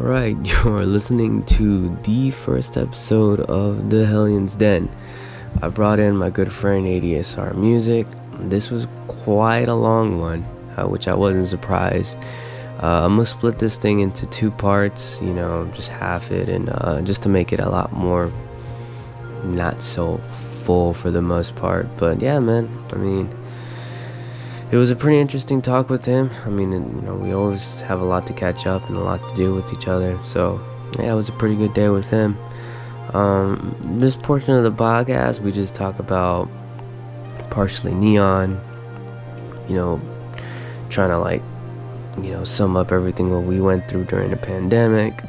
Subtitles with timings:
[0.00, 0.34] All right,
[0.64, 4.88] you're listening to the first episode of The Hellions Den.
[5.60, 8.06] I brought in my good friend ADSR Music.
[8.38, 10.46] This was quite a long one,
[10.78, 12.16] uh, which I wasn't surprised.
[12.82, 16.70] Uh, I'm gonna split this thing into two parts, you know, just half it, and
[16.70, 18.32] uh, just to make it a lot more
[19.44, 20.16] not so
[20.64, 21.86] full for the most part.
[21.98, 23.28] But yeah, man, I mean,
[24.70, 26.30] it was a pretty interesting talk with him.
[26.44, 29.20] I mean, you know, we always have a lot to catch up and a lot
[29.28, 30.18] to do with each other.
[30.24, 30.60] So
[30.98, 32.36] yeah, it was a pretty good day with him.
[33.14, 36.48] Um, this portion of the podcast, we just talk about
[37.50, 38.60] partially neon,
[39.68, 40.00] you know,
[40.88, 41.42] trying to like
[42.18, 45.22] you know, sum up everything what we went through during the pandemic,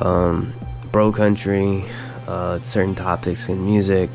[0.00, 0.52] um,
[0.92, 1.84] bro country,
[2.26, 4.10] uh, certain topics in music,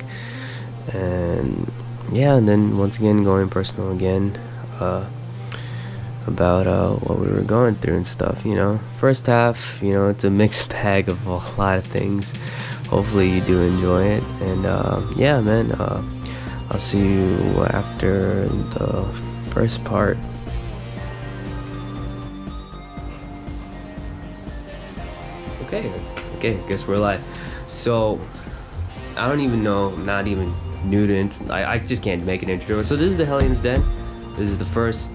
[0.94, 1.72] and
[2.14, 4.40] yeah, and then once again going personal again
[4.80, 5.06] uh,
[6.28, 8.46] about uh, what we were going through and stuff.
[8.46, 12.34] You know, first half, you know, it's a mixed bag of a lot of things.
[12.88, 16.04] Hopefully, you do enjoy it, and uh, yeah, man, uh,
[16.70, 17.38] I'll see you
[17.72, 19.04] after the
[19.50, 20.18] first part.
[25.64, 25.92] Okay,
[26.36, 27.24] okay, guess we're live.
[27.68, 28.22] So,
[29.18, 30.54] I don't even know, not even
[30.84, 32.82] new to, int- I, I just can't make an intro.
[32.82, 33.84] So this is the Hellions Den.
[34.36, 35.10] This is the first,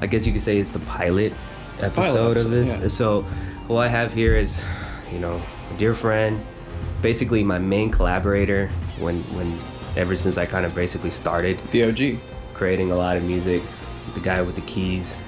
[0.00, 1.32] I guess you could say it's the pilot
[1.80, 2.76] episode Pilot of this.
[2.78, 2.88] yeah.
[2.88, 3.22] So,
[3.68, 4.62] what I have here is,
[5.12, 5.40] you know,
[5.74, 6.40] a dear friend,
[7.02, 9.58] basically my main collaborator when, when,
[9.96, 12.20] ever since I kind of basically started The OG.
[12.54, 13.62] creating a lot of music,
[14.14, 15.20] the guy with the keys.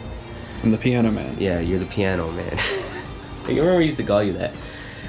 [0.63, 1.37] I'm the piano man.
[1.39, 2.57] Yeah, you're the piano man.
[3.49, 4.55] you remember we used to call you that.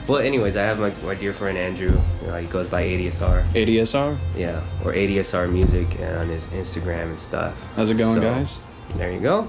[0.08, 2.02] Well, anyways, I have my, my dear friend Andrew.
[2.22, 3.44] You know, he goes by ADSR.
[3.54, 4.18] ADSR.
[4.36, 7.56] Yeah, or ADSR Music on his Instagram and stuff.
[7.76, 8.58] How's it going, So, guys?
[8.96, 9.48] There you go.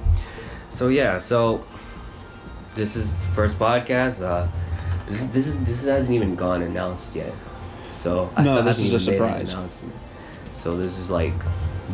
[0.69, 1.65] So yeah, so
[2.75, 4.23] this is the first podcast.
[4.23, 4.47] Uh,
[5.07, 7.33] this this is, this hasn't even gone announced yet.
[7.91, 9.53] So I No, this is a surprise.
[9.53, 9.95] announcement.
[10.53, 11.35] So this is like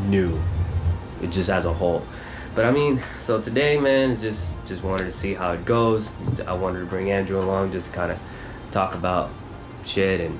[0.06, 0.38] new,
[1.22, 2.02] it just as a whole.
[2.54, 6.12] But I mean, so today, man, just just wanted to see how it goes.
[6.46, 8.18] I wanted to bring Andrew along just kind of
[8.70, 9.30] talk about
[9.84, 10.38] shit and.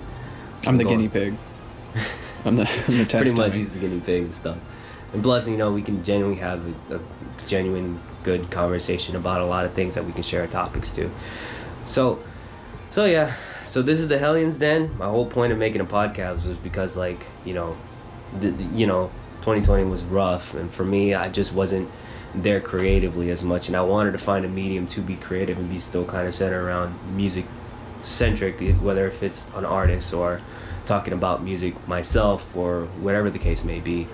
[0.66, 1.34] I'm the guinea pig.
[2.44, 4.58] I'm the, I'm the test pretty much he's the guinea pig and stuff.
[5.12, 7.00] And plus, you know, we can genuinely have a, a
[7.46, 11.10] genuine good conversation about a lot of things that we can share topics to.
[11.84, 12.18] So,
[12.90, 13.34] so yeah,
[13.64, 14.96] so this is the Hellions Den.
[14.98, 17.76] My whole point of making a podcast was because, like, you know,
[18.38, 19.10] the, the- you know,
[19.42, 21.88] 2020 was rough, and for me, I just wasn't
[22.34, 25.70] there creatively as much, and I wanted to find a medium to be creative and
[25.70, 27.46] be still kind of centered around music
[28.02, 30.40] centric, whether if it's an artist or
[30.84, 34.08] talking about music myself or whatever the case may be,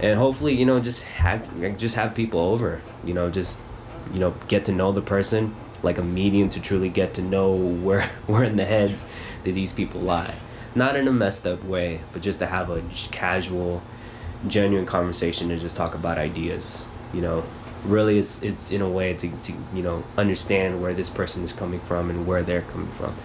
[0.00, 3.58] and hopefully, you know, just have just have people over, you know, just
[4.12, 7.54] you know, get to know the person like a medium to truly get to know
[7.54, 9.04] where where in the heads
[9.44, 10.38] that these people lie,
[10.74, 13.82] not in a messed up way, but just to have a casual,
[14.46, 17.44] genuine conversation to just talk about ideas, you know.
[17.84, 21.52] Really, it's it's in a way to, to you know understand where this person is
[21.52, 23.16] coming from and where they're coming from.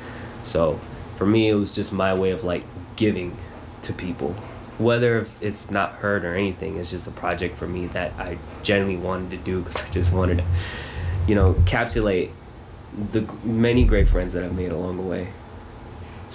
[0.44, 0.80] So,
[1.18, 2.64] for me, it was just my way of like
[2.96, 3.38] giving
[3.82, 4.34] to people,
[4.78, 6.78] whether if it's not heard or anything.
[6.78, 10.12] It's just a project for me that I genuinely wanted to do because I just
[10.12, 10.46] wanted to,
[11.28, 12.32] you know, encapsulate
[13.12, 15.34] the many great friends that I've made along the way.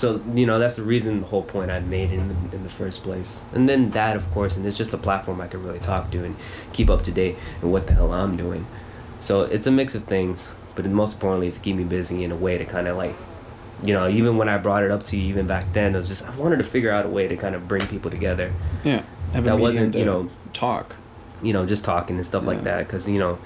[0.00, 2.70] So you know that's the reason the whole point I made in the, in the
[2.70, 5.78] first place, and then that of course, and it's just a platform I can really
[5.78, 6.36] talk to and
[6.72, 8.66] keep up to date and what the hell I'm doing.
[9.20, 12.32] So it's a mix of things, but most importantly is to keep me busy in
[12.32, 13.14] a way to kind of like,
[13.82, 16.08] you know, even when I brought it up to you, even back then, it was
[16.08, 18.54] just I wanted to figure out a way to kind of bring people together.
[18.82, 19.02] Yeah.
[19.34, 20.96] Have That wasn't, you know, talk.
[21.42, 22.86] you know, just talking and stuff like that.
[22.86, 23.38] Because you know,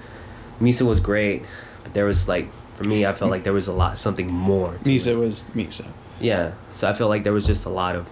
[0.60, 1.42] Misa was great,
[1.82, 4.74] but there was like for me, I felt like there was a lot, something more.
[4.74, 5.16] to Misa it.
[5.16, 5.88] was Misa.
[6.20, 8.08] Yeah, so I felt like there was just a lot of.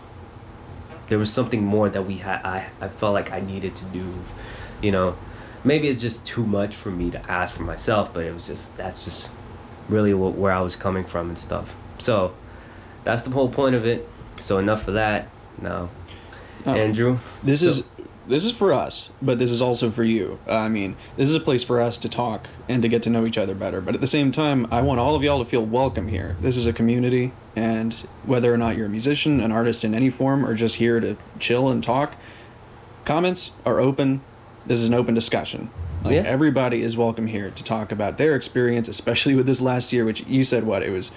[1.08, 2.44] There was something more that we had.
[2.44, 4.14] I I felt like I needed to do,
[4.80, 5.16] you know,
[5.62, 8.76] maybe it's just too much for me to ask for myself, but it was just
[8.76, 9.30] that's just
[9.88, 11.74] really what, where I was coming from and stuff.
[11.98, 12.34] So,
[13.04, 14.08] that's the whole point of it.
[14.40, 15.28] So enough for that.
[15.60, 15.90] Now,
[16.64, 17.18] Oh, Andrew.
[17.42, 17.84] This so- is
[18.28, 20.38] this is for us, but this is also for you.
[20.48, 23.10] Uh, I mean, this is a place for us to talk and to get to
[23.10, 23.80] know each other better.
[23.80, 26.36] But at the same time, I want all of y'all to feel welcome here.
[26.40, 27.92] This is a community, and
[28.24, 31.16] whether or not you're a musician, an artist in any form, or just here to
[31.38, 32.14] chill and talk,
[33.04, 34.20] comments are open.
[34.66, 35.70] This is an open discussion.
[36.04, 36.22] Like Yeah.
[36.22, 40.24] everybody is welcome here to talk about their experience, especially with this last year, which
[40.26, 41.10] you said what it was,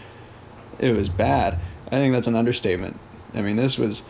[0.80, 1.58] it was bad.
[1.88, 3.00] I think that's an understatement.
[3.34, 4.04] I mean, this was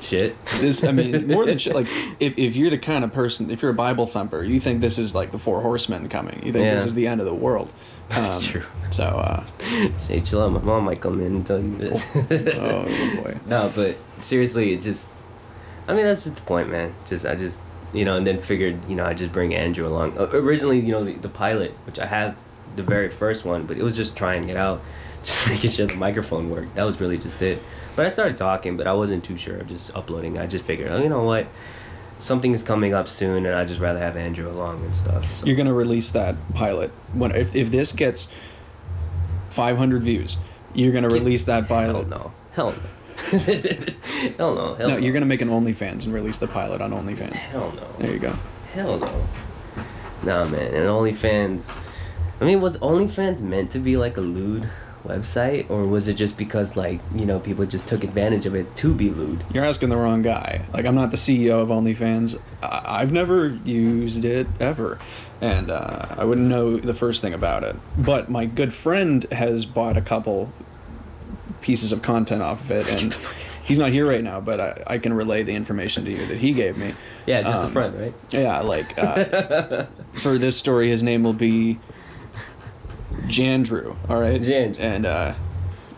[0.00, 0.36] shit.
[0.56, 1.74] This, I mean, more than shit.
[1.74, 1.86] Like,
[2.20, 4.98] if, if you're the kind of person, if you're a Bible thumper, you think this
[4.98, 6.40] is like the four horsemen coming.
[6.44, 6.74] You think Yeah.
[6.74, 7.72] this is the end of the world.
[8.10, 8.62] That's Um, true.
[8.90, 9.44] So, uh,
[9.98, 10.52] Say chill out.
[10.52, 12.02] My mom might come in and tell you this.
[12.58, 12.84] oh
[13.22, 13.36] boy.
[13.46, 15.08] No, but seriously, it just.
[15.86, 16.94] I mean, that's just the point, man.
[17.06, 17.58] Just I just
[17.92, 20.16] you know, and then figured you know I just bring Andrew along.
[20.18, 22.36] Uh, originally, you know, the, the pilot, which I have
[22.76, 24.80] the very first one, but it was just trying it out,
[25.22, 26.74] just making sure the microphone worked.
[26.76, 27.62] That was really just it.
[27.98, 30.38] But I started talking, but I wasn't too sure of just uploading.
[30.38, 31.48] I just figured, oh, you know what,
[32.20, 35.26] something is coming up soon, and I just rather have Andrew along and stuff.
[35.40, 35.46] So.
[35.46, 38.28] You're gonna release that pilot when if if this gets
[39.50, 40.36] 500 views,
[40.74, 42.08] you're gonna release that Hell pilot.
[42.08, 42.32] no.
[42.52, 43.38] Hell no.
[44.38, 44.74] hell no.
[44.76, 47.32] Hell No, you're gonna make an OnlyFans and release the pilot on OnlyFans.
[47.32, 47.84] Hell no.
[47.98, 48.36] There you go.
[48.74, 49.26] Hell no.
[50.22, 50.72] Nah, man.
[50.72, 51.76] And OnlyFans.
[52.40, 54.70] I mean, was OnlyFans meant to be like a lewd
[55.08, 58.76] website, or was it just because like you know people just took advantage of it
[58.76, 59.42] to be lewd?
[59.52, 60.62] You're asking the wrong guy.
[60.72, 62.38] Like I'm not the CEO of OnlyFans.
[62.62, 64.98] I- I've never used it ever,
[65.40, 67.76] and uh, I wouldn't know the first thing about it.
[67.96, 70.52] But my good friend has bought a couple
[71.60, 73.16] pieces of content off of it, and
[73.62, 74.40] he's not here right now.
[74.40, 76.94] But I, I can relay the information to you that he gave me.
[77.26, 78.14] Yeah, just the Um, front, right?
[78.30, 79.86] Yeah, like uh,
[80.22, 81.78] for this story, his name will be
[83.28, 83.96] Jandrew.
[84.08, 84.80] All right, Jandrew.
[84.80, 85.34] and uh,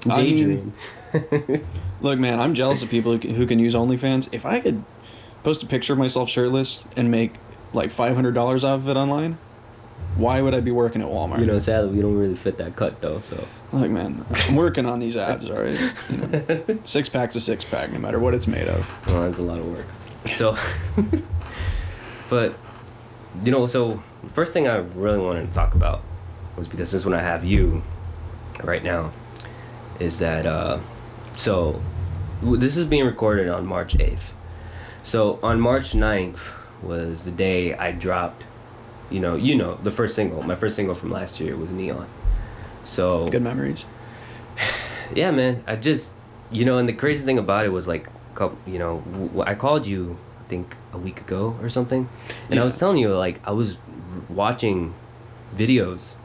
[0.08, 0.72] I mean,
[2.00, 4.32] Look, man, I'm jealous of people who can, who can use OnlyFans.
[4.32, 4.82] If I could
[5.42, 7.34] post a picture of myself shirtless and make
[7.72, 9.38] like five hundred dollars off of it online,
[10.16, 11.40] why would I be working at Walmart?
[11.40, 13.20] you know, sadly, we don't really fit that cut though.
[13.20, 13.46] So.
[13.72, 15.48] look, man, I'm working on these abs.
[15.48, 15.78] All right,
[16.10, 19.06] you know, six pack's a six pack, no matter what it's made of.
[19.06, 19.86] Well, that's a lot of work.
[20.30, 20.56] So,
[22.30, 22.56] but
[23.44, 26.02] you know, so first thing I really wanted to talk about
[26.60, 27.82] was because this is when I have you
[28.62, 29.12] right now,
[29.98, 30.78] is that uh,
[31.34, 31.80] so
[32.42, 34.32] this is being recorded on March eighth.
[35.02, 36.38] So on March 9th
[36.82, 38.44] was the day I dropped,
[39.08, 40.42] you know, you know, the first single.
[40.42, 42.06] My first single from last year was Neon.
[42.84, 43.86] So Good memories.
[45.14, 45.64] yeah, man.
[45.66, 46.12] I just,
[46.50, 48.06] you know, and the crazy thing about it was like,
[48.66, 49.02] you know,
[49.46, 52.10] I called you, I think a week ago or something,
[52.50, 53.78] and I was telling you like I was
[54.28, 54.92] watching
[55.56, 56.16] videos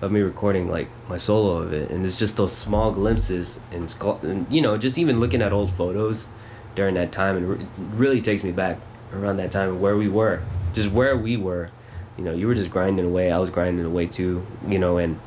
[0.00, 3.94] of me recording like my solo of it, and it's just those small glimpses and,
[4.22, 6.26] and you know, just even looking at old photos
[6.74, 7.68] during that time, and
[7.98, 8.78] really takes me back
[9.12, 10.42] around that time where we were,
[10.72, 11.70] just where we were.
[12.16, 13.32] You know, you were just grinding away.
[13.32, 14.46] I was grinding away too.
[14.68, 15.18] You know, and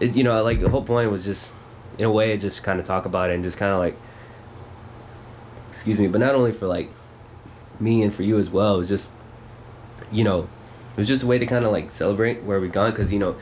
[0.00, 1.54] it, you know, like the whole point was just,
[1.96, 3.96] in a way, just kind of talk about it and just kind of like,
[5.70, 6.90] excuse me, but not only for like
[7.78, 8.74] me and for you as well.
[8.74, 9.12] It was just,
[10.10, 10.48] you know,
[10.96, 13.18] it was just a way to kind of like celebrate where we gone because you
[13.18, 13.36] know,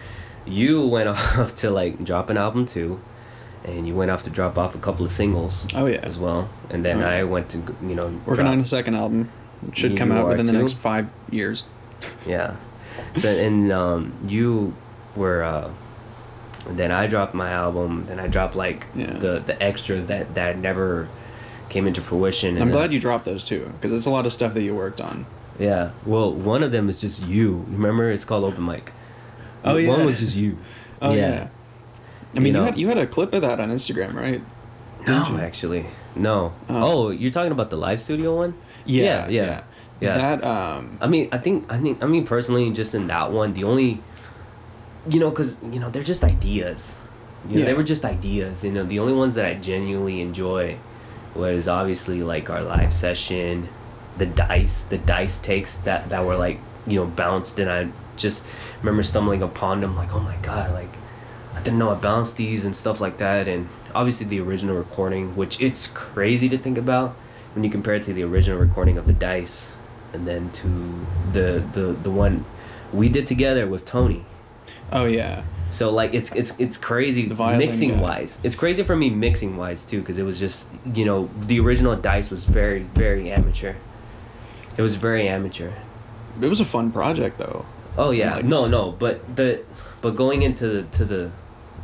[0.51, 3.01] you went off to like drop an album too,
[3.65, 5.67] and you went off to drop off a couple of singles.
[5.75, 5.99] Oh, yeah.
[6.03, 7.07] as well, and then Oh.
[7.07, 9.29] I went to you know Working drop- on a second album.
[9.73, 11.65] Should You come out within the next five years.
[12.27, 12.57] Yeah.
[13.15, 14.75] So and um, you
[15.17, 15.71] were uh,
[16.69, 18.07] then I dropped my album.
[18.07, 19.13] Then I dropped like Yeah.
[19.19, 21.09] the the extras that that never
[21.69, 22.57] came into fruition.
[22.57, 24.75] and I'm glad you dropped those too, because it's a lot of stuff that you
[24.75, 25.27] worked on.
[25.59, 25.91] Yeah.
[26.07, 27.65] Well, one of them is just you.
[27.69, 28.93] Remember, it's called open mic.
[29.65, 29.89] Oh, yeah.
[29.89, 30.59] One was just you.
[31.03, 31.49] Oh yeah.
[32.35, 32.65] I mean, you, know.
[32.65, 34.43] had you had a clip of that on Instagram, right?
[35.07, 36.53] No, actually, no.
[36.69, 37.07] Oh.
[37.07, 37.11] Oh.
[37.11, 38.53] you're talking about the live studio one?
[38.85, 39.63] Yeah, Yeah, yeah,
[40.01, 40.15] yeah.
[40.15, 43.55] That um, I mean, I think, I think, I mean, personally, just in that one,
[43.55, 44.03] the only,
[45.09, 47.01] you know, cause you know, they're just ideas.
[47.49, 47.67] You know, Yeah.
[47.69, 48.63] they were just ideas.
[48.63, 50.77] You know, the only ones that I genuinely enjoy
[51.35, 53.69] was obviously like our live session,
[54.19, 57.89] the dice, the dice takes that that were like you know bounced, and I
[58.21, 58.45] just
[58.81, 60.91] remember stumbling upon them like, oh my god, like
[61.55, 65.35] I didn't know I balanced these and stuff like that, and obviously the original recording,
[65.37, 67.17] which it's crazy to think about
[67.55, 69.77] when you compare it to the original recording of the dice,
[70.13, 72.45] and then to the the the one
[72.93, 74.25] we did together with Tony.
[74.93, 78.01] oh yeah, So like it's it's it's crazy mixing guy.
[78.01, 78.39] wise.
[78.43, 81.95] It's crazy for me mixing wise too because it was just you know the original
[81.97, 83.75] dice was very very amateur.
[84.77, 85.73] It was very amateur.
[86.41, 87.65] it was a fun project though.
[88.01, 89.63] Oh yeah, no no, but the
[90.01, 91.31] but going into the to the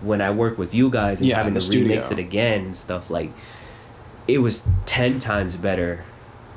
[0.01, 2.77] when I work with you guys and Yeah, having to the remix it again and
[2.77, 3.33] stuff like,
[4.27, 6.05] it was ten times better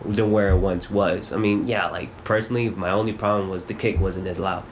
[0.05, 1.33] than where it once was.
[1.33, 4.63] I mean, yeah, like personally, my only problem was the kick wasn't as loud,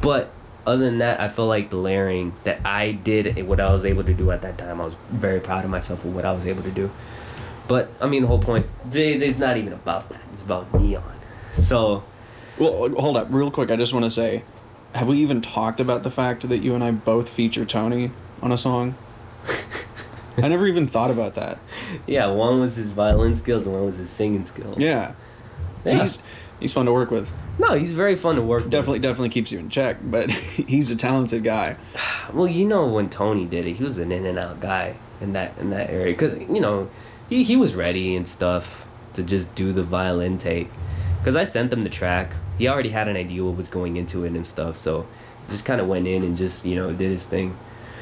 [0.00, 0.30] but
[0.64, 4.04] other than that, I feel like the layering that I did, what I was able
[4.04, 6.46] to do at that time, I was very proud of myself for what I was
[6.46, 6.90] able to do.
[7.66, 10.22] But I mean, the whole point, it's not even about that.
[10.32, 11.02] It's about neon.
[11.56, 12.04] So
[12.58, 13.70] Well, hold up, real quick.
[13.70, 14.44] I just want to say,
[14.94, 18.52] have we even talked about the fact that you and I both feature Tony on
[18.52, 18.94] a song?
[20.36, 21.58] I never even thought about that.
[22.06, 24.78] yeah, one was his violin skills and one was his singing skills.
[24.78, 25.12] Yeah.
[25.84, 26.22] Yeah, He's,
[26.60, 27.30] he's fun to work with.
[27.58, 28.72] No, he's very fun to work with.
[28.72, 31.76] Definitely, definitely keeps you in check, but he's a talented guy.
[32.32, 35.34] Well, you know when Tony did it, he was an in and out guy in
[35.34, 36.90] that in that area because you know
[37.28, 40.68] he he was ready and stuff to just do the violin take.
[41.20, 44.24] Because I sent him the track, he already had an idea what was going into
[44.24, 45.06] it and stuff, so
[45.50, 47.56] just kind of went in and just you know did his thing.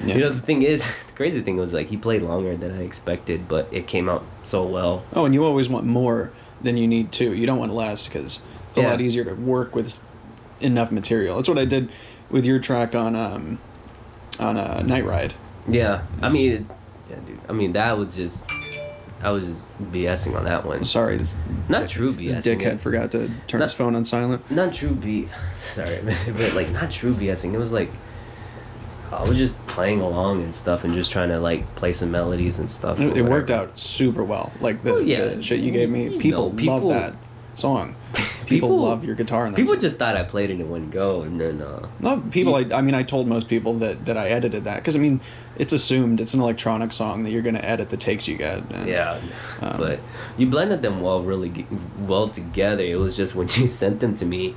[0.05, 0.15] Yeah.
[0.15, 2.83] You know the thing is, the crazy thing was like he played longer than I
[2.83, 5.05] expected, but it came out so well.
[5.13, 7.33] Oh, and you always want more than you need to.
[7.33, 9.99] You don't want less because it's a lot easier to work with
[10.61, 11.37] enough material.
[11.37, 11.91] That's what I did
[12.31, 13.59] with your track on um
[14.41, 15.35] on uh, Night Ride.
[15.69, 16.69] Yeah, I mean,
[17.09, 17.41] yeah, dude.
[17.49, 18.51] I mean that was just
[19.23, 19.47] I was
[19.81, 20.85] BSing on that one.
[20.85, 21.21] Sorry,
[21.69, 22.59] Not true this BSing.
[22.61, 24.49] dickhead forgot to turn Not- his phone on silent.
[24.51, 25.29] not true B.
[25.63, 27.55] Sorry, but like not true BSing.
[27.55, 27.91] It was like
[29.13, 32.59] I was just playing along and stuff and just trying to like play some melodies
[32.59, 32.99] and stuff.
[32.99, 34.51] It, it worked out super well.
[34.61, 37.15] Like the, Well, yeah, the shit you gave me, you people, know, people- love that
[37.55, 37.95] song.
[38.47, 39.47] People, People- love your guitar.
[39.47, 39.81] In People song.
[39.81, 42.55] just thought I played it in one go, and then uh, No, people.
[42.57, 45.21] I, I mean, I told most people that, that I edited that because I mean,
[45.57, 48.59] it's assumed it's an electronic song that you're gonna edit the takes you get.
[48.71, 49.21] And, yeah.
[49.61, 50.01] um, but
[50.37, 51.67] you blended them well, really
[51.99, 52.83] well together.
[52.83, 54.55] It was just when you sent them to me,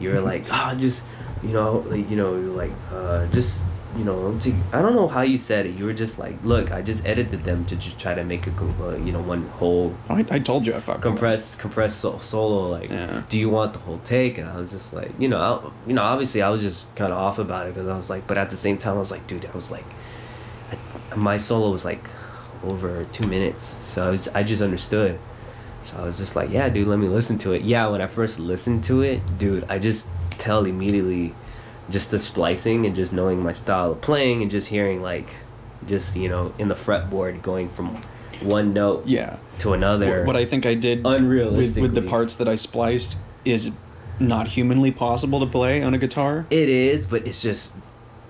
[0.00, 1.04] you were like, ah, just
[1.42, 3.62] you know, like you know, like uh, just
[3.98, 5.74] you know, to, I don't know how you said it.
[5.74, 8.50] You were just like, look, I just edited them to just try to make a
[8.50, 12.68] uh, you know one whole I, I told you I fucked compressed compressed so- solo
[12.70, 13.22] like Yeah.
[13.28, 14.38] do you want the whole take?
[14.38, 17.12] And i was just like you know I, you know obviously i was just kind
[17.12, 19.10] of off about it because i was like but at the same time i was
[19.10, 19.84] like dude i was like
[20.70, 22.04] I, my solo was like
[22.62, 23.76] over two minutes.
[23.82, 25.18] So I, was, I just understood.
[25.82, 27.62] So i was just like yeah dude let me listen to it.
[27.62, 31.34] Yeah when i first listened to it dude i just tell immediately
[31.90, 35.28] just the splicing and just knowing my style of playing and just hearing like
[35.86, 38.00] just you know in the fretboard going from
[38.42, 39.36] one note Yeah.
[39.58, 43.72] to another What, I think I did with, with the parts that I spliced is
[44.20, 46.46] not humanly possible to play on a guitar.
[46.50, 47.72] It is, but it's just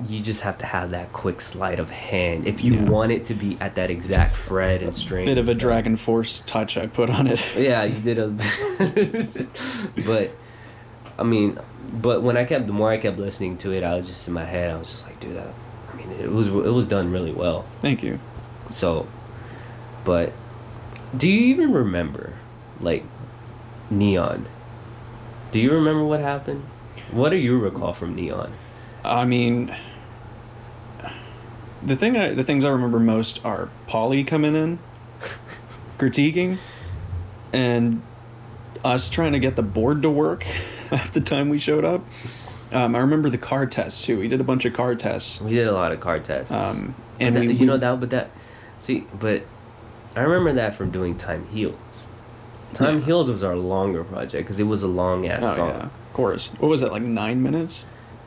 [0.07, 2.83] you just have to have that quick sleight of hand if you Yeah.
[2.85, 5.25] want it to be at that exact fret and string.
[5.25, 5.55] Bit of a.
[5.55, 7.41] Dragon Force touch I put on it.
[7.57, 8.29] Yeah, you did a.
[10.07, 10.31] but,
[11.19, 11.59] I mean,
[11.93, 14.35] but when I kept the more I kept listening to it, I was just in
[14.35, 14.71] my head.
[14.71, 15.53] I was just like, dude, that.
[15.93, 17.65] I mean, it was it was done really well.
[17.81, 18.19] Thank you.
[18.71, 19.09] So,
[20.05, 20.33] but,
[21.17, 22.35] do you even remember,
[22.81, 23.05] like,
[23.91, 24.47] Neon?
[25.51, 26.65] Do you remember what happened?
[27.11, 28.53] What do you recall from Neon?
[29.03, 29.75] I mean,
[31.83, 34.79] the thing I, the things I remember most are Polly coming in,
[35.99, 36.59] critiquing,
[37.53, 38.03] and
[38.85, 40.45] us trying to get the board to work
[40.97, 42.03] half the time we showed up.
[42.73, 44.19] Um, I remember the car tests too.
[44.19, 45.41] We did a bunch of car tests.
[45.41, 46.53] We did a lot of car tests.
[46.55, 48.31] Um, and and we- you know that, but that,
[48.79, 49.43] see, but
[50.17, 52.07] I remember that from doing Time Heals.
[52.75, 53.05] Time Yeah.
[53.07, 55.69] Heals was our longer project because it was a long ass Oh song.
[55.71, 56.51] yeah, of course.
[56.59, 57.85] What was it like nine minutes?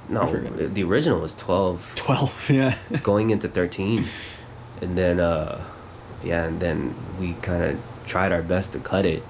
[0.09, 1.91] No, the original was twelve.
[1.95, 2.75] Twelve, Yeah.
[3.03, 4.05] going into thirteen,
[4.81, 5.63] and then uh,
[6.23, 9.23] yeah, and then we kind of tried our best to cut it,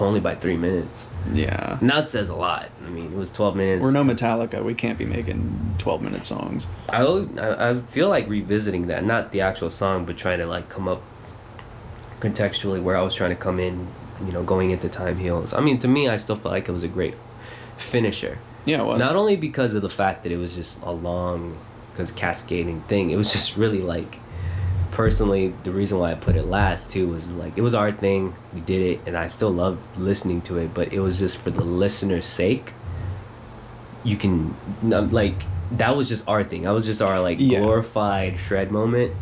[0.00, 1.10] only by three minutes.
[1.32, 1.78] yeah.
[1.80, 2.70] And that says a lot.
[2.84, 3.82] I mean, it was twelve minutes.
[3.82, 4.64] We're no Metallica.
[4.64, 6.66] We can't be making twelve minute songs.
[6.88, 10.68] I, I I feel like revisiting that, not the actual song, but trying to like
[10.68, 11.02] come up
[12.20, 13.88] contextually where I was trying to come in,
[14.24, 15.52] you know, going into Time Heals.
[15.52, 17.14] I mean, to me, I still felt like it was a great
[17.76, 18.38] finisher.
[18.64, 18.82] Yeah.
[18.82, 18.98] Well.
[18.98, 21.58] Not only because of the fact that it was just a long,
[21.92, 23.10] because cascading thing.
[23.10, 24.18] It was just really like,
[24.94, 28.34] personally, the reason why I put it last too was like it was our thing.
[28.54, 30.72] We did it, and I still love listening to it.
[30.72, 32.72] But it was just for the listener's sake.
[34.02, 34.56] You can
[34.92, 35.34] um, like
[35.72, 36.62] that was just our thing.
[36.62, 37.60] That was just our like Yeah.
[37.60, 39.12] glorified shred moment.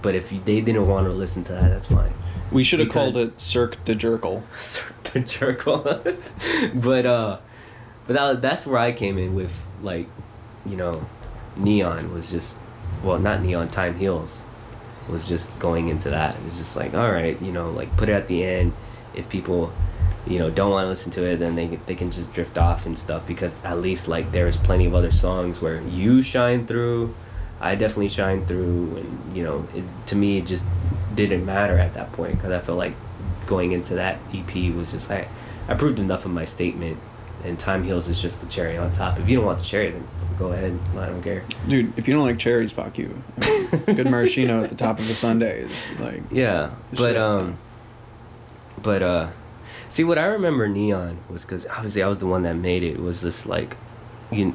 [0.00, 2.12] But if you, they didn't want to listen to that, that's fine.
[2.50, 4.42] we should have called it Cirque de Jerkle.
[5.12, 5.64] the jerk
[6.74, 7.38] but uh
[8.06, 9.52] but that, that's where i came in with
[9.82, 10.06] like
[10.64, 11.06] you know
[11.56, 12.56] neon was just
[13.04, 14.42] well not neon time heals
[15.08, 16.36] was just going into that.
[16.36, 18.72] It was just like all right you know like put it at the end.
[19.14, 19.72] If people
[20.26, 22.86] you know don't want to listen to it then they, they can just drift off
[22.86, 27.14] and stuff because at least like there's plenty of other songs where you shine through
[27.60, 30.66] i definitely shine through and you know it, to me it just
[31.14, 32.94] didn't matter at that point because i felt like
[33.46, 35.28] going into that ep was just like
[35.68, 36.98] i proved enough of my statement
[37.44, 39.90] and time heals is just the cherry on top if you don't want the cherry
[39.90, 40.06] then
[40.38, 43.22] go ahead and i don't care Dude, if you don't like cherries, fuck you.
[43.42, 47.16] I mean, good maraschino at the top of the sundae is like Yeah, but shit,
[47.16, 47.28] so.
[47.40, 47.58] um,
[48.82, 49.28] but uh,
[49.88, 52.98] see what I remember Neon was because obviously I was the one that made it.
[52.98, 53.76] Was this like,
[54.32, 54.54] you,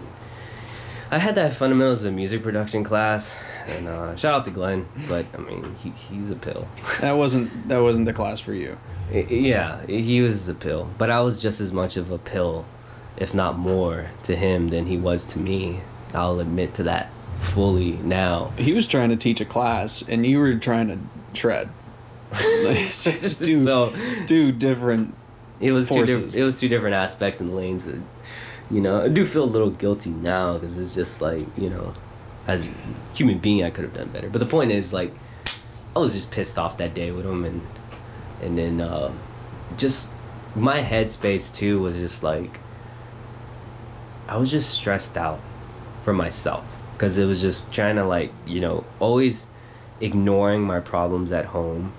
[1.11, 4.87] I had that fundamentals of music production class, and uh, shout out to Glenn.
[5.07, 6.67] But I mean, he, he's a pill.
[6.99, 8.77] That wasn't that wasn't the class for you.
[9.13, 12.65] Yeah, he was a pill, but I was just as much of a pill,
[13.17, 15.81] if not more, to him than he was to me.
[16.13, 17.09] I'll admit to that
[17.39, 18.53] fully now.
[18.57, 20.99] He was trying to teach a class, and you were trying to
[21.33, 21.69] tread.
[22.31, 23.93] It's just two, So-
[24.25, 25.13] two different.
[25.59, 26.35] It was two different.
[26.35, 27.85] It was two different aspects and lanes.
[27.85, 27.99] That,
[28.69, 31.93] you know, I do feel a little guilty now because it's just like you know,
[32.47, 32.71] as a
[33.15, 34.29] human being, I could have done better.
[34.29, 35.13] But the point is, like,
[35.95, 37.61] I was just pissed off that day with him, and
[38.41, 39.11] and then uh,
[39.77, 40.11] just
[40.55, 42.59] my headspace too was just like
[44.27, 45.39] I was just stressed out
[46.03, 49.47] for myself because it was just trying to like you know always
[50.01, 51.93] ignoring my problems at home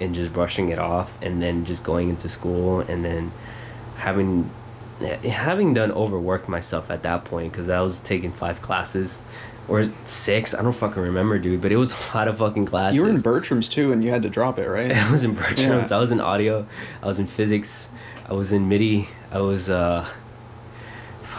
[0.00, 3.32] and just brushing it off and then just going into school and then
[3.96, 4.50] having
[5.24, 9.22] having done overworked myself at that point because I was taking five classes
[9.66, 12.96] or six I don't fucking remember dude but it was a lot of fucking classes
[12.96, 14.92] You were in Bertram's too, and you had to drop it, right?
[14.96, 15.90] I was in Bertram's.
[15.90, 15.96] Yeah.
[15.96, 16.66] I was in audio.
[17.02, 17.90] I was in physics.
[18.28, 19.08] I was in MIDI.
[19.30, 20.08] I was uh.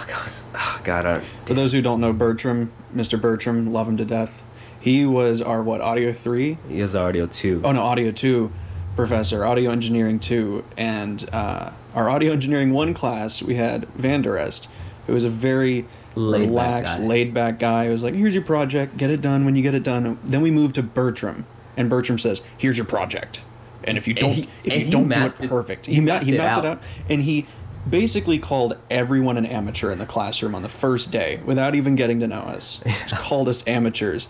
[0.08, 0.46] Was.
[0.54, 1.06] Oh God!
[1.06, 3.20] I, For those who don't know Bertram, Mr.
[3.20, 4.44] Bertram, love him to death.
[4.80, 6.58] He was our what audio three?
[6.70, 7.62] he was audio too.
[7.64, 8.52] Oh no, audio two
[8.96, 14.68] professor, audio engineering two, and uh, our audio engineering one class we had Vanderest,
[15.08, 15.86] who was a very
[16.18, 17.06] Laid-back relaxed, guy.
[17.06, 17.86] laid back guy.
[17.86, 20.42] He was like, "Here's your project, get it done when you get it done." Then
[20.42, 21.46] we moved to Bertram,
[21.76, 23.42] and Bertram says, "Here's your project,
[23.84, 26.26] and if you don't, he- if you don't do it it- perfect, he he, mapped
[26.26, 26.78] he it mapped it out.
[26.78, 27.48] out, and he."
[27.90, 32.20] Basically called everyone an amateur in the classroom on the first day without even getting
[32.22, 32.80] to know us.
[33.08, 34.28] Just called us amateurs,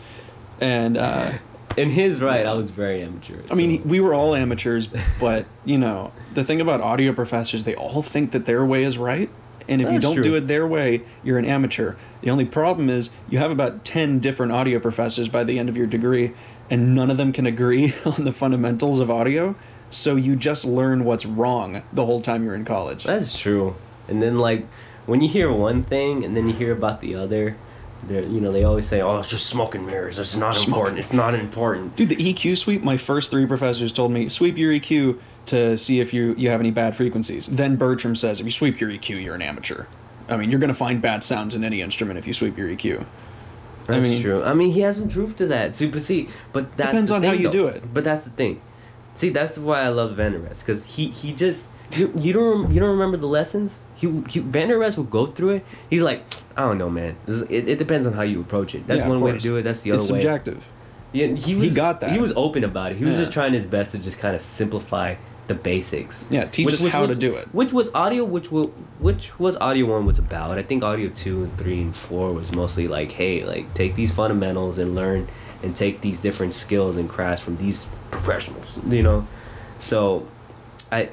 [0.59, 1.33] and uh,
[1.77, 3.41] In his right, I was very amateur.
[3.51, 4.87] I mean, we were all amateurs,
[5.19, 8.97] but you know, the thing about audio professors, they all think that their way is
[8.97, 9.29] right,
[9.67, 10.23] and if you don't true.
[10.23, 11.95] do it their way, you're an amateur.
[12.21, 15.75] The only problem is you have about 10 different audio professors by the end of
[15.75, 16.33] your degree,
[16.69, 19.55] and none of them can agree on the fundamentals of audio,
[19.89, 23.03] so you just learn what's wrong the whole time you're in college.
[23.03, 23.75] that's true.
[24.07, 24.65] And then like,
[25.05, 27.55] when you hear one thing and then you hear about the other,
[28.07, 30.19] they you know they always say, "Oh, it's just smoke and mirrors.
[30.19, 30.67] It's not Smoke.
[30.67, 30.99] important.
[30.99, 34.71] It's not important." Dude, the EQ sweep, my first three professors told me, sweep your
[34.71, 35.17] EQ
[35.47, 37.47] to see if you, you have any bad frequencies.
[37.47, 39.85] Then Bertram says, if you sweep your EQ, you're an amateur.
[40.27, 42.67] I mean, you're going to find bad sounds in any instrument if you sweep your
[42.67, 43.05] EQ.
[43.87, 44.43] That's mean- true.
[44.43, 45.77] I mean, he has some truth to that.
[45.91, 47.51] But see, but that's Depends on how you though.
[47.51, 47.93] do it.
[47.93, 48.59] But that's the thing.
[49.15, 52.91] See, that's why I love Vanderest because he he just you, you don't you don't
[52.91, 53.79] remember the lessons.
[53.95, 55.65] He, he Vanderest will go through it.
[55.89, 56.23] He's like,
[56.57, 57.15] I don't know, man.
[57.27, 58.85] It, it depends on how you approach it.
[58.87, 59.63] That's Yeah, one way to do it.
[59.63, 60.19] That's the other It's way.
[60.19, 60.67] subjective.
[61.13, 62.11] Yeah, he was, he got that.
[62.11, 62.97] He was open about it.
[62.97, 63.21] He was Yeah.
[63.21, 65.15] just trying his best to just kind of simplify
[65.47, 66.27] the basics.
[66.29, 67.47] Yeah, teach us how to do it.
[67.53, 70.57] Which was audio, which will, which was audio one was about.
[70.57, 74.11] I think audio two and three and four was mostly like, hey, like take these
[74.11, 75.29] fundamentals and learn,
[75.63, 78.79] and take these different skills and crafts from these professionals.
[78.87, 79.27] You know,
[79.79, 80.27] so
[80.91, 81.09] I,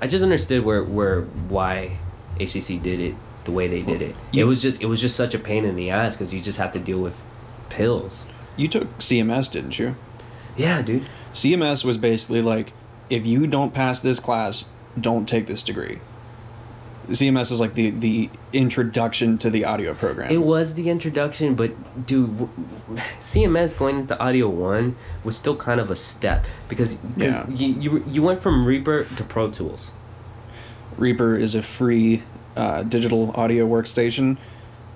[0.00, 1.98] I just understood where where why
[2.38, 4.16] HCC did it the way they did it.
[4.34, 6.58] it was just it was just such a pain in the ass because you just
[6.58, 7.16] have to deal with
[7.68, 8.28] pills.
[8.56, 9.96] You took CMS, didn't you?
[10.56, 11.06] Yeah, dude.
[11.32, 12.72] CMS was basically like,
[13.10, 16.00] if you don't pass this class, don't take this degree.
[17.08, 20.30] CMS is like the, the introduction to the audio program.
[20.30, 22.48] It was the introduction, but dude,
[23.20, 27.48] CMS going into Audio One was still kind of a step because, Yeah.
[27.48, 29.92] you, you you went from Reaper to Pro Tools.
[30.98, 32.22] Reaper is a free
[32.56, 34.38] uh, digital audio workstation,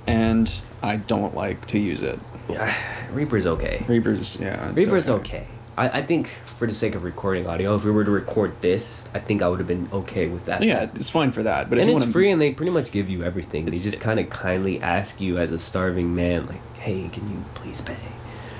[0.07, 2.18] and I don't like to use it.
[2.49, 2.75] Yeah,
[3.12, 3.85] Reaper's okay.
[3.87, 4.73] Reaper's yeah.
[4.75, 5.46] Reaper's okay.
[5.81, 9.09] I, I think for the sake of recording audio, if we were to record this,
[9.14, 10.62] I think I would have been okay with that.
[10.62, 10.97] Yeah, fact.
[10.97, 11.71] it's fine for that.
[11.71, 13.64] But and it's wanna, free, and they pretty much give you everything.
[13.64, 17.45] They just kind of kindly ask you as a starving man, like, "Hey, can you
[17.55, 17.97] please pay?"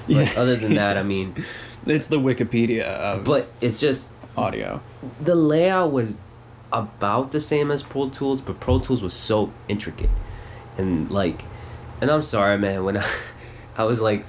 [0.07, 0.33] Yeah.
[0.35, 1.45] Other than that, I mean,
[1.87, 4.81] It's the Wikipedia of but it's just audio.
[5.21, 6.21] the layout was
[6.73, 10.11] about the same as Pro Tools, but Pro Tools was so intricate,
[10.79, 11.45] and like,
[12.01, 13.07] and I'm sorry, man, when I,
[13.77, 14.25] I was like,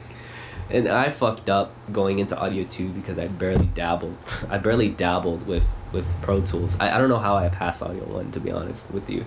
[0.74, 4.18] and I fucked up going into Audio Two because I barely dabbled,
[4.50, 6.76] I barely dabbled with with Pro Tools.
[6.80, 9.26] I, I don't know how I passed Audio One to be honest with you.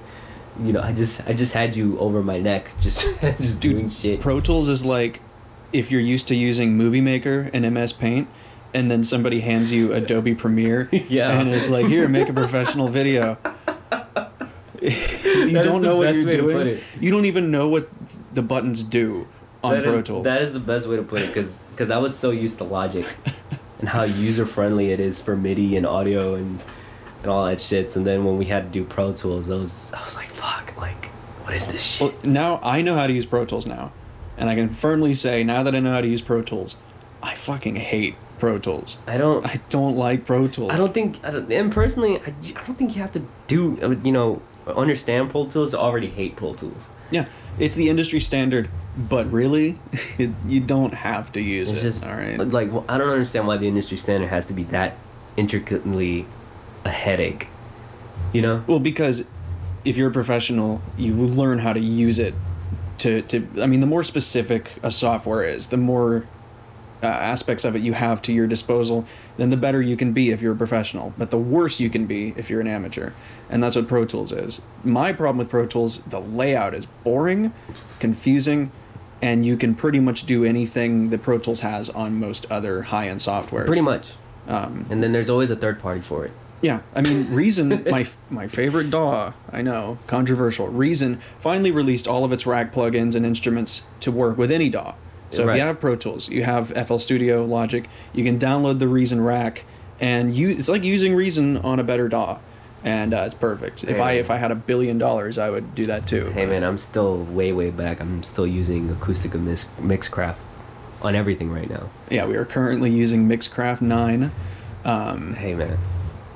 [0.62, 4.20] You know, I just I just had you over my neck, just just doing shit.
[4.20, 5.20] Pro Tools is like
[5.72, 8.28] if you're used to using Movie Maker and MS Paint,
[8.72, 11.38] and then somebody hands you Adobe Premiere, Yeah.
[11.40, 13.36] and is like, "Here, make a professional video."
[14.80, 16.78] you That don't know what you're doing.
[17.00, 17.88] You don't even know what
[18.32, 19.26] the buttons do
[19.64, 20.24] on That Pro is- Tools.
[20.24, 23.06] That is the best way to put it because I was so used to Logic
[23.78, 26.60] and how user friendly it is for MIDI and audio and
[27.22, 27.96] and all that shit.
[27.96, 30.76] And then when we had to do Pro Tools, I was I was like, fuck,
[30.76, 31.06] like
[31.44, 32.12] What is this shit?
[32.12, 33.92] Well, now I know how to use Pro Tools now,
[34.36, 36.76] and I can firmly say now that I know how to use Pro Tools,
[37.22, 38.98] I fucking hate Pro Tools.
[39.06, 39.46] I don't.
[39.46, 40.70] I don't like Pro Tools.
[40.72, 41.24] I don't think.
[41.24, 43.98] I don't, and personally, I, I don't think you have to do.
[44.04, 46.88] You know, understand Pro Tools to already hate Pro Tools.
[47.10, 47.26] Yeah,
[47.58, 49.78] it's the industry standard, but really,
[50.18, 51.82] it, you don't have to use It's it.
[51.82, 52.38] just all right.
[52.38, 54.96] Like well, I don't understand why the industry standard has to be that
[55.36, 56.26] intricately
[56.84, 57.48] a headache.
[58.32, 58.64] You know.
[58.66, 59.28] Well, because
[59.84, 62.34] if you're a professional, you learn how to use it.
[62.98, 66.26] To, to I mean, the more specific a software is, the more
[67.04, 69.04] uh, aspects of it you have to your disposal,
[69.36, 71.12] then the better you can be if you're a professional.
[71.18, 73.10] But the worse you can be if you're an amateur,
[73.50, 74.62] and that's what Pro Tools is.
[74.82, 77.52] My problem with Pro Tools, the layout is boring,
[78.00, 78.70] confusing,
[79.22, 83.22] and you can pretty much do anything that Pro Tools has on most other high-end
[83.22, 83.64] software.
[83.64, 84.12] Pretty much.
[84.48, 86.32] Um, And then there's always a third party for it.
[86.60, 90.68] yeah, I mean, Reason, my my favorite DAW, I know, controversial.
[90.68, 94.94] Reason finally released all of its rack plugins and instruments to work with any DAW.
[95.30, 98.88] So if you have Pro Tools, you have FL Studio, Logic, you can download the
[98.88, 99.64] Reason rack,
[100.00, 102.38] and you it's like using Reason on a better DAW,
[102.84, 103.84] and uh, it's perfect.
[103.84, 106.26] If I if I had a billion dollars, I would do that too.
[106.30, 108.00] Hey man, I'm still way way back.
[108.00, 110.36] I'm still using Acoustica Mix Mixcraft
[111.02, 111.90] on everything right now.
[112.10, 114.30] Yeah, we are currently using Mixcraft nine.
[114.84, 115.78] Um, Hey man,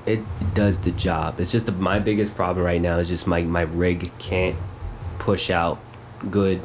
[0.06, 0.20] it
[0.54, 1.38] does the job.
[1.38, 4.56] It's just the, my biggest problem right now is just my my rig can't
[5.18, 5.78] push out
[6.30, 6.60] good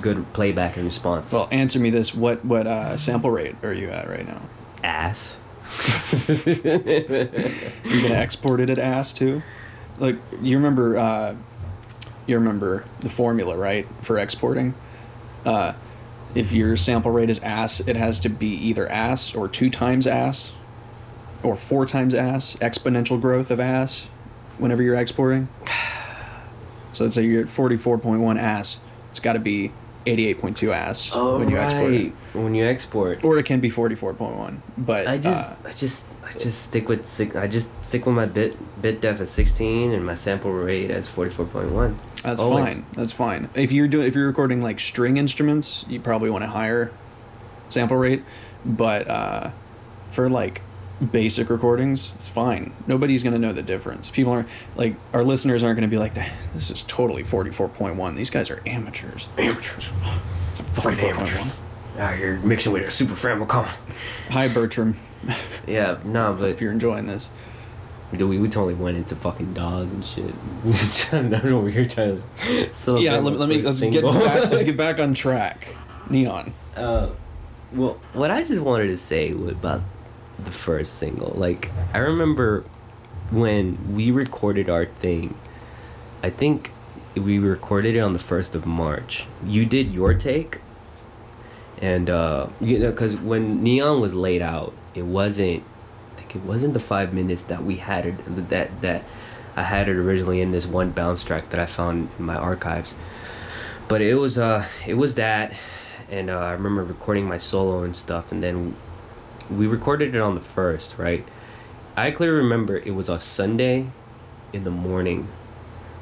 [0.00, 1.32] good playback and response.
[1.32, 4.40] well, answer me this: what what uh, sample rate are you at right now?
[4.84, 5.38] ass.
[6.28, 9.42] You're gonna export it at ass too.
[9.98, 11.34] Like you remember, uh,
[12.26, 14.74] you remember the formula, right, for exporting.
[15.44, 15.72] Uh,
[16.34, 20.06] if your sample rate is ass, it has to be either ass or two times
[20.06, 20.52] ass,
[21.42, 22.56] or four times ass.
[22.56, 24.06] Exponential growth of ass,
[24.58, 25.48] whenever you're exporting.
[26.92, 28.78] So let's say you're at forty-four point one ass.
[29.10, 29.72] It's got to be
[30.06, 33.24] eighty-eight point two ass Oh when you export it, when you export.
[33.24, 34.62] or it can be forty-four point one.
[34.76, 38.26] But I just uh, I just I just stick with I just stick with my
[38.26, 41.96] bit bit depth at 16 and my sample rate as 44.1.
[42.22, 42.74] That's Always.
[42.74, 42.86] fine.
[42.94, 43.48] That's fine.
[43.54, 46.90] If you're doing if you're recording like string instruments, you probably want a higher
[47.68, 48.22] sample rate.
[48.64, 49.50] But uh,
[50.10, 50.60] for like
[51.12, 52.72] basic recordings, it's fine.
[52.86, 54.10] Nobody's gonna know the difference.
[54.10, 56.14] People aren't like our listeners aren't gonna be like,
[56.52, 58.14] "This is totally forty four point one.
[58.14, 59.90] These guys are amateurs." Amateurs.
[60.52, 61.16] It's Fucking 44.1.
[61.16, 61.58] amateurs.
[61.98, 63.68] Out here mixing with a super Famicom.
[64.30, 64.96] Hi Bertram,
[65.66, 67.30] Yeah, no, but if you're enjoying this.
[68.12, 70.34] dude, we, we totally went into fucking DAWs and shit.
[71.12, 72.72] I don't know, we were trying to.
[72.72, 75.76] So yeah, let, let me let's get back, let's get back on track.
[76.10, 76.52] Neon.
[76.76, 77.08] Uh,
[77.72, 79.82] well, what I just wanted to say about
[80.42, 82.64] the first single, like I remember
[83.30, 85.36] when we recorded our thing.
[86.22, 86.72] I think
[87.14, 89.26] we recorded it on the first of March.
[89.44, 90.58] You did your take,
[91.80, 95.62] and uh, you know, because when Neon was laid out, it wasn't.
[96.12, 99.04] I think it wasn't the five minutes that we had it that that
[99.56, 102.94] I had it originally in this one bounce track that I found in my archives
[103.88, 105.54] but it was uh it was that
[106.10, 108.74] and uh, i remember recording my solo and stuff and then
[109.50, 111.24] we recorded it on the first right
[111.96, 113.86] i clearly remember it was a sunday
[114.52, 115.28] in the morning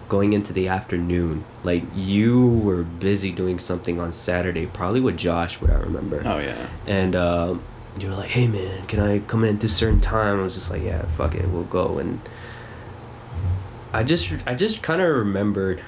[0.09, 5.61] going into the afternoon like you were busy doing something on saturday probably with josh
[5.61, 6.67] what i remember Oh yeah.
[6.87, 7.55] and uh,
[7.99, 10.55] you were like, "Hey man, can I come in at this certain time?" I was
[10.55, 12.21] just like, "Yeah, fuck it, we'll go." And
[13.93, 15.83] I just, I just kind of remembered,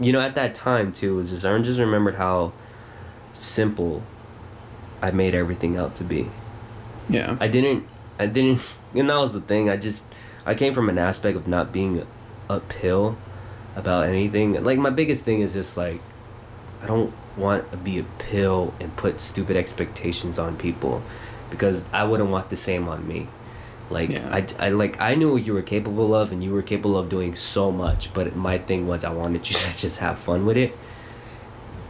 [0.00, 2.52] you know, at that time too, it was just I just remembered how
[3.32, 4.02] simple
[5.00, 6.30] I made everything out to be.
[7.08, 7.36] Yeah.
[7.40, 7.86] I didn't,
[8.18, 8.60] I didn't,
[8.94, 9.68] and that was the thing.
[9.68, 10.04] I just,
[10.46, 12.06] I came from an aspect of not being
[12.48, 13.16] uphill
[13.76, 14.62] about anything.
[14.62, 16.00] Like my biggest thing is just like,
[16.82, 21.02] I don't want to be a pill and put stupid expectations on people,
[21.50, 23.28] because I wouldn't want the same on me.
[23.90, 24.28] Like Yeah.
[24.32, 27.08] I, I like I knew what you were capable of, and you were capable of
[27.08, 28.14] doing so much.
[28.14, 30.76] But my thing was I wanted you to just have fun with it.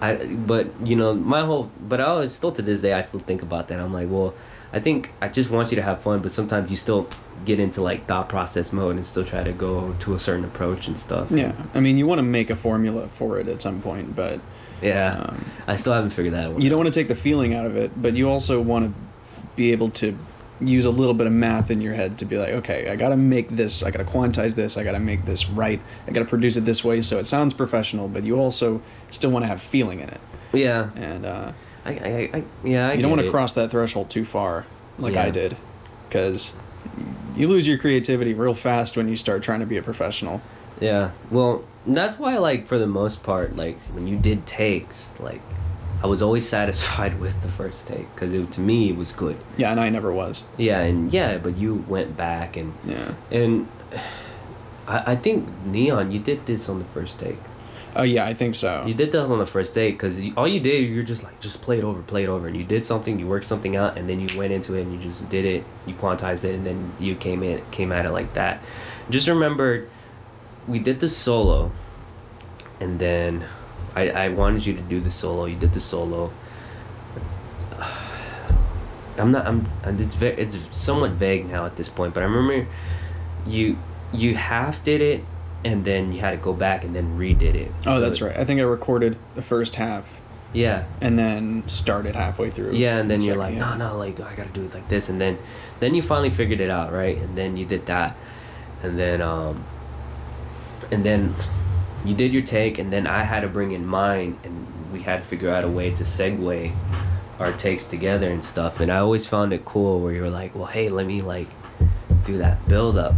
[0.00, 3.20] I but you know my whole but I always still to this day I still
[3.20, 3.78] think about that.
[3.78, 4.34] I'm like, well,
[4.72, 7.08] I think I just want you to have fun, but sometimes you still
[7.44, 10.86] get into like thought process mode and still try to go to a certain approach
[10.86, 11.30] and stuff.
[11.30, 11.54] Yeah.
[11.74, 14.40] I mean, you want to make a formula for it at some point, but
[14.82, 15.16] Yeah.
[15.28, 16.60] Um, I still haven't figured that out.
[16.60, 19.00] you don't want to take the feeling out of it, but you also want to
[19.56, 20.16] be able to
[20.60, 23.08] use a little bit of math in your head to be like, okay, I got
[23.08, 26.12] to make this, I got to quantize this, I got to make this right, I
[26.12, 29.42] got to produce it this way so it sounds professional, but you also still want
[29.44, 30.20] to have feeling in it.
[30.52, 30.90] Yeah.
[30.96, 31.52] And uh,
[31.90, 32.88] I, I, I yeah.
[32.88, 34.66] I you don't want to cross that threshold too far,
[34.98, 35.24] like Yeah.
[35.24, 35.56] I did,
[36.08, 36.52] because
[37.36, 40.40] you lose your creativity real fast when you start trying to be a professional.
[40.80, 41.10] Yeah.
[41.30, 45.40] Well, that's why, like, for the most part, like, when you did takes, like,
[46.02, 49.36] I was always satisfied with the first take because to me it was good.
[49.58, 50.42] Yeah, and I never was.
[50.56, 53.12] Yeah, and yeah, but you went back and Yeah.
[53.30, 53.68] and
[54.88, 57.38] I, I think Neon, you did this on the first take.
[57.96, 58.84] Oh yeah, I think so.
[58.86, 61.60] You did this on the first take because all you did, you're just like, just
[61.60, 62.46] play it over, play it over.
[62.46, 64.92] And you did something, you worked something out, and then you went into it and
[64.92, 68.10] you just did it, you quantized it, and then you came in, came at it
[68.10, 68.60] like that.
[69.10, 69.88] Just remember,
[70.68, 71.72] we did the solo,
[72.80, 73.44] and then
[73.96, 75.46] I, I wanted you to do the solo.
[75.46, 76.32] You did the solo.
[79.18, 79.46] I'm not.
[79.46, 79.66] I'm.
[79.84, 80.36] It's very.
[80.36, 82.14] It's somewhat vague now at this point.
[82.14, 82.68] But I remember,
[83.46, 83.78] you
[84.12, 85.24] you half did it,
[85.64, 87.70] and then you had to go back and then redid it.
[87.86, 88.36] oh, So- that's right.
[88.36, 90.20] I think I recorded the first half
[90.52, 90.84] Yeah.
[91.00, 92.72] and then started halfway through.
[92.72, 95.20] Yeah, and then you're like, no, no, like I gotta do it like this, and
[95.20, 95.38] then,
[95.80, 97.16] then you finally figured it out, right?
[97.18, 98.16] And then you did that,
[98.82, 99.64] and then, um,
[100.90, 101.34] and then,
[102.04, 105.20] you did your take, and then I had to bring in mine, and we had
[105.22, 106.72] to figure out a way to segue
[107.38, 108.80] our takes together and stuff.
[108.80, 111.48] And I always found it cool where you were like, well, hey, let me like
[112.24, 113.14] do that build up,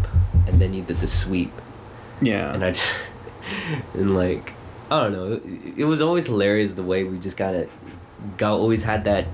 [0.48, 1.52] and then you did the sweep,
[2.22, 2.54] Yeah.
[2.54, 2.74] and I,
[3.94, 4.52] and like,
[4.90, 7.70] I don't know, it, it was always hilarious the way we just got it,
[8.36, 9.26] got always had that,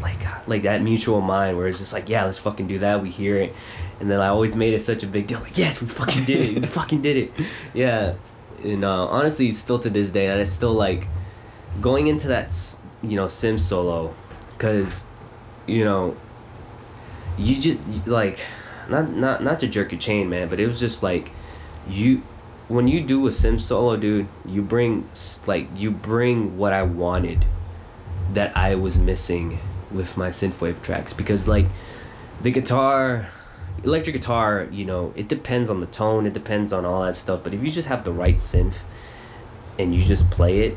[0.00, 3.02] like, like that mutual mind where it's just like, yeah, let's fucking do that.
[3.02, 3.54] We hear it,
[4.00, 5.40] and then I always made it such a big deal.
[5.40, 6.60] Like, yes, we fucking did it.
[6.60, 7.32] We fucking did it.
[7.72, 8.14] Yeah,
[8.62, 11.08] and uh, honestly, still to this day, that is still like
[11.80, 12.54] going into that,
[13.02, 14.14] you know, synth solo,
[14.50, 15.04] because,
[15.66, 16.16] you know,
[17.38, 18.40] you just like
[18.88, 21.30] not not not to jerk your chain man but it was just like
[21.88, 22.22] you
[22.68, 25.06] when you do a synth solo dude you bring
[25.46, 27.44] like you bring what i wanted
[28.32, 29.58] that i was missing
[29.94, 31.12] with my synthwave tracks.
[31.12, 31.66] Because like
[32.42, 33.28] the guitar
[33.82, 37.42] electric guitar you know it depends on the tone it depends on all that stuff.
[37.42, 38.76] But if you just have the right synth
[39.78, 40.76] and you just play it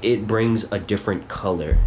[0.00, 1.78] it brings a different color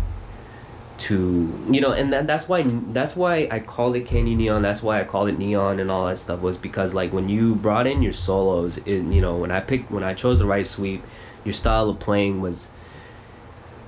[0.97, 4.81] to you know and that, that's why that's why i called it candy neon that's
[4.81, 7.85] why i called it neon and all that stuff was because like when you brought
[7.85, 11.03] in your solos it, you know when i picked when i chose the right sweep
[11.43, 12.69] your style of playing was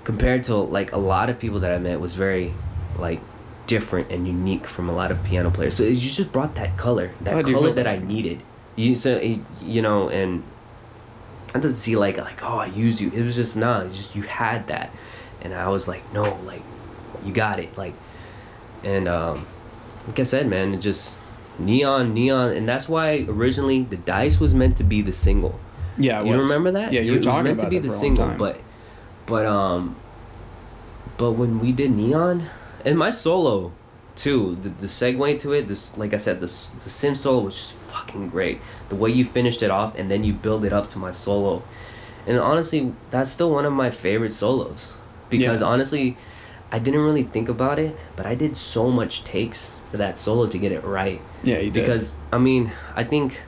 [0.03, 2.53] compared to like a lot of people that i met was very
[2.97, 3.21] like
[3.67, 7.11] different and unique from a lot of piano players so you just brought that color
[7.21, 8.43] that color that i needed
[8.75, 9.17] you so
[9.61, 10.43] you know and
[11.55, 13.09] I didn't see like like oh I used you.
[13.11, 13.85] It was just nah.
[13.87, 14.91] Just you had that,
[15.41, 16.61] and I was like no, like
[17.25, 17.93] you got it, like,
[18.83, 19.45] and um,
[20.07, 21.15] like I said, man, it just
[21.59, 25.59] neon, neon, and that's why originally the dice was meant to be the single.
[25.97, 26.21] yeah.
[26.21, 26.41] it you was.
[26.49, 26.93] remember that?
[26.93, 28.27] Yeah, you It were was talking meant about to be the for a long single,
[28.27, 28.37] time.
[28.37, 28.61] but
[29.25, 29.95] but um,
[31.17, 32.47] but when we did neon,
[32.85, 33.71] and my solo
[34.15, 37.55] too, the, the segue to it, this like I said, this the synth solo was
[37.55, 38.59] just fucking great.
[38.89, 41.63] The way you finished it off, and then you build it up to my solo,
[42.27, 44.93] and honestly, that's still one of my favorite solos,
[45.29, 45.67] because Yeah.
[45.67, 46.17] honestly,
[46.71, 50.47] I didn't really think about it, but I did so much takes for that solo
[50.47, 51.21] to get it right.
[51.43, 51.81] Yeah, you did.
[51.81, 53.39] Because I mean, I think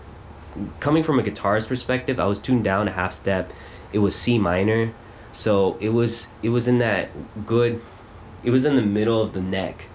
[0.80, 3.52] coming from a guitarist perspective, I was tuned down a half step.
[3.92, 4.94] It was C minor,
[5.32, 7.10] so it was it was in that
[7.46, 7.82] good.
[8.44, 9.86] It was in the middle of the neck,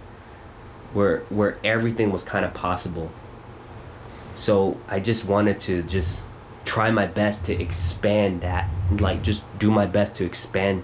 [0.93, 3.11] where where everything was kind of possible.
[4.35, 6.25] So I just wanted to just
[6.65, 10.83] try my best to expand that, like just do my best to expand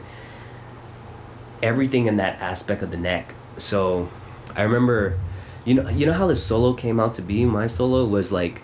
[1.62, 3.34] everything in that aspect of the neck.
[3.56, 4.08] So
[4.56, 5.18] I remember,
[5.64, 7.44] you know, you know how the solo came out to be.
[7.44, 8.62] My solo was like,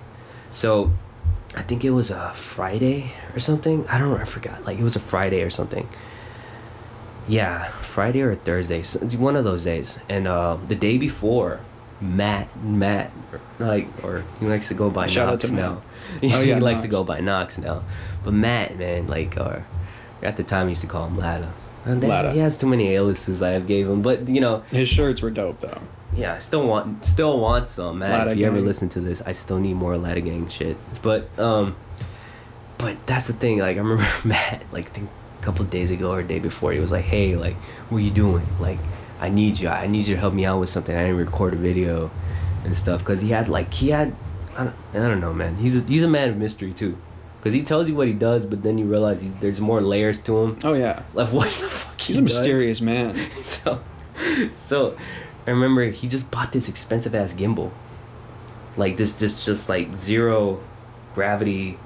[0.51, 0.93] so
[1.55, 3.87] I think it was a Friday or something.
[3.89, 4.19] I don't know.
[4.19, 4.65] I forgot.
[4.65, 5.89] Like it was a Friday or something.
[7.29, 8.83] Yeah, Friday or Thursday,
[9.17, 9.99] one of those days.
[10.09, 11.59] And uh, the day before,
[12.01, 15.63] Matt, Matt, or, like, or he likes to go by Shout out Knox to Matt.
[15.63, 15.83] now.
[16.37, 17.83] Oh, he yeah, likes to go by Knox now.
[18.23, 19.65] But Matt, man, like, or
[20.23, 21.53] at the time, I used to call him Lada.
[21.87, 22.33] And Lada.
[22.33, 25.31] He has too many aliases I have gave him, but you know, His shirts were
[25.31, 25.81] dope though.
[26.15, 28.11] yeah, I still want still want some, man.
[28.11, 30.77] Lada if you ever listen to this, I still need more Lada Gang shit.
[31.03, 31.77] But um
[32.79, 35.09] but that's the thing, like I remember Matt, like I think
[35.41, 37.57] a couple days ago or a day before, he was like, Hey, like,
[37.89, 38.47] what are you doing?
[38.61, 38.79] Like,
[39.21, 39.69] I need you.
[39.69, 40.95] I need you to help me out with something.
[40.95, 42.11] I didn't record a video
[42.65, 43.05] and stuff.
[43.05, 44.13] Cause he had like he had
[44.59, 45.57] I don't, I don't know, man.
[45.57, 46.97] He's a, he's a man of mystery too.
[47.47, 50.21] Cause he tells you what he does, but then you realize he's, there's more layers
[50.23, 50.59] to him.
[50.65, 51.03] Oh yeah.
[51.15, 52.37] Like what the fuck He's he a does.
[52.39, 53.15] mysterious man.
[53.43, 53.81] so
[54.65, 54.97] so
[55.47, 57.71] I remember he just bought this expensive ass gimbal.
[58.77, 60.61] Like this just just like zero
[61.15, 61.79] gravity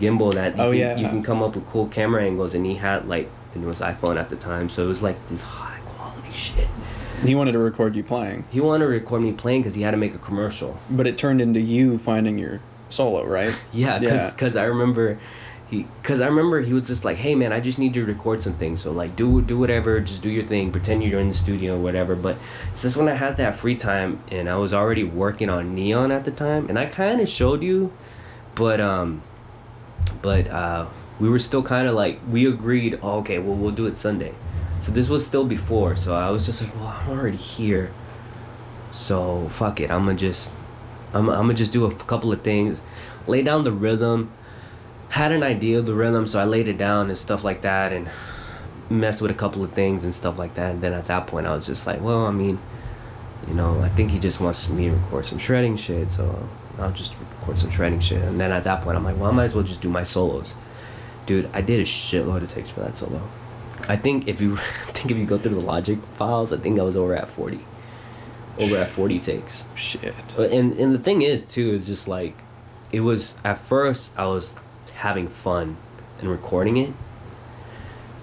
[0.00, 0.96] gimbal that you, Oh, can, yeah.
[0.96, 4.16] you can come up with cool camera angles and he had like the newest iPhone
[4.18, 6.68] at the time, so it was like this high quality shit.
[7.24, 9.92] He wanted to record you playing, He wanted to record me playing because he had
[9.92, 10.78] to make a commercial.
[10.90, 12.60] but it turned into you finding your
[12.94, 13.54] solo, right?
[13.72, 13.98] Yeah,
[14.30, 15.18] because I remember
[15.70, 18.12] he because I remember he was just like, hey man, I just need you to
[18.12, 18.76] record something.
[18.76, 21.82] So like do do whatever, just do your thing, pretend you're in the studio or
[21.82, 22.14] whatever.
[22.14, 22.36] But
[22.72, 26.24] since when I had that free time and I was already working on Neon at
[26.24, 27.92] the time, and I kind of showed you,
[28.54, 29.22] but um,
[30.22, 30.86] but uh,
[31.18, 32.98] we were still kind of like we agreed.
[33.02, 34.34] Oh, okay, well we'll do it Sunday.
[34.82, 35.96] So this was still before.
[35.96, 37.90] So I was just like, well, I'm already here.
[38.92, 40.52] So fuck it, I'm gonna just,
[41.14, 42.80] I'm I'm gonna just do a couple of things,
[43.26, 44.30] lay down the rhythm
[45.14, 47.92] had an idea of the rhythm, so I laid it down and stuff like that,
[47.92, 48.08] and
[48.90, 50.72] messed with a couple of things and stuff like that.
[50.72, 52.58] And then at that point, I was just like, well, I mean,
[53.46, 56.48] you know, I think he just wants me to record some shredding shit, so
[56.80, 58.22] I'll just record some shredding shit.
[58.22, 60.02] And then at that point, I'm like, well, I might as well just do my
[60.02, 60.56] solos.
[61.26, 63.22] Dude, I did a shitload of takes for that solo.
[63.88, 66.82] I think if you, think if you go through the Logic files, I think I
[66.82, 67.64] was over at forty,
[68.58, 69.64] over at forty takes.
[69.74, 70.14] Shit.
[70.36, 72.36] And and the thing is too is just like,
[72.92, 74.56] it was at first I was
[74.94, 75.76] having fun
[76.20, 76.92] and recording it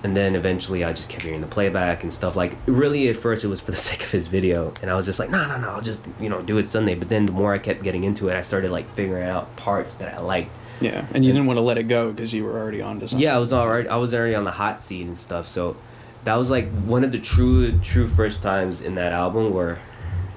[0.04, 2.36] and then eventually I just kept hearing the playback and stuff.
[2.36, 5.06] Like really, at first it was for the sake of his video, and I was
[5.06, 6.96] just like, no, no, no, I'll just you know do it Sunday.
[6.96, 9.94] But then the more I kept getting into it, I started like figuring out parts
[9.96, 10.52] that I liked.
[10.80, 13.08] Yeah, and you didn't want to let it go because you were already on to
[13.08, 13.24] something.
[13.24, 15.48] Yeah, I was already I was already on the hot seat and stuff.
[15.48, 15.78] So
[16.24, 19.80] that was like one of the true true first times in that album where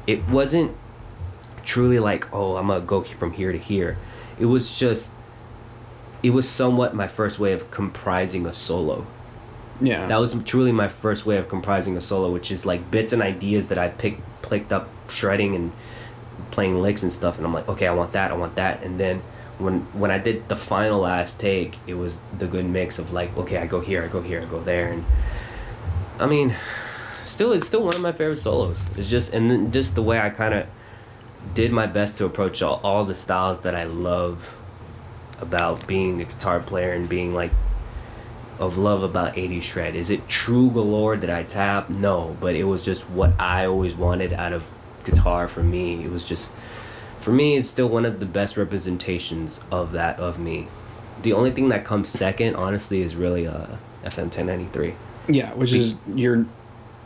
[0.06, 0.76] it wasn't
[1.64, 3.96] truly like oh I'm gonna go from here to here.
[4.38, 5.12] It was just
[6.22, 9.06] it was somewhat my first way of comprising a solo.
[9.80, 10.06] Yeah.
[10.06, 13.22] That was truly my first way of comprising a solo, which is like bits and
[13.22, 15.72] ideas that I picked picked up shredding and
[16.50, 18.98] playing licks and stuff and I'm like, okay, I want that, I want that and
[19.00, 19.22] then
[19.58, 23.36] when when I did the final last take, it was the good mix of like,
[23.36, 25.04] okay, I go here, I go here, I go there and
[26.18, 26.54] I mean,
[27.34, 28.82] still it's still one of my favorite solos.
[28.96, 30.66] It's just and then just the way I kind of
[31.52, 34.56] did my best to approach all, all the styles that I love
[35.40, 37.50] about being a guitar player and being like
[38.58, 42.62] of love about 80 shred is it true galore that i tap no but it
[42.62, 44.64] was just what i always wanted out of
[45.02, 46.50] guitar for me it was just
[47.18, 50.68] for me it's still one of the best representations of that of me
[51.22, 53.66] the only thing that comes second honestly is really uh
[54.04, 54.94] fm 1093
[55.28, 56.46] yeah, which is your.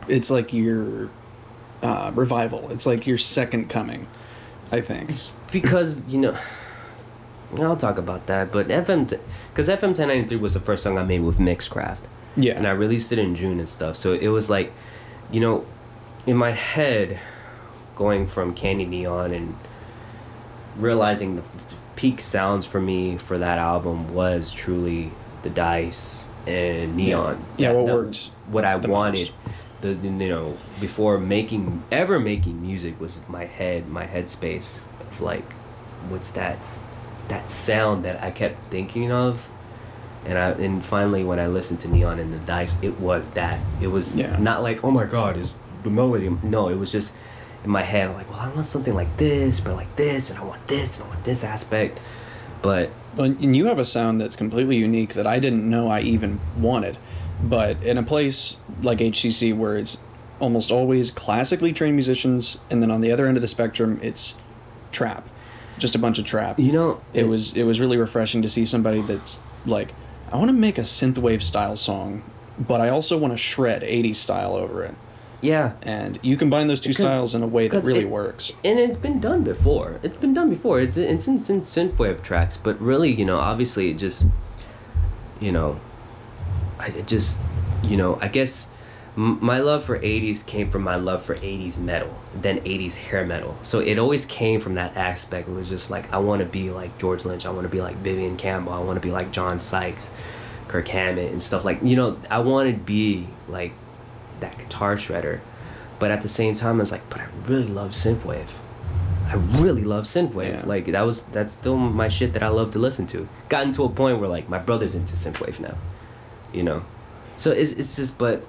[0.09, 1.09] It's like your
[1.81, 2.69] uh, revival.
[2.71, 4.07] It's like your second coming.
[4.71, 5.11] I think.
[5.51, 6.37] because you know
[7.57, 9.09] I'll talk about that, but FM,
[9.51, 12.01] because FM 1093 was the first song I made with Mixcraft.
[12.37, 12.53] Yeah.
[12.53, 13.95] And I released it in June and stuff.
[13.97, 14.71] So it was like,
[15.31, 15.65] you know,
[16.27, 17.19] in my head,
[17.95, 19.55] going from Candy Neon and
[20.77, 21.41] realizing the,
[21.95, 27.43] peak sounds for me for that album was truly the Dice and Neon.
[27.57, 29.31] Yeah, That- what that- worked What I wanted.
[29.45, 29.58] most.
[29.81, 35.53] The, you know before making ever making music was my head my headspace of like
[36.09, 36.59] what's that
[37.29, 39.47] that sound that I kept thinking of
[40.25, 43.61] and I and finally when I listened to Neon and the Dice it was that
[43.81, 44.37] it was Yeah.
[44.37, 47.13] not like oh my god is the melody no it was just
[47.63, 50.43] in my head like well I want something like this but like this and I
[50.43, 51.99] want this and I want this aspect
[52.61, 56.01] but Well, and you have a sound that's completely unique that I didn't know I
[56.01, 56.97] even wanted.
[57.43, 59.99] But in a place like HCC where it's
[60.39, 64.35] almost always classically trained musicians, and then on the other end of the spectrum, it's
[64.91, 65.27] trap,
[65.77, 66.59] just a bunch of trap.
[66.59, 69.93] you know It was it was really refreshing to see somebody that's like,
[70.31, 72.23] I want to make a synthwave style song,
[72.59, 74.95] but I also want to shred 80s style over it.
[75.41, 78.51] yeah And you combine those two styles in a way that really it- works.
[78.65, 79.99] and it's been done before.
[80.03, 80.79] It's been done before.
[80.79, 84.25] It's it's in, in synthwave tracks, but really, you know, obviously, it just,
[85.39, 85.79] you know,
[86.79, 87.39] I just,
[87.83, 88.69] you know, I guess
[89.15, 93.57] my love for '80s came from my love for '80s metal, then '80s hair metal.
[93.63, 95.49] So it always came from that aspect.
[95.49, 97.45] It was just like I want to be like George Lynch.
[97.45, 98.71] I want to be like Vivian Campbell.
[98.71, 100.09] I want to be like John Sykes,
[100.67, 102.17] Kirk Hammett, and stuff like you know.
[102.29, 103.73] I want to be like
[104.39, 105.41] that guitar shredder,
[105.99, 108.47] but at the same time, I was like, but I really love synthwave.
[109.27, 110.53] I really love synthwave.
[110.53, 110.65] Yeah.
[110.65, 113.27] Like that was that's still my shit that I love to listen to.
[113.49, 115.75] Gotten to a point where like my brother's into synthwave now,
[116.53, 116.83] you know.
[117.37, 118.45] So it's it's just but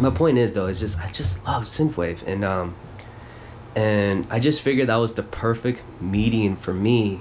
[0.00, 2.74] my point is though it's just I just love synthwave and um
[3.74, 7.20] and I just figured that was the perfect medium for me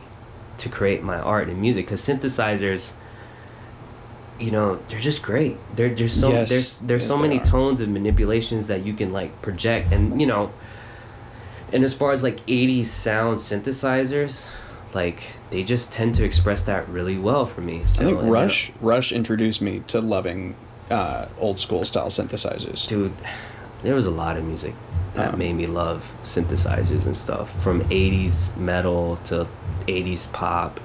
[0.57, 2.91] to create my art and music because synthesizers
[4.39, 6.49] you know they're just great they're there's so Yes.
[6.49, 10.27] there's there's Yes, so many tones and manipulations that you can like project and you
[10.27, 10.51] know
[11.73, 14.49] and as far as like 80s sound synthesizers
[14.93, 18.27] like they just tend to express that really well for me so I think and,
[18.27, 20.55] uh, Rush Rush introduced me to loving
[20.89, 22.87] uh, old school style synthesizers.
[22.87, 23.13] dude
[23.83, 24.75] there was a lot of music
[25.13, 29.47] that Um, made me love synthesizers and stuff from 80s metal to
[29.87, 30.79] 80s pop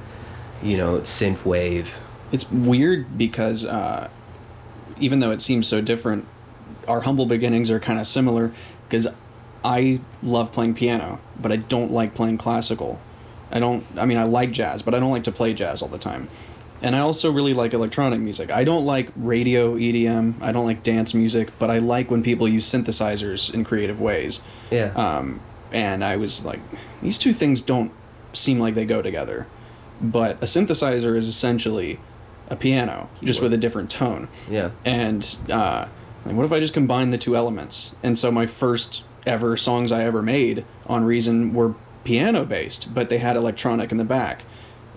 [0.63, 1.99] you know, synth wave.
[2.33, 4.09] It's weird because uh,
[4.99, 6.27] even though it seems so different,
[6.89, 8.53] our humble beginnings are kind of similar
[8.89, 9.07] because
[9.65, 13.01] I love playing piano, but I don't like playing classical.
[13.51, 15.89] I don't, I mean, I like jazz, but I don't like to play jazz all
[15.89, 16.29] the time.
[16.83, 18.51] And I also really like electronic music.
[18.51, 22.47] I don't like radio EDM, I don't like dance music, but I like when people
[22.49, 24.43] use synthesizers in creative ways.
[24.71, 24.93] Yeah.
[24.95, 25.41] Um,
[25.73, 26.61] and I was like,
[27.03, 27.93] these two things don't
[28.33, 29.47] seem like they go together.
[30.01, 31.99] But a synthesizer is essentially
[32.49, 34.29] a piano, just with a different tone.
[34.49, 34.71] yeah.
[34.85, 35.87] And uh,
[36.25, 37.95] like, what if I just combine the two elements?
[38.03, 41.75] And so my first ever songs I ever made on Reason were
[42.07, 44.45] piano based, but they had electronic in the back,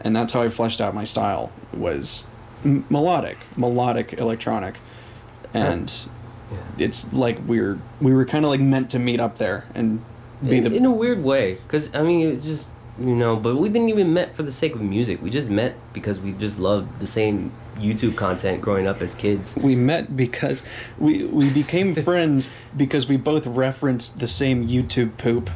[0.02, 1.52] and that's how I fleshed out my style.
[1.74, 2.26] Was
[2.64, 4.76] m- melodic, melodic electronic,
[5.54, 5.92] and
[6.52, 6.58] Yeah.
[6.86, 10.02] it's like we're we were kind of like meant to meet up there and
[10.48, 13.58] be in, the in a weird way because i mean it's just you know but
[13.58, 16.58] we didn't even met for the sake of music we just met because we just
[16.58, 20.62] loved the same youtube content growing up as kids we met because
[20.98, 25.50] we we became friends because we both referenced the same YouTube poop,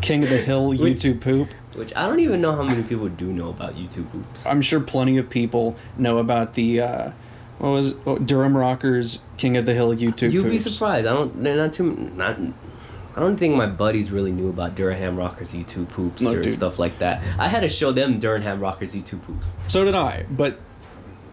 [0.00, 1.48] King of the Hill Which- YouTube poop.
[1.74, 4.80] which i don't even know how many people do know about youtube groups I'm sure
[4.80, 7.10] plenty of people know about the uh,
[7.58, 10.32] what was oh, Durham Rockers King of the Hill YouTube.
[10.32, 12.36] you'd be surprised i don't they're not too not
[13.14, 16.54] I don't think my buddies really knew about Durham Rockers YouTube poops No, or dude.
[16.54, 17.22] stuff like that.
[17.38, 19.52] I had to show them Durham Rockers YouTube poops.
[19.66, 20.58] So did I, but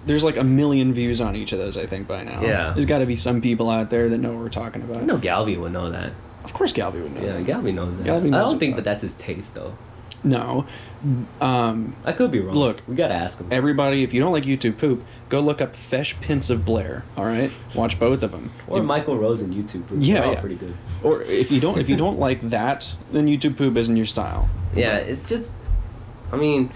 [0.06, 1.78] there's like a million views on each of those.
[1.78, 2.41] I think by now.
[2.41, 2.72] Yeah.
[2.74, 4.97] There's got to be some people out there that know what we're talking about.
[4.97, 6.14] I know Galvy would know that.
[6.43, 7.22] Of course, Galvy would know.
[7.22, 7.45] Yeah, that.
[7.45, 8.06] Galvy knows that.
[8.06, 9.76] Galvy I don't think that that's his taste though.
[10.24, 10.66] No.
[11.39, 12.56] Um, I could be wrong.
[12.56, 13.47] Look, we gotta ask him.
[13.52, 17.06] everybody, if you don't like YouTube poop, go look up Fesh Pince of Blair.
[17.16, 18.52] All right, watch both of them.
[18.68, 20.06] or Michael Rosen YouTube poops.
[20.06, 20.39] Yeah, yeah.
[20.39, 20.76] pretty good.
[21.04, 24.50] Or if you don't, if you don't like that, then YouTube poop isn't your style.
[24.76, 25.52] Yeah, it's just,
[26.34, 26.70] I mean,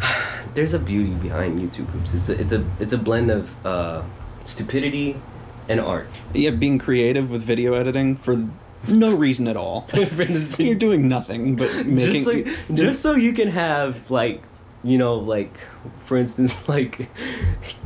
[0.54, 2.14] there's a beauty behind YouTube poops.
[2.14, 4.02] It's a, it's a it's a blend of uh,
[4.44, 5.20] stupidity
[5.68, 6.08] and art.
[6.32, 8.48] Yeah, being creative with video editing for
[8.86, 9.86] no reason at all.
[10.58, 11.96] You're doing nothing but making.
[11.96, 14.42] just like just so you can have like
[14.84, 15.52] you know like
[16.04, 17.08] for instance like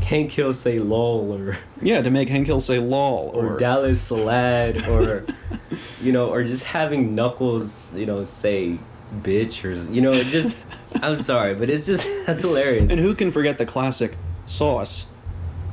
[0.02, 4.00] Hank Hill say lol or yeah, to make Hank Hill say "lol" or or, Dallas
[4.00, 5.24] Salad or
[6.02, 8.78] you know or just having Knuckles you know say
[9.22, 10.58] bitch or you know it just
[11.02, 15.06] I'm sorry but it's just that's hilarious and who can forget the classic sauce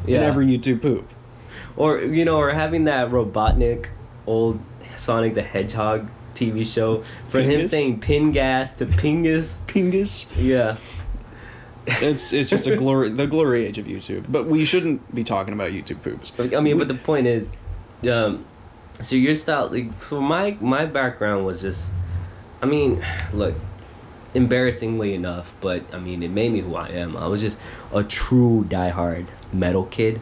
[0.05, 1.09] yeah in every YouTube poop?
[1.77, 3.87] or you know or having that Robotnik
[4.27, 4.59] old
[4.97, 10.27] Sonic the Hedgehog TV show for him saying pin gas to pingus Pingus.
[10.37, 10.77] yeah
[11.87, 14.25] It's it's just a glory the glory age of YouTube.
[14.29, 16.31] But we shouldn't be talking about YouTube poops.
[16.37, 17.53] I mean, but the point is,
[18.09, 18.45] um,
[19.01, 21.91] so your style, like, for my my background was just,
[22.61, 23.55] I mean, look,
[24.33, 27.15] embarrassingly enough, but I mean, it made me who I am.
[27.15, 27.59] I was just
[27.93, 30.21] a true diehard metal kid,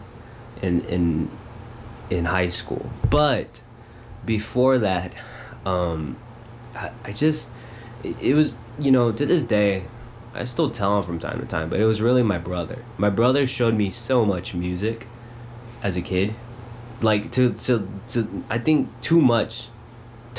[0.62, 1.30] in in
[2.10, 2.90] in high school.
[3.10, 3.64] But
[4.26, 5.14] before that,
[5.66, 6.18] um,
[6.76, 7.50] I, I just,
[8.04, 9.84] it, it was you know to this day.
[10.34, 12.84] I still tell him from time to time, but it was really my brother.
[12.98, 15.08] My brother showed me so much music
[15.82, 16.36] as a kid
[17.02, 19.70] like to to to i think too much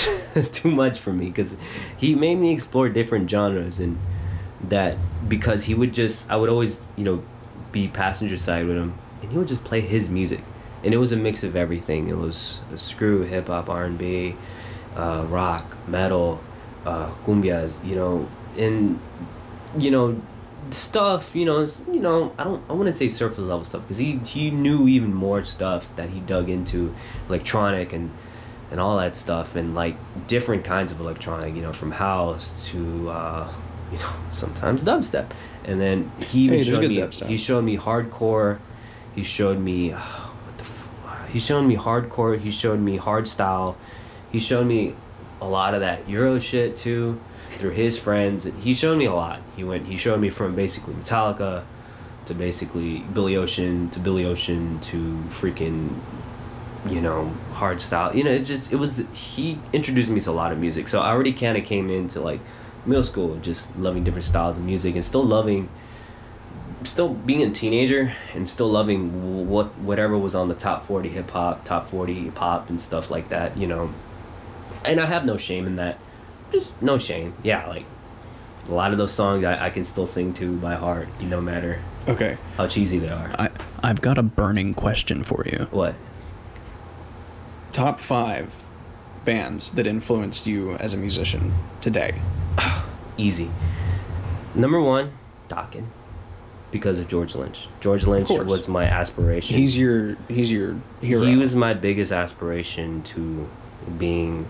[0.52, 1.56] too much for me because
[1.96, 3.98] he made me explore different genres and
[4.62, 4.96] that
[5.28, 7.22] because he would just i would always you know
[7.72, 10.40] be passenger side with him and he would just play his music
[10.82, 12.08] and it was a mix of everything.
[12.08, 14.36] It was screw hip-hop r&b
[14.96, 16.40] uh, rock metal
[16.86, 18.98] uh, cumbias you know and
[19.76, 20.20] you know
[20.70, 24.18] stuff you know you know i don't i wouldn't say surface level stuff because he
[24.18, 26.94] he knew even more stuff that he dug into
[27.28, 28.10] electronic and
[28.70, 29.96] and all that stuff and like
[30.26, 33.50] different kinds of electronic you know from house to uh
[33.92, 35.30] you know sometimes dubstep
[35.64, 37.26] and then he even Hey, showed me dubstep.
[37.26, 38.58] he showed me hardcore
[39.14, 43.76] he showed me what the f- he showed me hardcore he showed me hardstyle
[44.30, 44.94] he showed me
[45.40, 47.18] a lot of that euro shit too
[47.52, 50.92] through his friends he showed me a lot he went he showed me from basically
[50.94, 51.64] metallica
[52.26, 55.98] to basically billy ocean to billy ocean to freaking
[56.86, 58.14] you know hard style.
[58.14, 60.88] You know it's just it was he introduced me to a lot of music.
[60.88, 62.40] So i already kind of came into like
[62.86, 65.68] middle school just loving different styles of music and still loving
[66.84, 71.28] still being a teenager and still loving what whatever was on the top 40 hip
[71.30, 73.92] hop top 40 pop and stuff like that you know.
[74.84, 75.98] And i have no shame in that.
[76.52, 77.34] Just no shame.
[77.42, 77.84] Yeah like
[78.68, 81.40] a lot of those songs I, I can still sing to by heart you no
[81.40, 82.38] matter Okay.
[82.56, 83.30] how cheesy they are.
[83.38, 83.50] I
[83.82, 85.66] I've got a burning question for you.
[85.70, 85.94] what
[87.72, 88.54] Top five
[89.24, 92.20] bands that influenced you as a musician today.
[93.16, 93.50] easy
[94.54, 95.12] number one
[95.48, 95.86] Dokken
[96.70, 97.68] because of George Lynch.
[97.80, 99.56] George Lynch was my aspiration.
[99.56, 101.24] He's your he's your hero.
[101.24, 103.48] He was my biggest aspiration to
[103.96, 104.48] being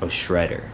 [0.00, 0.64] a shredder.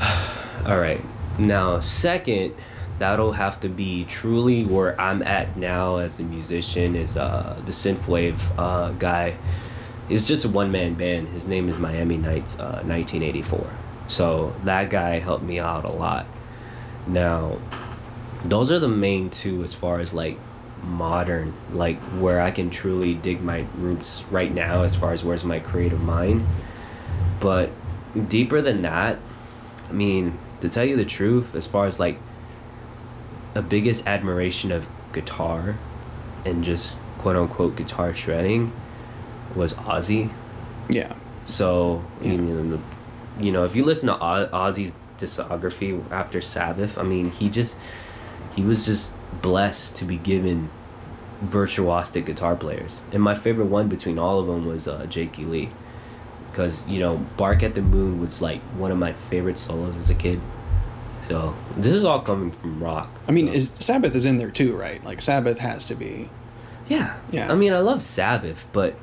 [0.66, 1.04] All right.
[1.38, 2.54] Now, second,
[2.98, 7.72] that'll have to be truly where I'm at now as a musician is uh the
[7.72, 9.36] synthwave uh guy.
[10.08, 11.28] It's just a one man band.
[11.28, 13.70] His name is Miami Nights uh 1984.
[14.08, 16.26] So that guy helped me out a lot.
[17.06, 17.58] Now,
[18.44, 20.38] those are the main two as far as like
[20.82, 25.44] modern like where i can truly dig my roots right now as far as where's
[25.44, 26.46] my creative mind
[27.40, 27.70] but
[28.28, 29.18] deeper than that
[29.88, 32.18] i mean to tell you the truth as far as like
[33.56, 35.76] a biggest admiration of guitar
[36.44, 38.72] and just quote unquote guitar shredding
[39.58, 40.30] was ozzy
[40.88, 41.12] yeah.
[41.44, 42.32] so Yeah.
[42.32, 42.80] you know,
[43.40, 47.76] you know, if you listen to Ozzy's discography after Sabbath, I mean, he just
[48.56, 50.70] he was just blessed to be given
[51.44, 53.02] virtuosic guitar players.
[53.12, 55.70] And my favorite one between all of them was uh, Jakey Lee,
[56.50, 60.10] because you know, "Bark at the Moon" was like one of my favorite solos as
[60.10, 60.40] a kid.
[61.22, 63.10] So this is all coming from rock.
[63.28, 65.04] I mean, so- is Sabbath is in there too, right?
[65.04, 66.30] Like Sabbath has to be.
[66.88, 67.16] Yeah.
[67.30, 67.52] Yeah.
[67.52, 68.94] I mean, I love Sabbath, but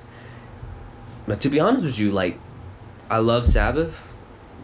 [1.27, 2.37] but to be honest with you, like
[3.09, 4.01] I love Sabbath,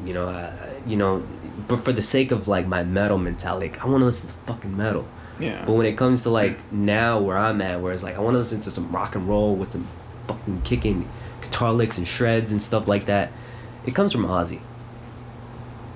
[0.05, 1.23] you know, uh, you know,
[1.67, 4.35] but for the sake of like my metal mentality, like, I want to listen to
[4.45, 5.07] fucking metal.
[5.39, 5.65] Yeah.
[5.65, 8.35] But when it comes to like now where I'm at, where it's like I want
[8.35, 9.87] to listen to some rock and roll with some
[10.27, 11.09] fucking kicking
[11.41, 13.31] guitar licks and shreds and stuff like that,
[13.85, 14.61] it comes from Ozzy.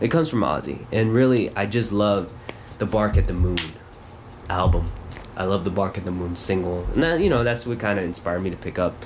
[0.02, 2.32] It comes from Ozzy, and really, I just love
[2.80, 3.58] the Bark at the Moon
[4.50, 4.92] album.
[5.38, 7.98] I love the Bark at the Moon single, and that you know that's what kind
[7.98, 9.06] of inspired me to pick up,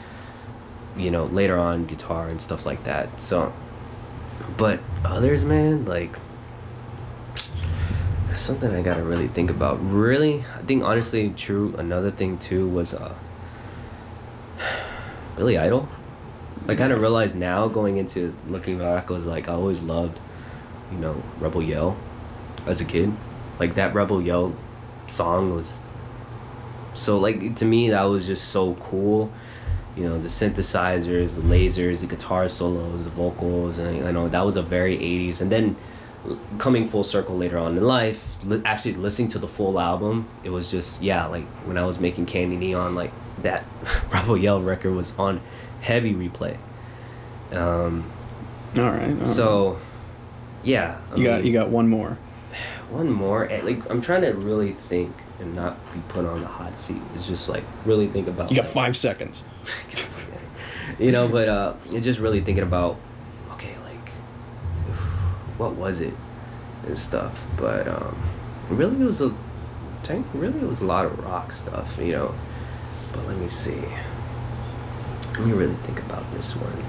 [0.99, 3.21] you know, later on guitar and stuff like that.
[3.21, 3.53] So,
[4.57, 6.17] but others, man, like
[8.27, 9.79] that's something I gotta really think about.
[9.81, 11.75] Really, I think honestly, true.
[11.77, 13.15] Another thing too was uh,
[15.35, 15.87] Billy Idol.
[16.67, 20.19] I kind of realized now, going into looking back, was like I always loved,
[20.91, 21.97] you know, Rebel Yell,
[22.67, 23.13] as a kid.
[23.59, 24.55] Like that Rebel Yell
[25.07, 25.79] song was
[26.93, 29.31] so like to me that was just so cool
[29.95, 34.45] you know the synthesizers the lasers the guitar solos the vocals and i know that
[34.45, 35.75] was a very 80s and then
[36.57, 40.49] coming full circle later on in life li- actually listening to the full album it
[40.51, 43.11] was just yeah like when i was making candy neon like
[43.41, 43.63] that
[44.11, 45.41] rebel yell record was on
[45.81, 46.57] heavy replay
[47.53, 48.03] um
[48.77, 49.09] All right.
[49.09, 49.27] all right.
[49.27, 49.79] so
[50.63, 52.17] yeah I you got you got one more.
[52.89, 56.47] One more eh, like i'm trying to really think and not be put on the
[56.47, 59.43] hot seat it's just like really think about You got like- five seconds.
[60.99, 62.97] you know but uh just really thinking about
[63.51, 64.09] okay like
[65.57, 66.13] what was it
[66.85, 68.17] and stuff but um
[68.69, 69.33] really it was a
[70.03, 72.33] tank really it was a lot of rock stuff you know
[73.13, 73.83] but let me see
[75.37, 76.83] let me really think about this one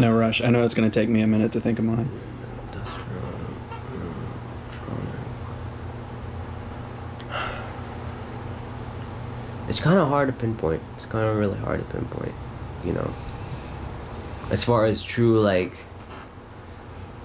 [0.00, 0.40] No rush.
[0.42, 2.08] I know it's gonna take me a minute to think of mine.
[2.72, 3.20] Industrial,
[4.00, 5.20] electronic.
[9.70, 10.82] It's kind of hard to pinpoint.
[10.96, 12.34] It's kind of really hard to pinpoint,
[12.84, 13.14] you know.
[14.50, 15.72] As far as true, like,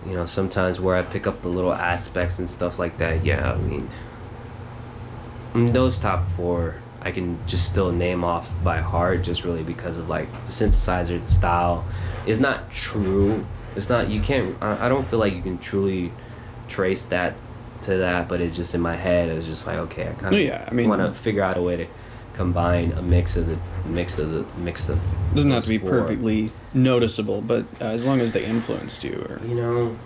[0.06, 3.52] you know, sometimes where I pick up the little aspects and stuff like that, yeah,
[3.52, 3.90] I mean,
[5.54, 9.98] mm, those top four I can just still name off by heart just really because
[9.98, 11.84] of like the synthesizer, the style
[12.28, 13.44] is not true.
[13.76, 14.56] It's not you can't.
[14.62, 16.12] I, I don't feel like you can truly
[16.68, 17.34] trace that
[17.84, 19.30] to that, but it's just in my head.
[19.30, 21.58] It was just like okay, I kind of Yeah, I mean- want to figure out
[21.58, 21.88] a way to
[22.36, 25.00] combine a mix of the mix of the mix of.
[25.34, 25.90] doesn't have to be four.
[25.90, 29.98] perfectly noticeable, but uh, as long as they influenced you, or You know.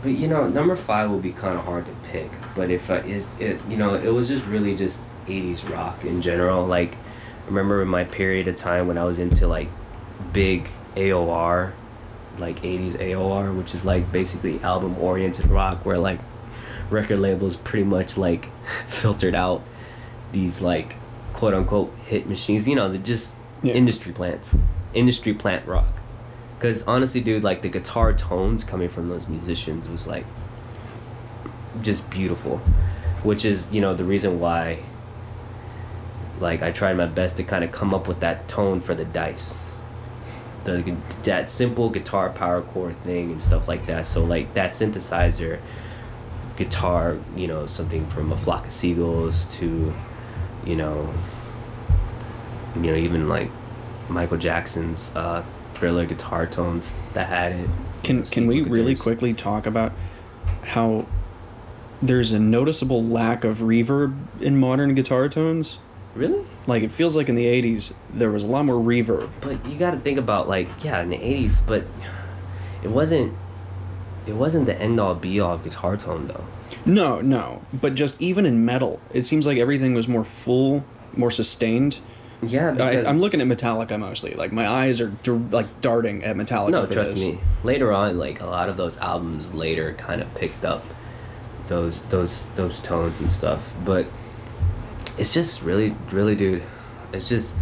[0.00, 2.30] But you know, number five will be kind of hard to pick.
[2.54, 6.22] But if I, it, it, you know, it was just really just '80s rock in
[6.22, 6.64] general.
[6.64, 9.68] Like, I remember in my period of time when I was into like
[10.32, 11.72] big AOR,
[12.38, 16.20] like '80s AOR, which is like basically album-oriented rock, where like
[16.90, 18.48] record labels pretty much like
[18.88, 19.62] filtered out
[20.32, 20.94] these like
[21.32, 22.68] quote unquote hit machines.
[22.68, 23.74] You know, they're just Yeah.
[23.74, 24.56] industry plants,
[24.94, 25.88] industry plant rock.
[26.58, 30.24] Because honestly, dude, like the guitar tones coming from those musicians was like
[31.82, 32.58] just beautiful,
[33.22, 34.78] which is you know the reason why.
[36.40, 39.04] Like I tried my best to kind of come up with that tone for the
[39.04, 39.68] dice,
[40.64, 44.06] the that simple guitar power chord thing and stuff like that.
[44.06, 45.58] So like that synthesizer,
[46.58, 49.94] guitar, you know, something from a flock of seagulls to,
[50.66, 51.14] you know,
[52.74, 53.50] you know, even like
[54.08, 55.44] Michael Jackson's uh,
[55.74, 57.70] Thriller guitar tones that had it.
[58.02, 59.92] can can we Steve really quickly talk about
[60.64, 61.06] how
[62.02, 65.78] there's a noticeable lack of reverb in modern guitar tones.
[66.14, 66.44] Really?
[66.66, 69.30] Like it feels like in the 80s there was a lot more reverb.
[69.40, 71.84] But you got to think about like yeah in the '80s, but
[72.82, 73.34] it wasn't.
[74.28, 76.44] It wasn't the end all be all of guitar tone though.
[76.84, 80.84] No, no, but just even in metal, it seems like everything was more full,
[81.16, 81.98] more sustained.
[82.42, 84.34] Yeah, I, I'm looking at Metallica mostly.
[84.34, 85.12] Like my eyes are
[85.50, 86.70] like darting at Metallica.
[86.70, 87.24] No, trust this.
[87.24, 87.38] me.
[87.64, 90.84] Later on, like a lot of those albums later kind of picked up
[91.66, 93.72] those those those tones and stuff.
[93.84, 94.06] But
[95.16, 96.62] it's just really, really, dude.
[97.12, 97.56] It's just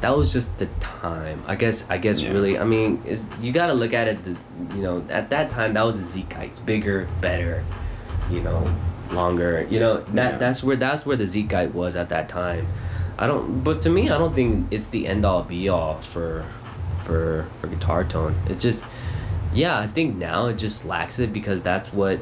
[0.00, 1.42] that was just the time.
[1.46, 1.86] I guess.
[1.88, 2.32] I guess Yeah.
[2.32, 2.58] really.
[2.58, 4.24] I mean, it's, you got to look at it.
[4.24, 4.36] The,
[4.76, 7.64] you know, at that time, that was the Zekites, bigger, better.
[8.30, 8.70] You know,
[9.12, 9.66] longer.
[9.70, 10.38] You know that Yeah.
[10.38, 12.66] that's where that's where the Zekite was at that time.
[13.18, 13.62] I don't.
[13.64, 16.44] But to me, I don't think it's the end all be all for
[17.04, 18.34] for for guitar tone.
[18.48, 18.84] It's just
[19.54, 22.18] yeah, I think now it just lacks it because that's what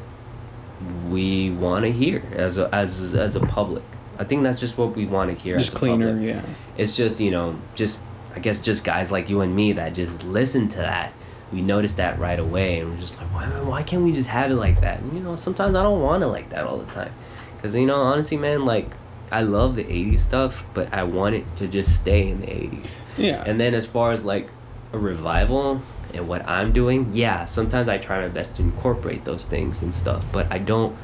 [1.08, 3.82] we want to hear as a as as a public.
[4.18, 5.56] I think that's just what we want to hear.
[5.56, 6.26] Just cleaner, public.
[6.26, 6.42] yeah.
[6.76, 7.98] It's just you know just
[8.34, 11.12] I guess just guys like you and me that just listen to that.
[11.52, 14.50] We notice that right away, and we're just like, why, why can't we just have
[14.50, 15.00] it like that?
[15.00, 17.12] And, you know, sometimes I don't want it like that all the time,
[17.56, 18.88] because you know, honestly, man, like
[19.30, 22.90] I love the '80s stuff, but I want it to just stay in the '80s.
[23.16, 23.44] Yeah.
[23.46, 24.48] And then as far as like
[24.92, 29.44] a revival and what I'm doing, yeah, sometimes I try my best to incorporate those
[29.44, 30.96] things and stuff, but I don't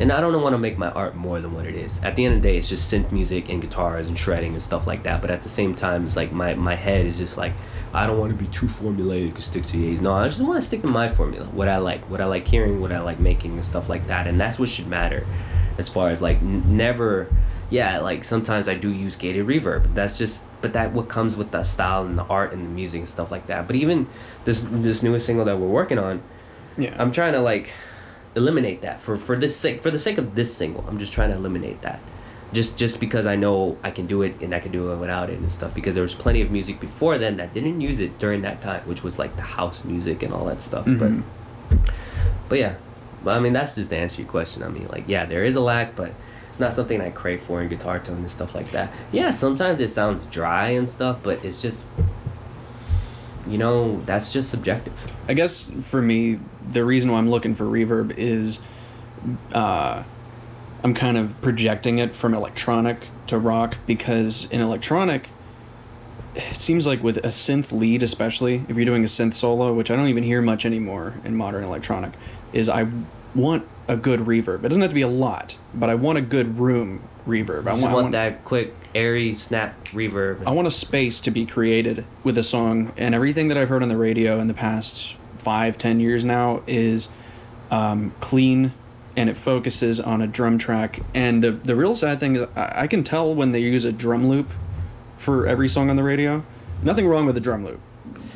[0.00, 2.02] and I don't want to make my art more than what it is.
[2.02, 4.62] At the end of the day, it's just synth music and guitars and shredding and
[4.62, 5.20] stuff like that.
[5.20, 7.52] But at the same time, it's like my, my head is just like,
[7.92, 10.00] I don't want to be too formulaic and stick to the A's.
[10.00, 12.46] No, I just want to stick to my formula, what I like, what I like
[12.46, 14.26] hearing, what I like making and stuff like that.
[14.26, 15.26] And that's what should matter
[15.78, 17.28] as far as like n- never,
[17.70, 19.82] yeah, like sometimes I do use gated reverb.
[19.82, 22.68] But that's just, but that what comes with the style and the art and the
[22.68, 23.66] music and stuff like that.
[23.66, 24.06] But even
[24.44, 26.22] this this newest single that we're working on,
[26.76, 26.94] yeah.
[26.98, 27.72] I'm trying to like
[28.34, 30.84] eliminate that for for this sake for the sake of this single.
[30.88, 32.00] I'm just trying to eliminate that.
[32.52, 35.28] Just just because I know I can do it and I can do it without
[35.30, 38.18] it and stuff because there was plenty of music before then that didn't use it
[38.18, 40.86] during that time, which was like the house music and all that stuff.
[40.86, 41.22] Mhm.
[41.68, 41.78] But
[42.48, 42.74] but yeah.
[43.22, 44.62] But I mean that's just to answer your question.
[44.62, 46.12] I mean like yeah, there is a lack, but
[46.48, 48.94] it's not something I crave for in guitar tone and stuff like that.
[49.12, 51.84] Yeah, sometimes it sounds dry and stuff, but it's just
[53.46, 54.92] you know, that's just subjective.
[55.26, 56.38] I guess for me,
[56.70, 58.60] the reason why I'm looking for reverb is
[59.52, 60.02] uh,
[60.82, 65.28] I'm kind of projecting it from electronic to rock because in electronic,
[66.34, 69.90] it seems like with a synth lead, especially if you're doing a synth solo, which
[69.90, 72.12] I don't even hear much anymore in modern electronic,
[72.52, 72.88] is I
[73.34, 74.64] want a good reverb.
[74.64, 77.66] It doesn't have to be a lot, but I want a good room reverb.
[77.66, 80.46] I I want, I want, want that quick, airy snap reverb.
[80.46, 83.82] I want a space to be created with a song, and everything that I've heard
[83.82, 87.08] on the radio in the past five, ten years now is
[87.70, 88.72] um, clean,
[89.16, 91.00] and it focuses on a drum track.
[91.14, 93.92] And the the real sad thing is, I, I can tell when they use a
[93.92, 94.50] drum loop
[95.16, 96.44] for every song on the radio.
[96.82, 97.80] Nothing wrong with the drum loop,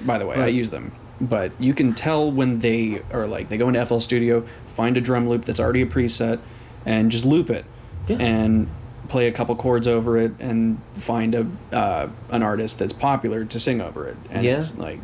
[0.05, 0.37] by the way.
[0.37, 3.99] I use them, but you can tell when they are like they go into FL
[4.01, 6.41] Studio, find a drum loop that's already a preset,
[6.85, 7.65] and just loop it,
[8.09, 8.17] Yeah.
[8.19, 8.69] and
[9.09, 13.61] play a couple chords over it, and find a uh, an artist that's popular to
[13.61, 14.57] sing over it, and Yeah.
[14.57, 14.99] it's like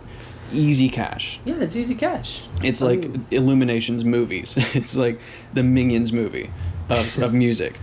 [0.53, 1.41] easy cash.
[1.45, 2.43] yeah, it's easy cash.
[2.63, 4.57] It's I like mean, Illumination's movies.
[4.75, 5.21] it's like
[5.55, 6.51] the Minions movie
[6.89, 7.79] of, of music.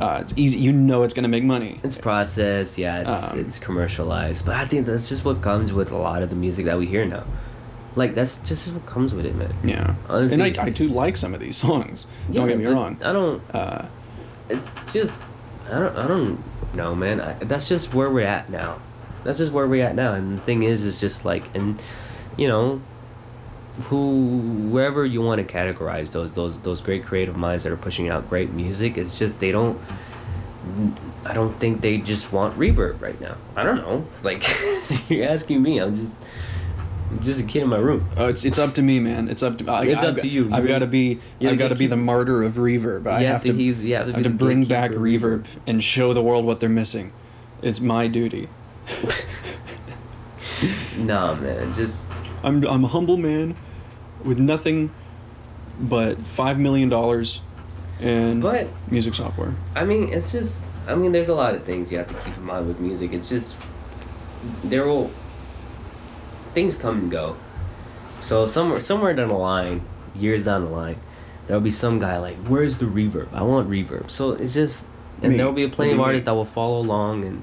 [0.00, 0.58] Uh, it's easy.
[0.58, 1.80] You know it's gonna make money.
[1.84, 2.78] it's processed.
[2.78, 4.44] Yeah, it's Um, it's commercialized.
[4.44, 6.86] But I think that's just what comes with a lot of the music that we
[6.86, 7.24] hear now.
[7.96, 9.54] Like that's just what comes with it, man.
[9.62, 9.94] Yeah.
[10.08, 12.06] Honestly- and I, I do like some of these songs.
[12.28, 12.98] Yeah, don't get me wrong.
[13.04, 13.40] I don't.
[13.54, 13.86] Uh,
[14.48, 15.22] It's just
[15.70, 16.42] I don't I don't
[16.74, 17.20] know, man.
[17.20, 18.80] I, that's just where we're at now.
[19.24, 20.12] That's just where we're at now.
[20.12, 21.80] And the thing is, is just like and
[22.36, 22.80] you know
[23.84, 28.08] who wherever you want to categorize those those those great creative minds that are pushing
[28.08, 29.80] out great music it's just they don't
[31.26, 34.44] i don't think they just want reverb right now i don't know like
[35.10, 36.16] you're asking me i'm just
[37.10, 39.28] I'm just a kid in my room oh, it's it's up to me, man.
[39.28, 39.70] It's up to.
[39.70, 40.50] I, It's I've up got- to you.
[40.52, 41.20] I've got to be.
[41.40, 43.06] I've got to be the martyr of reverb.
[43.06, 43.64] I have, have to to.
[43.66, 47.12] have to I have to bring back reverb and show the world what they're missing.
[47.62, 48.48] It's my duty.
[50.98, 52.04] nah man just
[52.42, 53.56] I'm I'm a humble man
[54.24, 54.90] with nothing
[55.80, 57.40] but five million dollars
[58.00, 59.54] and But- music software.
[59.74, 60.62] I mean, it's just.
[60.86, 63.12] I mean, there's a lot of things you have to keep in mind with music.
[63.12, 63.56] It's just
[64.64, 65.10] there will
[66.52, 67.36] things come and go.
[68.20, 69.82] So somewhere somewhere down the line,
[70.14, 70.96] years down the line,
[71.46, 73.28] there'll be some guy like, "Where's the reverb?
[73.32, 74.86] I want reverb." So it's just,
[75.22, 75.36] and Me.
[75.38, 76.04] there will be a plenty of me.
[76.04, 77.42] artists that will follow along and.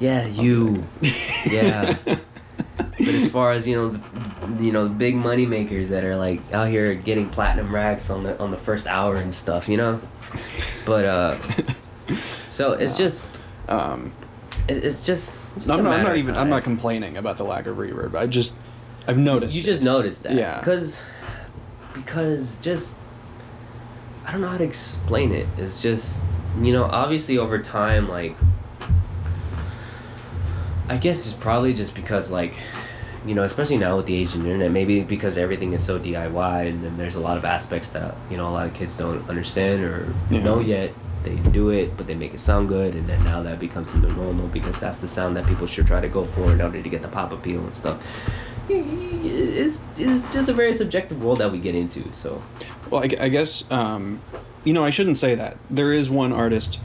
[0.00, 0.84] Yeah, you.
[1.50, 1.96] yeah.
[2.04, 3.88] But as far as you know,
[4.56, 8.10] the, you know, the big money makers that are like out here getting platinum racks
[8.10, 10.00] on the on the first hour and stuff, you know.
[10.84, 11.38] But uh,
[12.48, 13.28] so it's just
[13.68, 14.12] Um,
[14.68, 15.34] it, it's just.
[15.56, 16.36] just I'm, not, I'm not even.
[16.36, 18.14] I'm not complaining about the lack of reverb.
[18.16, 18.56] I just,
[19.06, 19.54] I've noticed.
[19.56, 19.66] You it.
[19.66, 20.32] just noticed that.
[20.34, 20.58] Yeah.
[20.58, 21.02] Because,
[21.94, 22.96] because just,
[24.26, 25.46] I don't know how to explain it.
[25.58, 26.22] It's just,
[26.60, 28.36] you know, obviously over time, like,
[30.92, 32.54] I guess it's probably just because, like,
[33.26, 35.98] you know, especially now with the age of the internet, maybe because everything is so
[35.98, 38.96] DIY and then there's a lot of aspects that, you know, a lot of kids
[38.96, 40.42] don't understand or Yeah.
[40.42, 40.92] know yet.
[41.24, 43.98] They do it, but they make it sound good, and then now that becomes the
[44.08, 46.88] normal because that's the sound that people should try to go for in order to
[46.88, 48.02] get the pop appeal and stuff
[48.68, 52.04] it's, it's just a very subjective world that we get into.
[52.14, 52.42] So
[52.90, 54.20] Well, I, I guess, um,
[54.64, 55.56] you know, I shouldn't say that.
[55.70, 56.78] There is one artist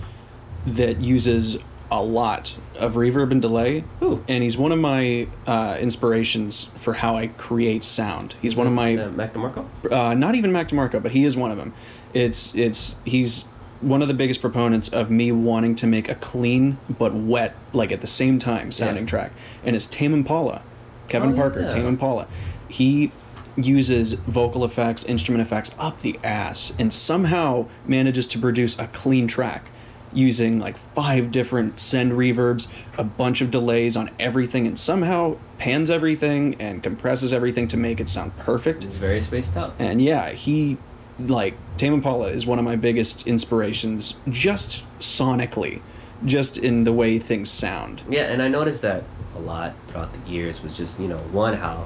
[0.66, 1.58] that uses
[1.90, 3.84] a lot of reverb and delay.
[4.00, 4.24] Who?
[4.28, 8.36] And he's one of my uh, inspirations for how I create sound.
[8.42, 9.66] He's one of my uh, Mac DeMarco.
[9.92, 11.74] uh, not even Mac DeMarco, but he is one of them.
[12.14, 13.46] It's it's he's
[13.80, 17.92] one of the biggest proponents of me wanting to make a clean but wet, like
[17.92, 19.10] at the same time, sounding Yeah.
[19.10, 19.32] track.
[19.64, 20.62] And it's Tame Impala,
[21.10, 21.70] Kevin Oh, Parker, yeah.
[21.70, 22.28] Tame Impala.
[22.68, 23.12] He
[23.56, 29.28] uses vocal effects, instrument effects up the ass, and somehow manages to produce a clean
[29.28, 29.70] track
[30.18, 35.90] using like five different send reverbs, a bunch of delays on everything, and somehow pans
[35.90, 38.84] everything and compresses everything to make it sound perfect.
[38.84, 39.76] It's very spaced out.
[39.80, 40.78] And yeah, he
[41.20, 45.82] like Tame Impala is one of my biggest inspirations just sonically,
[46.26, 48.04] just in the way things sound.
[48.10, 49.04] Yeah, and I noticed that
[49.36, 51.86] a lot throughout the years was just you know one how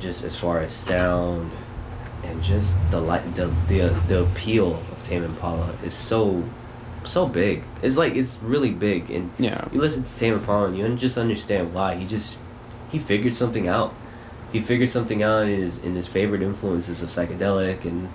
[0.00, 1.52] just as far as sound
[2.24, 6.42] and just the light the the the appeal of Tame Impala is so
[7.04, 7.62] so big.
[7.82, 9.66] It's like it's really big and Yeah.
[9.72, 12.36] you listen to Tame Impala and you just understand why he just
[12.90, 13.94] he figured something out.
[14.52, 18.08] He figured something out in his in his favorite influences of psychedelic and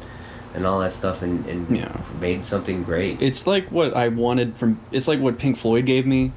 [0.56, 1.96] and all that stuff and, and Yeah.
[2.20, 3.22] made something great.
[3.22, 6.32] It's like what I wanted from it's like what Pink Floyd gave me.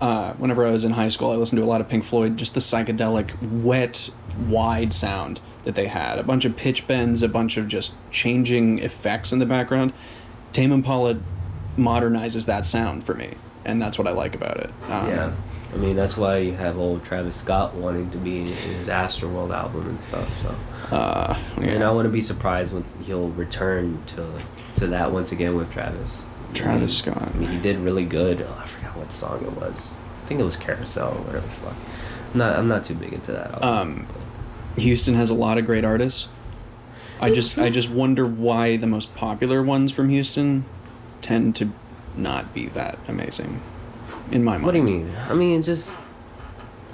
[0.00, 2.36] Uh, whenever I was in high school, I listened to a lot of Pink Floyd,
[2.36, 4.10] just the psychedelic, wet,
[4.48, 6.18] wide sound that they had.
[6.18, 9.92] A bunch of pitch bends, a bunch of just changing effects in the background.
[10.52, 11.18] Tame Impala
[11.76, 14.70] modernizes that sound for me, and that's what I like about it.
[14.88, 15.32] Um, yeah.
[15.72, 19.54] I mean that's why you have old Travis Scott wanting to be in his Astroworld
[19.54, 20.28] album and stuff.
[20.42, 20.54] So
[20.94, 21.82] Uh, and.
[21.82, 24.26] I wouldn't be surprised once he'll return to
[24.76, 26.26] to that once again with Travis.
[26.52, 27.34] Travis I mean, Scott.
[27.34, 28.44] I mean, he did really good.
[28.46, 29.94] Oh, I forgot what song it was.
[30.22, 31.74] I think it was Carousel or whatever the fuck.
[32.34, 33.68] I'm not I'm not too big into that album.
[33.68, 34.06] Um,
[34.76, 36.28] Houston has a lot of great artists.
[37.20, 37.64] I just true.
[37.64, 40.64] I just wonder why the most popular ones from Houston
[41.22, 41.72] tend to
[42.16, 43.62] not be that amazing.
[44.30, 44.64] In my mind.
[44.64, 45.14] What do you mean?
[45.28, 46.00] I mean, just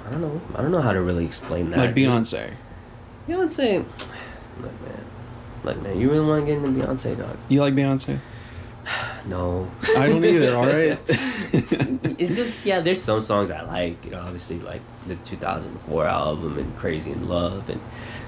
[0.05, 0.41] I don't know.
[0.55, 1.77] I don't know how to really explain that.
[1.77, 2.53] Like Beyonce.
[3.27, 3.85] Beyonce.
[4.61, 5.05] Look, man.
[5.63, 5.99] Look, man.
[5.99, 7.37] You really want to get into Beyonce, dog?
[7.47, 8.19] You like Beyonce?
[9.25, 9.69] No.
[9.95, 10.97] I don't either, all right?
[11.07, 12.79] it's just yeah.
[12.79, 14.03] There's some songs I like.
[14.03, 17.81] You know, obviously like the 2004 album and Crazy in Love and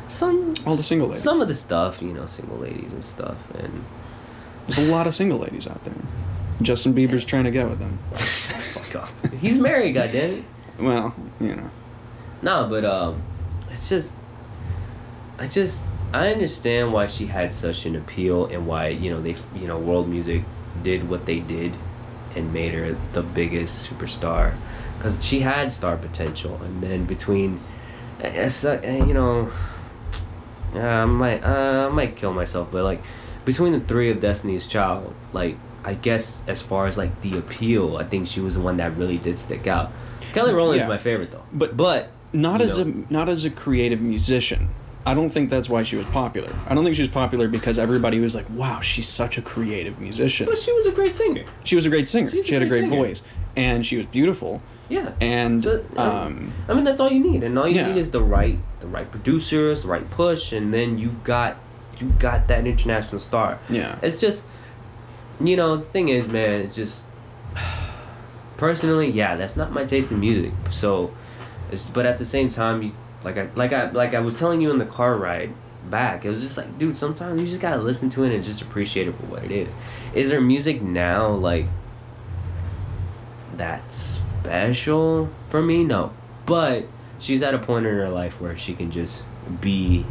[0.10, 1.24] some All the single ladies.
[1.24, 3.84] Some of the stuff, you know, single ladies and stuff, and
[4.72, 5.93] There's a lot of single ladies out there.
[6.61, 7.99] Justin Bieber's trying to get with them.
[8.15, 9.32] fuck off.
[9.34, 10.43] He's married, goddamn it.
[10.80, 11.69] Well, you know.
[12.41, 13.22] No, but um,
[13.69, 14.15] it's just,
[15.38, 19.36] I just I understand why she had such an appeal and why you know they
[19.53, 20.45] you know world music
[20.82, 21.76] did what they did,
[22.34, 24.55] and made her the biggest superstar,
[24.97, 27.59] because she had star potential, and then between,
[28.24, 28.49] uh,
[28.84, 29.51] you know,
[30.74, 33.03] uh, I might uh, I might kill myself, but like
[33.46, 37.98] between the three of Destiny's Child, like I guess as far as like the appeal,
[37.98, 39.92] I think she was the one that really did stick out.
[40.34, 40.88] Kelly Rowland's Yeah.
[40.88, 42.94] my favorite though, But- but Not as know.
[43.10, 44.70] a not as a creative musician.
[45.06, 46.54] I don't think that's why she was popular.
[46.70, 50.00] I don't think she was popular because everybody was like, "Wow, she's such a creative
[50.00, 51.44] musician." But she was a great singer.
[51.64, 52.30] She was a great singer.
[52.30, 53.04] She's a she had a great great singer.
[53.08, 53.24] voice,
[53.56, 54.62] and she was beautiful.
[54.89, 55.10] Yeah.
[55.20, 57.88] And So, um, I mean, that's all you need, and all you Yeah.
[57.88, 61.58] need is the right, the right producers, the right push, and then you got,
[62.02, 63.60] you got that international star.
[63.70, 64.45] yeah, It's just,
[65.39, 67.06] you know, the thing is, man, it's just,
[68.58, 70.52] personally, yeah, that's not my taste in music.
[70.70, 71.14] So,
[71.72, 72.91] it's but at the same time, you
[73.24, 75.54] like I like I like I was telling you in the car ride
[75.89, 78.62] back, it was just like, dude, sometimes you just gotta listen to it and just
[78.62, 79.76] appreciate it for what it is.
[80.14, 81.66] Is there music now like
[83.56, 85.84] that special for me?
[85.84, 86.14] No,
[86.45, 86.86] but
[87.20, 89.26] she's at a point in her life where she can just
[89.60, 90.06] be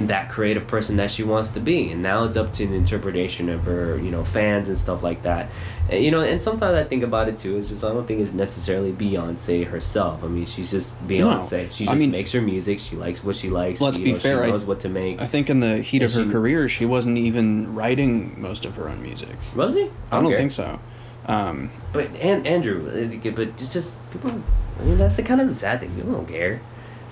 [0.00, 1.90] that creative person that she wants to be.
[1.90, 5.22] And now it's up to the interpretation of her you know fans and stuff like
[5.22, 5.48] that.
[5.90, 7.56] And, you know and sometimes i think about it too.
[7.58, 10.24] It's just i don't think it's necessarily beyonce herself.
[10.24, 11.70] I mean she's just beyonce.
[11.70, 12.78] She I just mean- makes her music.
[12.80, 13.80] She likes what she likes.
[13.80, 15.20] Let's you be know, fair, she knows th- what to make.
[15.20, 18.64] I think in the heat And of her she- career, she wasn't even writing most
[18.64, 19.30] of her own music.
[19.54, 19.90] was he?
[20.10, 20.36] I don't Okay.
[20.36, 20.78] think so.
[21.26, 24.42] Um, but and andrew uh, but it's just people
[24.78, 25.94] i mean that's the kind of sad thing.
[25.94, 26.60] People don't care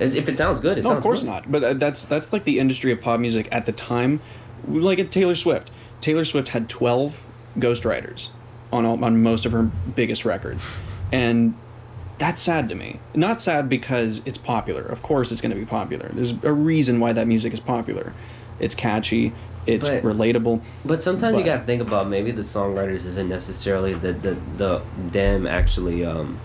[0.02, 1.28] As if it sounds good it no, sounds of course good.
[1.30, 1.50] not.
[1.52, 4.20] But uh, that's that's like the industry of pop music at the time.
[4.68, 5.70] Like at Taylor Swift.
[6.00, 7.24] Taylor Swift had twelve
[7.58, 8.28] ghostwriters
[8.72, 9.62] on all, on most of her
[9.94, 10.66] biggest records,
[11.12, 11.54] and
[12.18, 13.00] that's sad to me.
[13.14, 14.82] Not sad because it's popular.
[14.82, 16.08] Of course, it's going to be popular.
[16.12, 18.12] There's a reason why that music is popular.
[18.60, 19.32] It's catchy.
[19.66, 20.60] It's But- relatable.
[20.84, 25.46] But sometimes you gotta think about maybe the songwriters isn't necessarily the the, the them
[25.46, 26.40] actually um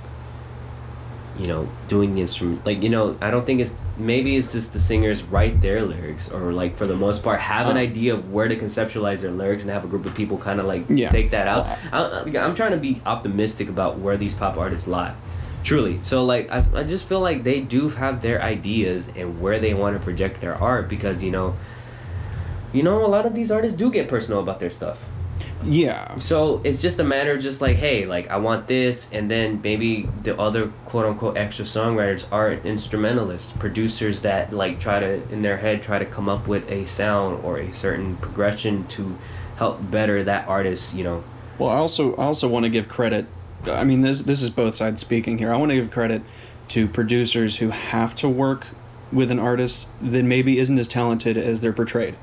[1.39, 4.73] you know doing the instrument like you know I don't think it's maybe it's just
[4.73, 7.81] the singers write their lyrics or like for the most part have an Uh.
[7.81, 10.65] idea of where to conceptualize their lyrics and have a group of people kind of
[10.65, 11.09] like Yeah.
[11.09, 11.67] take that out.
[11.91, 15.13] I, I'm trying to be optimistic about where these pop artists lie.
[15.63, 15.99] Truly.
[16.01, 19.73] So like I, I just feel like they do have their ideas and where they
[19.73, 21.55] want to project their art because you know
[22.73, 25.09] you know a lot of these artists do get personal about their stuff.
[25.63, 26.17] Yeah.
[26.19, 29.59] So it's just a matter of just like, hey, like I want this, and then
[29.63, 35.41] maybe the other quote unquote extra songwriters are instrumentalists, producers that like try to in
[35.41, 39.17] their head try to come up with a sound or a certain progression to
[39.57, 41.23] help better that artist, you know.
[41.57, 43.25] Well, I also I also want to give credit.
[43.65, 45.51] I mean, this this is both sides speaking here.
[45.51, 46.21] I want to give credit
[46.69, 48.67] to producers who have to work
[49.11, 52.15] with an artist that maybe isn't as talented as they're portrayed,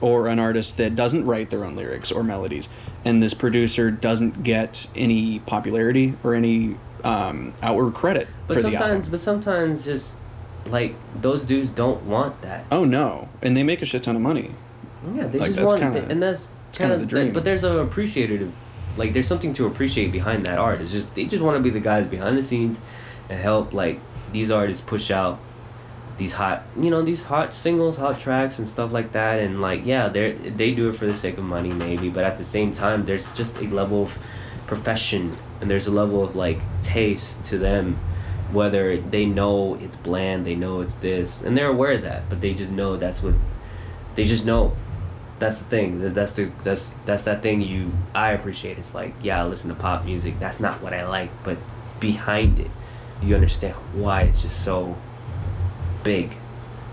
[0.00, 2.68] or an artist that doesn't write their own lyrics or melodies,
[3.04, 8.70] and this producer doesn't get any popularity or any um, outward credit But for the
[8.70, 9.10] sometimes, album.
[9.12, 10.18] but sometimes just
[10.66, 12.64] like those dudes don't want that.
[12.70, 14.50] Oh no, and they make a shit ton of money.
[15.14, 17.32] Yeah, they Like, just that's want, kinda- and that's kinda kind the dream.
[17.32, 18.52] But there's a appreciative,
[18.96, 20.80] like there's something to appreciate behind that art.
[20.80, 22.80] It's just they just want to be the guys behind the scenes,
[23.30, 24.00] and help like
[24.32, 25.38] these artists push out
[26.18, 29.38] these hot, you know, these hot singles, hot tracks, and stuff like that.
[29.40, 32.36] And like, yeah, they they do it for the sake of money, maybe, but at
[32.36, 34.18] the same time, there's just a level of
[34.66, 37.98] profession, and there's a level of like taste to them.
[38.52, 42.40] Whether they know it's bland, they know it's this, and they're aware of that, but
[42.40, 43.34] they just know that's what
[44.14, 44.72] they just know.
[45.38, 46.00] That's the thing.
[46.00, 48.76] That- that's the that's that's that thing you i appreciate.
[48.78, 50.40] It's like yeah i listen to pop music.
[50.40, 51.58] That's not what i like but
[52.00, 52.70] behind it
[53.22, 54.96] you understand why it's just so
[56.12, 56.26] big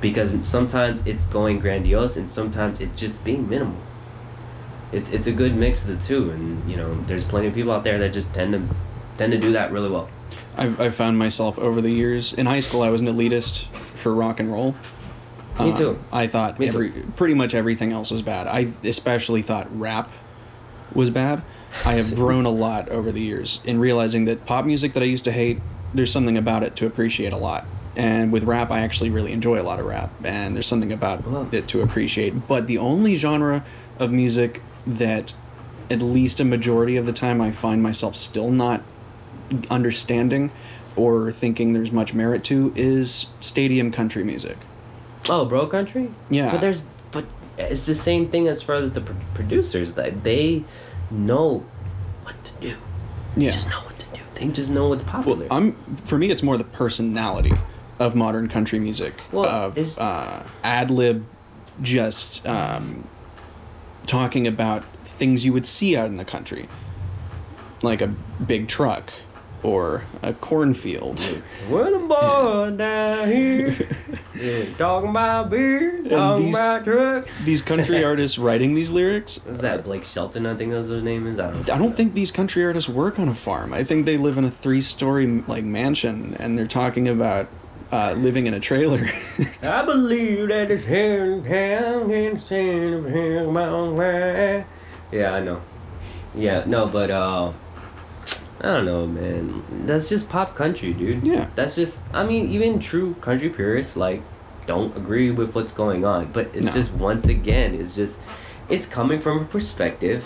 [0.01, 3.79] because sometimes it's going grandiose and sometimes it's just being minimal
[4.91, 7.71] it's it's a good mix of the two and you know there's plenty of people
[7.71, 8.61] out there that just tend to
[9.17, 10.09] tend to do that really well
[10.57, 12.81] I've, I've found myself over the years in high school.
[12.81, 13.67] I was an elitist
[14.01, 14.71] for rock and roll.
[15.59, 15.99] Me Um, too.
[16.11, 16.75] I thought Me too.
[16.75, 18.47] every pretty much everything else was bad.
[18.47, 20.09] I especially thought rap
[20.93, 21.41] was bad.
[21.85, 25.07] I have grown a lot over the years in realizing that pop music that I
[25.15, 25.59] used to hate,
[25.93, 27.65] there's something about it to appreciate a lot.
[27.95, 31.25] And with rap, I actually really enjoy a lot of rap, and there's something about
[31.25, 31.47] Wow.
[31.51, 32.47] it to appreciate.
[32.47, 33.63] But the only genre
[33.99, 35.33] of music that,
[35.89, 38.81] at least a majority of the time, I find myself still not
[39.69, 40.51] understanding
[40.95, 44.57] or thinking there's much merit to is stadium country music.
[45.29, 46.51] oh bro country Yeah.
[46.51, 47.25] but there's but
[47.57, 50.63] it's the same thing as far as the pro- producers that they
[51.11, 51.63] know
[52.23, 52.75] what to do
[53.35, 53.49] Yeah.
[53.49, 54.21] They just know what to do.
[54.35, 55.47] They just know what's popular.
[55.51, 55.75] I'm
[56.05, 57.53] for me, it's more the personality
[57.99, 59.13] of modern country music.
[59.31, 61.25] Well, of is- uh, ad lib,
[61.81, 63.07] just um,
[64.07, 66.67] talking about things you would see out in the country,
[67.81, 69.11] like a big truck
[69.63, 71.19] or a cornfield.
[71.69, 73.89] We're the boys down here.
[74.39, 77.27] yeah, talking about beer, talking these- about truck.
[77.45, 79.37] These country artists writing these lyrics.
[79.43, 80.45] What was that Blake Shelton?
[80.45, 81.39] I think that's what his name is.
[81.39, 81.69] I don't.
[81.71, 83.73] I don't think these country artists work on a farm.
[83.73, 87.47] I think they live in a three-story like mansion, and they're talking about
[87.95, 89.07] uh, living in a trailer.
[89.63, 94.65] I believe that it's here in town and sing of him my.
[95.11, 95.61] Yeah, I know.
[96.35, 97.53] Yeah, no, but uh,
[98.59, 99.63] I don't know, man.
[99.85, 101.25] That's just pop country, dude.
[101.25, 101.47] Yeah.
[101.55, 102.01] That's just.
[102.13, 104.21] I mean, even true country purists like
[104.67, 106.73] don't agree with what's going on, but it's No.
[106.73, 108.19] just once again, it's just
[108.67, 110.25] it's coming from a perspective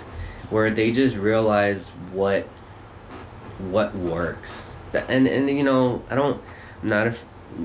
[0.49, 2.47] where they just realize what
[3.59, 4.65] what works.
[4.93, 6.41] And and you know, I don't
[6.81, 7.15] I'm not a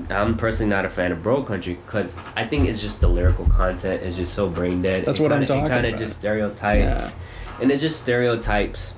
[0.09, 3.45] I'm personally not a fan of bro country because I think it's just the lyrical
[3.45, 5.05] content is just so brain dead.
[5.05, 7.15] That's It what I'm kinda- talking It kind of just stereotypes,
[7.61, 8.93] and it just stereotypes,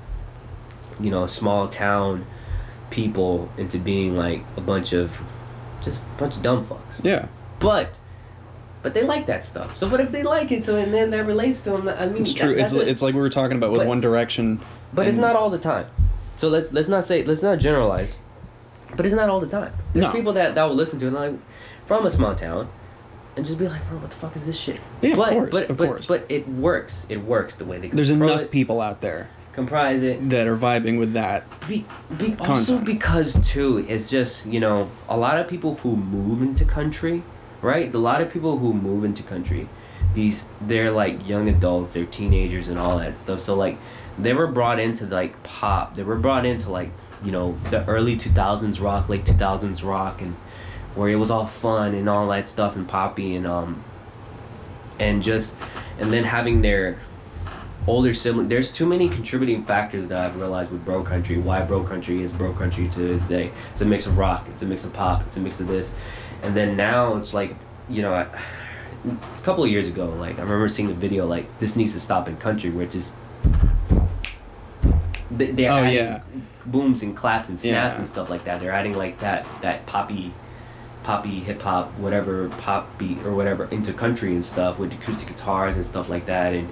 [1.00, 2.24] you know, small town
[2.90, 5.12] people into being like a bunch of
[5.82, 7.02] just a bunch of dumb fucks.
[7.04, 7.26] yeah.
[7.60, 7.98] But
[8.82, 9.76] but they like that stuff.
[9.76, 12.22] So, but if they like it, so and then that relates to them, I mean,
[12.22, 12.54] It's true.
[12.54, 12.88] that- It's it.
[12.88, 14.60] it's like we were talking about with But- One Direction.
[14.94, 15.86] But it's not all the time.
[16.38, 18.18] So let's let's not say let's not generalize.
[18.96, 19.72] But it's not all the time.
[19.92, 20.12] There's No.
[20.12, 21.34] people that, that will listen to it like
[21.86, 22.68] from a small town
[23.36, 24.80] and just be like, bro, what the fuck is this shit?
[25.00, 26.06] Yeah, of but, course, but, of but, course.
[26.06, 27.06] But it works.
[27.08, 29.28] It works the way they There's enough people out there
[29.58, 30.30] comprise it.
[30.30, 31.44] that are vibing with that.
[31.68, 31.84] Be,
[32.16, 36.64] be also because too, it's just you know a lot of people who move into
[36.64, 37.22] country,
[37.60, 37.92] right?
[37.92, 39.68] A lot of people who move into country,
[40.14, 43.40] these they're like young adults, they're teenagers and all that stuff.
[43.40, 43.78] So like,
[44.18, 45.96] they were brought into like pop.
[45.96, 46.90] They were brought into like
[47.24, 50.34] you know the early two thousands rock, late two thousands rock, and
[50.94, 53.84] where it was all fun and all that stuff and poppy and um.
[55.00, 55.54] And just,
[56.00, 56.98] and then having their
[57.86, 58.48] older sibling.
[58.48, 61.38] There's too many contributing factors that I've realized with bro country.
[61.38, 63.52] Why bro country is bro country to this day.
[63.72, 64.48] It's a mix of rock.
[64.48, 65.22] It's a mix of pop.
[65.28, 65.94] It's a mix of this,
[66.42, 67.54] and then now it's like,
[67.88, 68.22] you know, I,
[69.08, 72.00] a couple of years ago, like I remember seeing a video like this needs to
[72.00, 73.14] stop in country where it just.
[75.30, 76.22] They, they're Oh, adding yeah.
[76.70, 77.98] Booms and claps and snaps Yeah.
[77.98, 78.60] and stuff like that.
[78.60, 80.32] They're adding like that that poppy
[81.04, 85.74] poppy hip hop whatever pop beat or whatever into country and stuff with acoustic guitars
[85.76, 86.68] and stuff like that and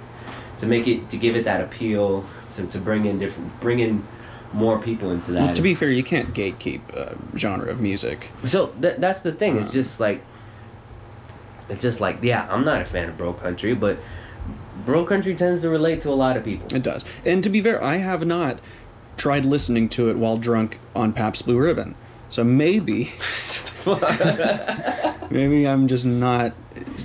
[0.59, 2.25] to make it to give it that appeal
[2.55, 4.05] to, to bring in different bring in
[4.53, 8.31] more people into that to be fair, you can't gatekeep a genre of music.
[8.45, 9.73] so th- that's the thing it's Uh.
[9.73, 10.21] just like
[11.69, 13.99] it's just like yeah i'm not a fan of bro country but
[14.85, 17.05] bro country tends to relate to a lot of people It does.
[17.25, 18.59] And to be fair, I have not
[19.17, 21.95] tried listening to it while drunk on Pabst Blue Ribbon.
[22.29, 23.13] So maybe,
[25.31, 26.55] maybe I'm just not.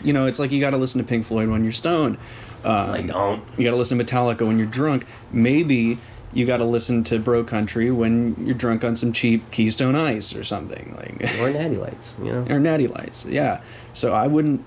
[0.03, 2.17] You know, it's like you got to listen to Pink Floyd when you're stoned.
[2.63, 5.05] Um, i don't You got to listen to Metallica when you're drunk.
[5.31, 5.97] Maybe
[6.33, 10.35] you got to listen to Bro Country when you're drunk on some cheap Keystone Ice
[10.35, 13.25] or something like, or natty lights you know or Natty Lights.
[13.25, 13.61] Yeah.
[13.93, 14.65] So I wouldn't.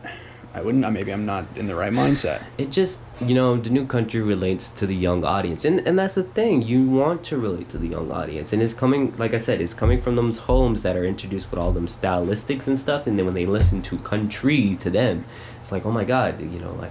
[0.57, 0.88] I wouldn't.
[0.92, 2.40] Maybe I'm not in the right mindset.
[2.59, 6.14] it just you know the new country relates to the young audience and and that's
[6.14, 9.38] the thing you want to relate to the young audience and it's coming like i
[9.38, 13.07] said it's coming from those homes that are introduced with all them stylistics and stuff
[13.07, 15.24] and then when they listen to country to them
[15.61, 16.90] it's like oh my god you know like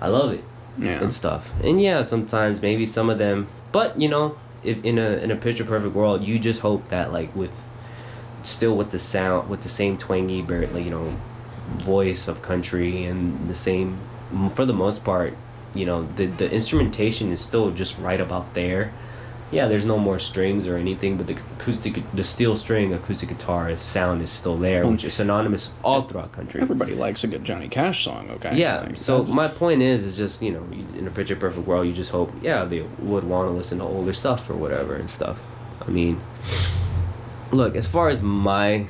[0.00, 0.44] i love it
[0.78, 1.02] Yeah.
[1.02, 5.08] and stuff and yeah sometimes maybe some of them but you know if in a
[5.24, 7.52] in a picture perfect world you just hope that like with
[8.44, 11.16] still with the sound with the same twangy bar- like you know
[11.78, 13.98] voice of country and the same
[14.54, 15.36] for the most part
[15.74, 18.92] you know the the instrumentation is still just right about there
[19.52, 23.76] yeah there's no more strings or anything but the acoustic the steel string acoustic guitar
[23.76, 27.68] sound is still there which is synonymous all throughout country Everybody likes a good Johnny
[27.68, 28.56] Cash song, okay?
[28.56, 28.80] yeah.
[28.80, 30.64] Like, so that's- my point is, is just you know,
[30.98, 33.84] in a picture perfect world, you just hope, yeah, they would want to listen to
[33.84, 35.40] older stuff or whatever and stuff.
[35.86, 36.20] I mean,
[37.50, 38.86] look, as far as my,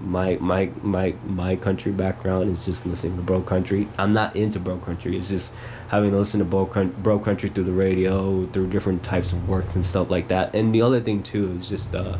[0.00, 3.88] my my my my country background is just listening to bro country.
[3.96, 5.16] I'm not into bro country.
[5.16, 5.54] It's just
[5.88, 9.48] having to listen to bro, coun- bro country through the radio, through different types of
[9.48, 10.54] works and stuff like that.
[10.54, 12.18] And the other thing too is just, uh,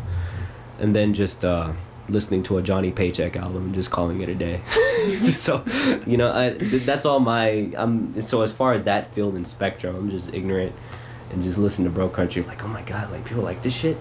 [0.79, 1.45] and then just.
[1.45, 1.73] uh
[2.07, 4.61] listening to a Johnny Paycheck album and just calling it a day.
[5.21, 5.65] so,
[6.07, 7.73] you know, I, that's all my.
[7.79, 10.75] I'm so as far as that field and spectrum, I'm just ignorant
[11.31, 12.43] and just listen to bro country.
[12.43, 13.97] Like, oh my god, like people like this shit.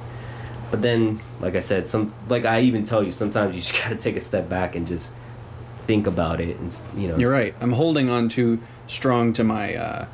[0.73, 3.95] But then, like I said, some like I even tell you, sometimes you just gotta
[3.95, 5.13] take a step back and just
[5.85, 7.15] think about it, and you know.
[7.15, 7.53] You're right.
[7.61, 10.07] I'm holding on too strong to my uh,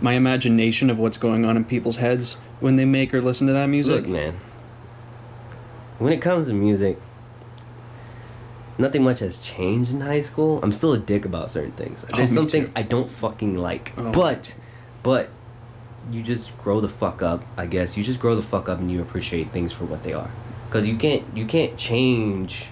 [0.00, 3.52] my imagination of what's going on in people's heads when they make or listen to
[3.52, 4.02] that music.
[4.02, 4.34] Look, man.
[6.00, 6.98] When it comes to music,
[8.78, 10.58] nothing much has changed in high school.
[10.60, 12.04] I'm still a dick about certain things.
[12.12, 12.50] Oh, There's me some too.
[12.50, 13.92] things I don't fucking like.
[13.96, 14.10] Oh.
[14.10, 14.56] But,
[15.04, 15.30] but,
[16.10, 17.42] you just grow the fuck up.
[17.56, 20.12] I guess you just grow the fuck up and you appreciate things for what they
[20.12, 20.30] are.
[20.70, 22.66] Cause you can't you can't change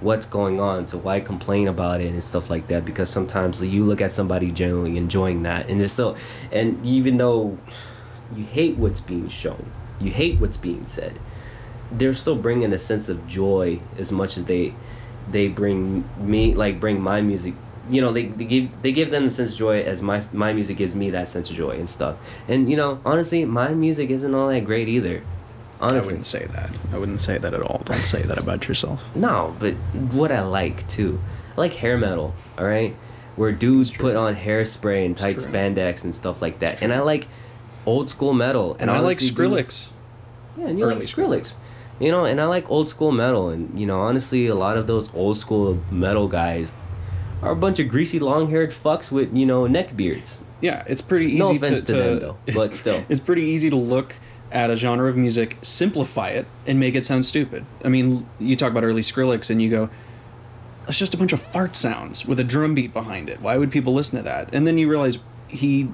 [0.00, 0.86] what's going on.
[0.86, 2.84] So why complain about it and stuff like that?
[2.84, 6.16] Because sometimes you look at somebody generally enjoying that, and it's so.
[6.52, 7.58] And even though
[8.36, 11.18] you hate what's being shown, you hate what's being said
[11.98, 14.74] they're still bringing a sense of joy as much as they
[15.30, 17.54] they bring me like bring my music
[17.88, 20.52] you know they, they give they give them the sense of joy as my my
[20.52, 22.16] music gives me that sense of joy and stuff
[22.48, 25.22] and you know honestly my music isn't all that great either
[25.80, 26.70] honestly I wouldn't say that.
[26.92, 27.82] I wouldn't say that at all.
[27.84, 29.02] Don't say that about yourself.
[29.16, 29.74] no but
[30.14, 31.20] what i like too
[31.56, 32.94] i like hair metal all right
[33.34, 37.26] where dudes put on hairspray and tight spandex and stuff like that and i like
[37.84, 39.90] old school metal And I like dude- Skrillex.
[40.56, 41.28] Yeah, and you like Early school.
[41.28, 41.54] Skrillex.
[41.98, 44.86] You know, and I like old school metal, and you know, honestly, a lot of
[44.86, 46.74] those old school metal guys
[47.42, 50.42] are a bunch of greasy, long-haired fucks with you know neck beards.
[50.60, 53.04] Yeah, it's pretty easy No to, offense to to them, though, but still.
[53.08, 54.14] it's pretty easy to look
[54.52, 57.64] at a genre of music, simplify it, and make it sound stupid.
[57.84, 59.90] I mean, you talk about early Skrillex, and you go,
[60.86, 63.40] it's just a bunch of fart sounds with a drum beat behind it.
[63.40, 64.50] Why would people listen to that?
[64.52, 65.18] And then you realize
[65.48, 65.88] he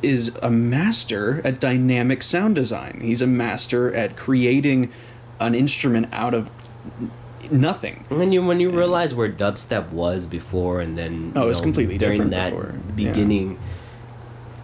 [0.00, 3.00] is a master at dynamic sound design.
[3.02, 4.92] He's a master at creating
[5.40, 6.50] an instrument out of
[7.52, 8.04] nothing.
[8.10, 11.60] And then you when you realize where dubstep was before, and then Oh, you it's
[11.60, 12.74] completely during different that before.
[12.96, 13.12] Yeah.
[13.12, 13.58] beginning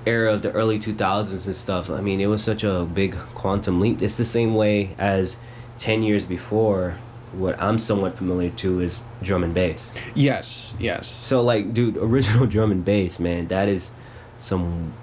[0.06, 1.90] era of the early two thousands and stuff.
[1.90, 4.00] I mean, it was such a big quantum leap.
[4.02, 5.38] It's the same way as
[5.76, 6.98] ten years before.
[7.32, 9.92] What I'm somewhat familiar to is drum and bass.
[10.14, 11.20] Yes, yes.
[11.24, 13.92] So like, dude, original drum and bass, man, that is
[14.38, 14.94] some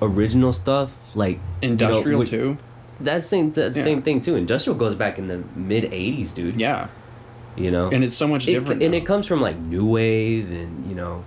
[0.00, 0.92] original stuff.
[1.14, 2.58] Like you know, Industrial too.
[3.00, 3.50] That's same.
[3.52, 3.84] That's the Yeah.
[3.84, 4.36] same thing too.
[4.36, 6.58] Industrial goes back in the mid '80s, dude.
[6.60, 6.88] Yeah.
[7.56, 8.82] You know, And it's so much it, different.
[8.82, 11.24] and it comes from like new wave and you know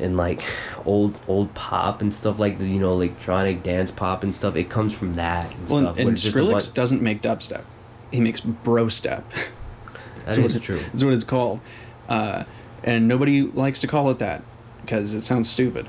[0.00, 0.42] and like
[0.86, 4.70] old old pop and stuff like the you know electronic dance pop and stuff it
[4.70, 7.20] comes from that and well, stuff and, and it's just a Skrillex bunch- doesn't make
[7.22, 7.62] dubstep.
[8.10, 9.24] He makes bro step.
[10.26, 11.60] that what is true That's what it's called.
[12.08, 12.44] Uh,
[12.84, 14.42] and nobody likes to call it that
[14.80, 15.88] because it sounds stupid.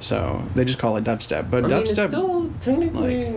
[0.00, 1.50] So they just call it dubstep.
[1.50, 3.32] But I mean, it's dubstep, still technically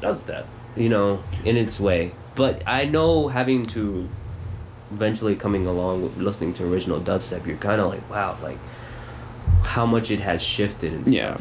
[0.00, 0.46] dubstep
[0.76, 2.12] you know in its way.
[2.34, 4.08] But I know having to
[4.92, 8.58] eventually coming along with listening to original dubstep you're kind of like wow like
[9.66, 11.14] how much it has shifted and stuff.
[11.14, 11.38] Yeah,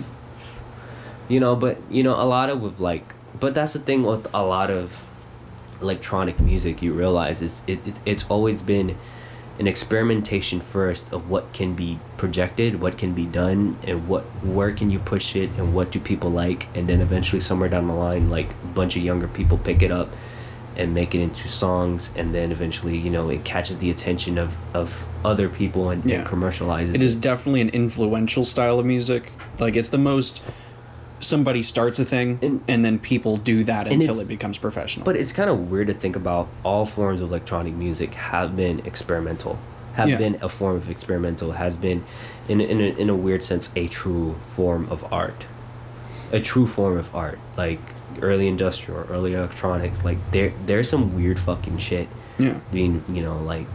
[1.30, 4.28] you know but you know a lot of with like but that's the thing with
[4.34, 5.06] a lot of
[5.82, 8.98] electronic music you realize is it, it it's always been
[9.60, 14.72] an experimentation first of what can be projected what can be done and what where
[14.72, 17.94] can you push it and what do people like and then eventually somewhere down the
[17.94, 20.10] line like a bunch of younger people pick it up
[20.76, 24.56] and make it into songs and then eventually you know it catches the attention of
[24.76, 26.18] of other people and, Yeah.
[26.18, 29.32] and commercializes it is definitely an influential style of music.
[29.60, 30.40] Like it's the most
[31.20, 35.04] somebody starts a thing And- and, then people do that until it becomes professional.
[35.06, 38.82] But it's kind of weird to think about all forms of electronic music have been
[38.86, 39.58] experimental,
[39.94, 40.18] have Yeah.
[40.18, 42.04] been a form of experimental, has been,
[42.48, 45.46] in, in, a, in a weird sense, a true form of art.
[46.32, 47.40] A true form of art.
[47.58, 47.80] Like
[48.22, 50.04] early industrial, early electronics.
[50.04, 52.08] Like there, there's some weird fucking shit
[52.38, 52.56] yeah.
[52.72, 53.66] being, you know, like.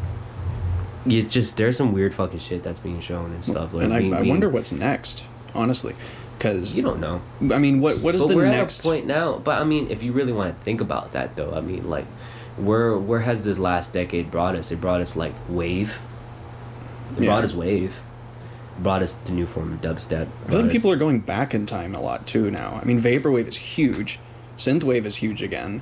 [1.04, 3.74] You just there's some weird fucking shit that's being shown and stuff.
[3.74, 5.24] Like and I, being- I being- wonder what's next,
[5.54, 5.94] honestly,
[6.42, 7.22] because you don't know.
[7.54, 8.80] I mean, what what is but the we're next?
[8.80, 9.38] at a point now.
[9.38, 12.06] But I mean, if you really want to think about that, though, I mean, like,
[12.56, 14.72] where where has this last decade brought us?
[14.72, 16.00] It brought us like wave.
[17.16, 17.26] It Yeah.
[17.28, 18.00] brought us wave.
[18.76, 20.26] It brought us the new form of dubstep.
[20.46, 22.80] I feel like people are going back in time a lot too now.
[22.82, 24.18] I mean, vaporwave is huge,
[24.56, 25.80] synthwave is huge again.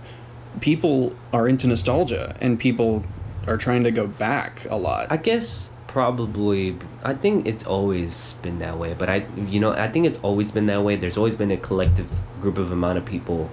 [0.61, 3.05] People are into nostalgia, and people
[3.47, 5.07] are trying to go back a lot.
[5.09, 6.77] I guess probably.
[7.03, 8.95] I think it's always been that way.
[8.95, 10.95] But I, you know, I think it's always been that way.
[10.95, 12.09] There's always been a collective
[12.41, 13.51] group of amount of people.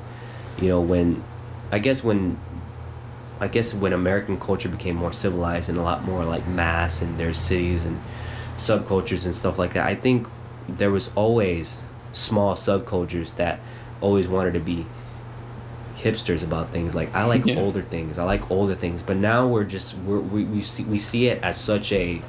[0.61, 1.23] You know, when,
[1.71, 2.39] I guess when.
[3.39, 7.19] I guess when American culture became more civilized and a lot more like mass and
[7.19, 8.01] there's cities and
[8.55, 10.27] subcultures and stuff like that, I think
[10.67, 11.83] there was always
[12.13, 13.59] small subcultures that
[14.01, 14.88] always wanted to be
[15.98, 17.60] hipsters about things like I like Yeah.
[17.60, 18.18] older things.
[18.20, 21.41] I like older things, but now we're just we're, we we see we see it
[21.43, 22.22] as such a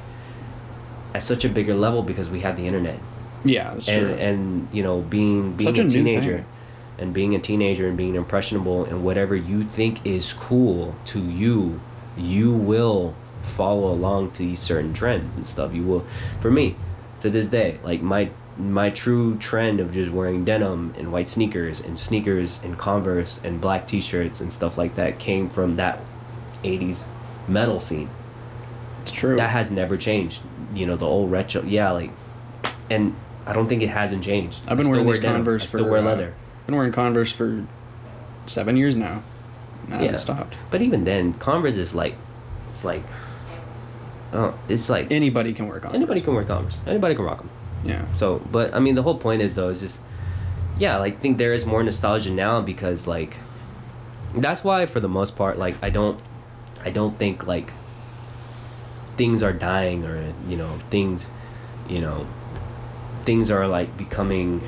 [1.13, 2.99] at such a bigger level because we have the internet
[3.43, 4.15] yeah, that's and true.
[4.15, 6.45] and you know being being Such a, a teenager
[6.99, 11.81] and being a teenager and being impressionable and whatever you think is cool to you
[12.17, 16.05] you will follow along to these certain trends and stuff you will
[16.41, 16.75] for me
[17.21, 21.79] to this day like my my true trend of just wearing denim and white sneakers
[21.79, 26.03] and sneakers and converse and black t-shirts and stuff like that came from that
[26.63, 27.07] 80s
[27.47, 28.09] metal scene
[29.01, 29.37] it's true.
[29.37, 30.41] that has never changed.
[30.75, 32.11] You know, the old retro, yeah, like,
[32.89, 34.59] and I don't think it hasn't changed.
[34.67, 35.15] I've been wearing wear.
[35.15, 35.77] Converse I for.
[35.79, 36.33] still wear uh, leather.
[36.67, 37.65] been wearing Converse for
[38.45, 39.23] seven years now.
[39.87, 39.97] I Yeah.
[40.01, 40.55] haven't stopped.
[40.69, 42.15] But even then, Converse is like,
[42.67, 43.03] it's like,
[44.33, 45.95] oh, it's like Anybody can wear Converse.
[45.95, 46.77] anybody can wear Converse.
[46.85, 47.49] Anybody can rock them.
[47.83, 48.05] Yeah.
[48.15, 49.99] So, but I mean, the whole point is though is just,
[50.77, 53.37] yeah, like think there is more nostalgia now because like,
[54.35, 56.19] that's why for the most part, like I don't,
[56.83, 57.71] I don't think like
[59.17, 61.29] things are dying or you know things,
[61.87, 62.27] you know,
[63.23, 64.61] things are like becoming,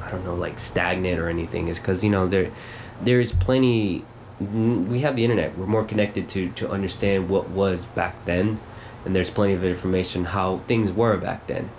[0.00, 1.68] I don't know, like stagnant or anything.
[1.68, 2.50] Is because you know there,
[3.00, 4.04] there is plenty.
[4.40, 5.56] We have the internet.
[5.56, 8.60] We're more connected to to understand what was back then,
[9.04, 11.70] and there's plenty of information how things were back then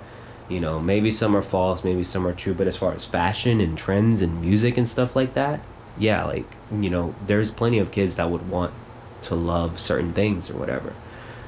[0.54, 3.60] you know maybe some are false maybe some are true but as far as fashion
[3.60, 5.60] and trends and music and stuff like that
[5.98, 8.74] yeah like you know there's plenty of kids that would want
[9.24, 10.94] to love certain things or whatever.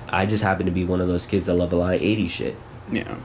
[0.10, 2.30] I just happen to be one of those kids that love a lot of 80s
[2.30, 2.56] shit.
[2.91, 3.15] Yeah.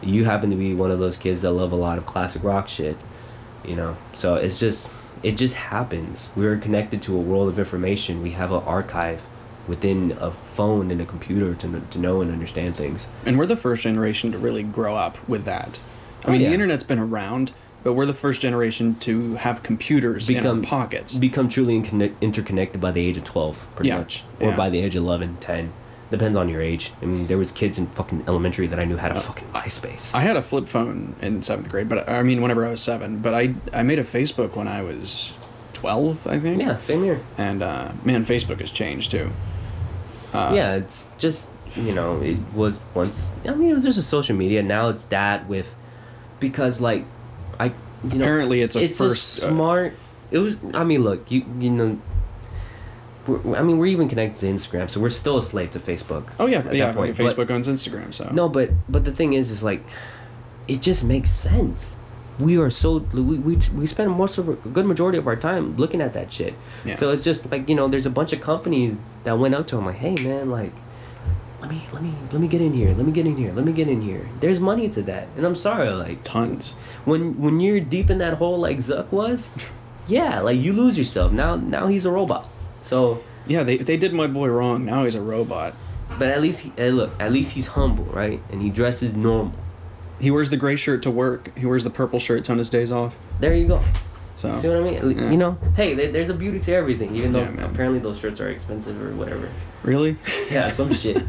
[0.00, 2.68] you happen to be one of those kids that love a lot of classic rock
[2.68, 2.96] shit
[3.64, 3.96] you know?
[4.14, 4.90] So it's just
[5.22, 6.30] it just happens.
[6.34, 8.22] We're connected to a world of information.
[8.22, 9.26] We have an archive
[9.68, 13.08] within a phone and a computer to, to know and understand things.
[13.24, 15.78] And we're the first generation to really grow up with that.
[16.24, 16.48] I Oh, mean, yeah.
[16.48, 20.64] the internet's been around, but we're the first generation to have computers in Become- our
[20.64, 21.16] pockets.
[21.16, 21.76] Become truly
[22.20, 23.98] interconnected by the age of 12, pretty Yeah.
[23.98, 24.24] much.
[24.40, 24.56] Or Yeah.
[24.56, 25.72] by the age of 11, 10.
[26.10, 26.90] Depends on your age.
[27.00, 30.12] I mean, there was kids in fucking elementary that I knew how to fucking MySpace.
[30.12, 32.80] Uh, I had a flip phone in seventh grade, but I mean, whenever I was
[32.82, 33.18] seven.
[33.18, 35.32] But I I made a Facebook when I was
[35.80, 36.60] twelve, I think.
[36.60, 37.20] yeah, same here.
[37.38, 39.30] And uh, man, Facebook has changed too.
[40.32, 43.28] Uh, yeah, it's just you know it was once.
[43.46, 44.62] I mean, it was just a social media.
[44.62, 45.74] Now it's that with
[46.38, 47.04] because like
[47.58, 47.66] I
[48.04, 49.42] you know Apparently, it's a it's first.
[49.42, 49.94] a uh, smart.
[50.30, 50.56] It was.
[50.74, 51.98] I mean, look, you you know.
[53.28, 56.24] I mean, we're even connected to Instagram, so we're still a slave to Facebook.
[56.40, 56.92] oh yeah, yeah.
[56.92, 59.84] Facebook But- owns Instagram, so no, but but the thing is, is like,
[60.66, 61.96] it just makes sense.
[62.40, 65.76] We are so we we, we spend most of a good majority of our time
[65.76, 66.54] looking at that shit.
[66.84, 66.96] Yeah.
[66.96, 69.78] So it's just like you know, there's a bunch of companies that went up to
[69.78, 70.72] him like, hey man, like,
[71.60, 73.64] let me let me let me get in here, let me get in here, let
[73.64, 74.26] me get in here.
[74.40, 76.70] There's money to that, and I'm sorry, like tons.
[77.04, 79.58] when when you're deep in that hole like Zuck was,
[80.06, 81.32] yeah, like you lose yourself.
[81.32, 82.48] Now now he's a robot.
[82.82, 84.86] So, Yeah, they they did my boy wrong.
[84.86, 85.74] Now he's a robot.
[86.18, 88.40] but at least he, hey, look, at least he's humble, right?
[88.50, 89.52] And he dresses normal.
[90.20, 91.56] He wears the gray shirt to work.
[91.56, 93.16] He wears the purple shirts on his days off.
[93.40, 93.82] There you go.
[94.36, 95.18] So you See what I mean?
[95.18, 95.30] Yeah.
[95.30, 97.14] You know, hey, there, there's a beauty to everything.
[97.16, 99.48] Even though Yeah, apparently those shirts are expensive or whatever.
[99.82, 100.16] really,
[100.50, 101.22] Yeah, some shit.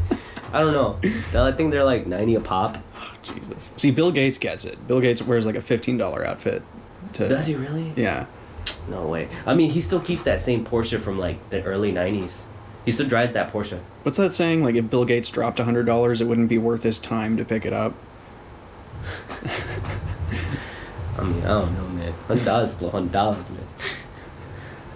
[0.52, 0.98] I don't know.
[1.42, 2.78] I think they're like ninety a pop.
[2.98, 3.70] Oh, Jesus.
[3.76, 4.86] See, Bill Gates gets it.
[4.86, 6.62] Bill Gates wears like a fifteen dollar outfit.
[7.14, 7.92] To Does he really?
[7.96, 8.26] Yeah.
[8.88, 9.28] No way.
[9.44, 12.46] I mean, he still keeps that same Porsche from like the early '90s.
[12.84, 13.78] He still drives that Porsche.
[14.02, 14.62] What's that saying?
[14.64, 17.44] Like if Bill Gates dropped a hundred dollars, it wouldn't be worth his time to
[17.44, 17.94] pick it up.
[21.18, 22.12] I mean, I don't know, man.
[22.26, 23.66] Hundred dollars still hundred dollars, man.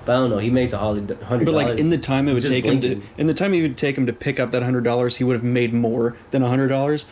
[0.04, 0.38] But I don't know.
[0.38, 1.44] He makes a hundred hundred.
[1.46, 3.76] But like in the time it would take him to, in the time it would
[3.76, 6.48] take him to pick up that hundred dollars, he would have made more than a
[6.48, 7.06] hundred dollars.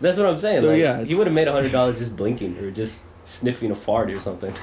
[0.00, 0.60] That's what I'm saying.
[0.60, 3.70] So, like, yeah, he would have made a hundred dollars just blinking or just sniffing
[3.70, 4.52] a fart or something.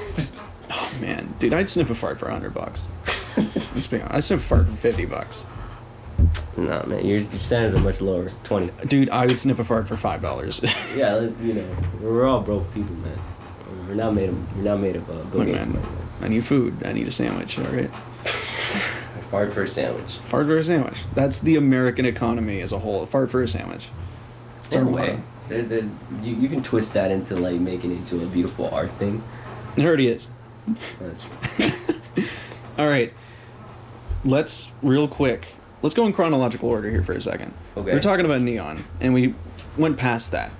[0.67, 2.81] Oh man, dude, I'd sniff a fart for a hundred bucks.
[3.37, 5.45] Let's be honest, I'd sniff a fart for fifty bucks.
[6.57, 8.27] Nah, man, your, your standards are much lower.
[8.43, 8.71] Twenty.
[8.87, 10.61] Dude, I would sniff a fart for five dollars.
[10.95, 13.19] Yeah, you know, we're all broke people, man.
[13.87, 14.55] We're not made of.
[14.57, 15.87] We're not made of uh, Look, man, money, man.
[16.21, 16.81] I need food.
[16.85, 17.59] I need a sandwich.
[17.59, 17.89] All right,
[19.31, 20.15] Fart for a sandwich.
[20.17, 20.99] fart for a sandwich.
[21.13, 23.05] That's the American economy as a whole.
[23.05, 23.89] Fart for a sandwich.
[24.65, 25.23] It's In a way, motto.
[25.49, 25.89] There- there-
[26.23, 29.21] you, you can twist that into like making it into a beautiful art thing.
[29.75, 30.29] It already is.
[30.99, 31.21] That's
[31.57, 32.23] true.
[32.79, 33.13] All right.
[34.23, 35.49] Let's real quick.
[35.81, 37.53] Let's go in chronological order here for a second.
[37.77, 37.93] Okay.
[37.93, 39.35] We're talking about Neon, and we
[39.77, 40.51] went past that.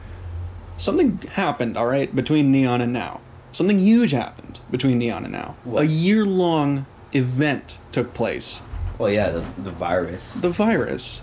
[0.77, 3.21] Something happened, all right, between Neon and now.
[3.51, 5.55] Something huge happened between Neon and now.
[5.63, 5.83] What?
[5.83, 8.61] A year-long event took place.
[8.97, 10.35] Well, yeah, the, the virus.
[10.35, 11.21] The virus.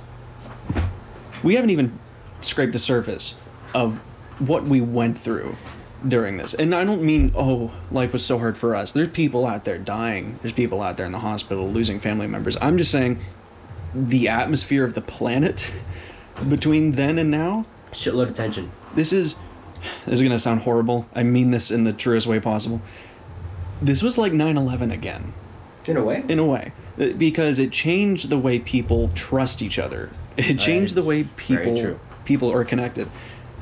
[1.42, 1.98] We haven't even
[2.40, 3.34] scraped the surface
[3.74, 3.96] of
[4.38, 5.56] what we went through
[6.06, 6.54] during this.
[6.54, 8.92] And I don't mean, oh, life was so hard for us.
[8.92, 10.38] There's people out there dying.
[10.42, 12.56] There's people out there in the hospital losing family members.
[12.60, 13.18] I'm just saying
[13.94, 15.72] the atmosphere of the planet
[16.48, 17.66] between then and now.
[17.92, 18.70] Shitload of tension.
[18.94, 19.36] This is
[20.06, 21.06] this is to sound horrible.
[21.14, 22.80] I mean this in the truest way possible.
[23.80, 25.32] This was like 9/11 again
[25.86, 26.24] In a way.
[26.28, 30.94] in a way Uh, because it changed the way people trust each other it changed
[30.94, 33.08] the way people people are connected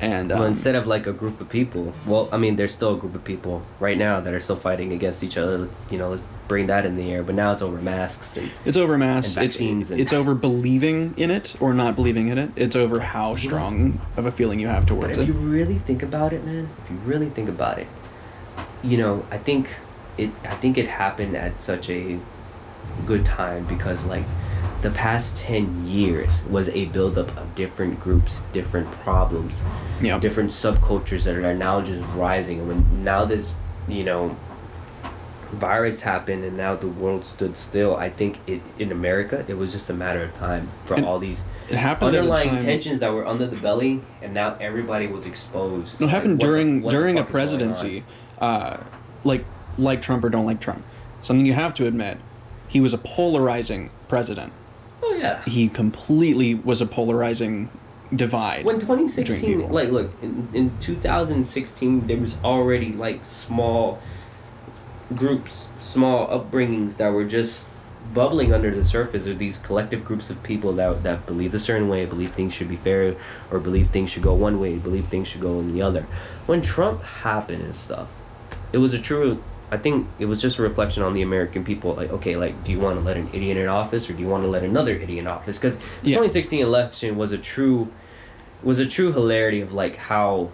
[0.01, 2.95] and um, well, instead of like a group of people, well, I mean, there's still
[2.95, 5.69] a group of people right now that are still fighting against each other.
[5.91, 7.21] You know, let's bring that in the air.
[7.23, 11.13] But now it's over masks and it's over mass and it's and- it's over believing
[11.17, 14.67] in it or not believing in it it's over how strong of a feeling you
[14.67, 17.47] have But towards if it you really think about it, man, if you really think
[17.47, 17.87] about it,
[18.83, 19.69] you know, I think
[20.17, 20.31] it.
[20.43, 22.19] I think it happened at such a
[23.05, 24.25] good time because, like,
[24.81, 29.61] the past ten years was a buildup of different groups, different problems,
[30.01, 32.59] yeah different subcultures that are now just rising.
[32.59, 33.53] And when now this,
[33.87, 34.35] you know,
[35.51, 39.71] virus happened and now the world stood still, I think it in America it was
[39.71, 43.27] just a matter of time for And all these it happened underlying tensions that were
[43.27, 46.01] under the belly, and now everybody was exposed.
[46.01, 48.03] it happened the- during the during a fuck is going presidency
[48.39, 48.77] uh
[49.23, 49.45] like
[49.77, 50.83] like trump or don't like trump
[51.21, 52.17] something you have to admit
[52.67, 54.53] he was a polarizing president.
[55.03, 55.43] Oh yeah.
[55.43, 57.69] he completely was a polarizing
[58.15, 63.99] divide When 2016, like, look, in, in 2016, there was already like small
[65.15, 67.67] groups, small upbringings that were just
[68.13, 71.87] bubbling under the surface of these collective groups of people that that believe a certain
[71.87, 73.15] way, believe things should be fair,
[73.49, 76.05] or believe things should go one way, believe things should go in the other.
[76.45, 78.09] When Trump happened and stuff,
[78.73, 79.41] it was a true
[79.71, 81.95] I think it was just a reflection on the American people.
[81.95, 84.27] Like, okay, like, do you want to let an idiot in office or do you
[84.27, 85.57] want to let another idiot in office?
[85.57, 86.15] Because the Yeah.
[86.17, 87.87] 2016 election was a true,
[88.61, 90.49] was a true hilarity of like how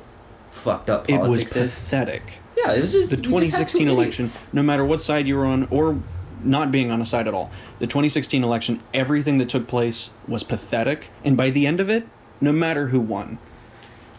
[0.52, 1.52] fucked up It was is.
[1.52, 2.34] pathetic.
[2.56, 5.45] Yeah, it was just The we just 2016 election, no matter what side you were
[5.45, 5.98] on or
[6.44, 7.49] not being on a side at all,
[7.80, 11.10] the 2016 election, everything that took place was pathetic.
[11.26, 12.07] And by the end of it,
[12.39, 13.39] no matter who won,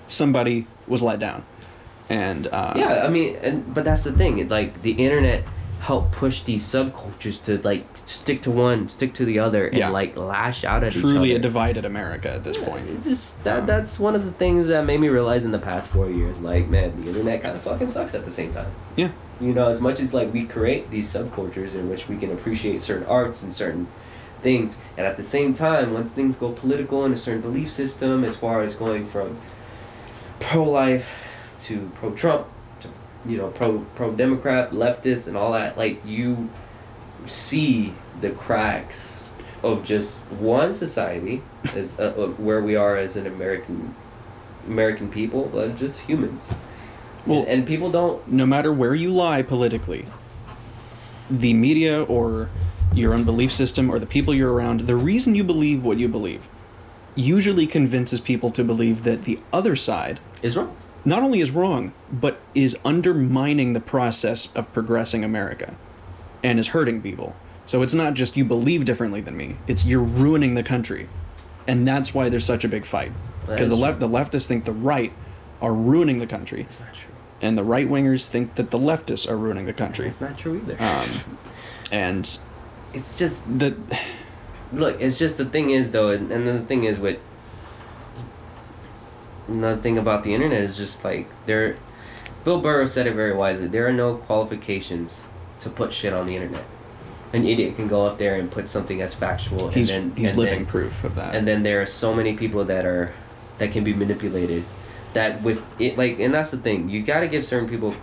[0.08, 1.44] somebody was let down.
[2.10, 4.38] And uh, Yeah, I mean, and but that's the thing.
[4.38, 5.44] It, like the internet
[5.80, 9.90] helped push these subcultures to like stick to one, stick to the other, and Yeah.
[9.90, 11.12] like lash out at each other.
[11.14, 12.88] truly a divided America at this point.
[12.88, 15.58] It's just that Um, that's one of the things that made me realize in the
[15.58, 16.40] past four years.
[16.40, 18.70] Like, man, the internet kind of fucking sucks at the same time.
[18.96, 19.10] Yeah.
[19.40, 22.82] You know, as much as like we create these subcultures in which we can appreciate
[22.82, 23.86] certain arts and certain
[24.42, 28.24] things, and at the same time, once things go political in a certain belief system,
[28.24, 29.38] as far as going from
[30.40, 31.27] pro-life
[31.60, 32.46] to pro-Trump
[32.80, 32.88] to
[33.26, 36.50] you know pro pro-Democrat, leftist, and all that, like you
[37.26, 39.28] see the cracks
[39.62, 41.42] of just one society
[41.74, 43.94] as uh, uh, where we are as an American
[44.66, 46.52] American people, but just humans.
[47.26, 50.06] Well- and, and people don't no matter where you lie politically,
[51.30, 52.48] the media or
[52.94, 56.08] your own belief system or the people you're around, the reason you believe what you
[56.08, 56.48] believe
[57.14, 60.74] usually convinces people to believe that the other side is wrong.
[61.04, 65.74] Not only is wrong, but is undermining the process of progressing America
[66.42, 67.34] and is hurting people.
[67.64, 71.08] So it's not just you believe differently than me, it's you're ruining the country.
[71.66, 73.12] And that's why there's such a big fight.
[73.46, 75.12] Because the left the leftists think the right
[75.60, 77.12] are ruining the country It's not true.
[77.42, 80.06] and the right wingers think that the leftists are ruining the country.
[80.06, 80.76] It's not true either.
[80.82, 81.38] Um,
[81.92, 82.38] and
[82.94, 83.76] it's just the
[84.72, 85.00] look.
[85.00, 87.18] It's just the thing is though, and, and the thing is with
[89.48, 91.76] another thing about the internet is just like there.
[92.44, 93.66] Bill Burr said it very wisely.
[93.66, 95.24] There are no qualifications
[95.60, 96.64] to put shit on the internet.
[97.32, 100.30] An idiot can go up there and put something that's factual, he's and then he's
[100.30, 101.34] and living then- proof of that.
[101.34, 103.12] and then there are so many people that are
[103.58, 104.64] that can be manipulated
[105.14, 107.94] that with it like and that's the thing you got to give certain people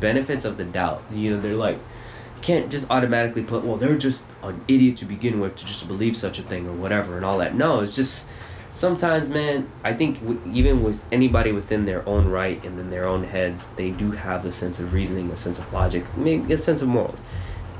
[0.00, 3.98] benefits of the doubt you know they're like you can't just automatically put well they're
[3.98, 7.24] just an idiot to begin with to just believe such a thing or whatever and
[7.26, 8.26] all that no it's just
[8.72, 13.04] sometimes man i think w- even with anybody within their own right and in their
[13.06, 16.56] own heads they do have a sense of reasoning a sense of logic maybe a
[16.56, 17.18] sense of morals.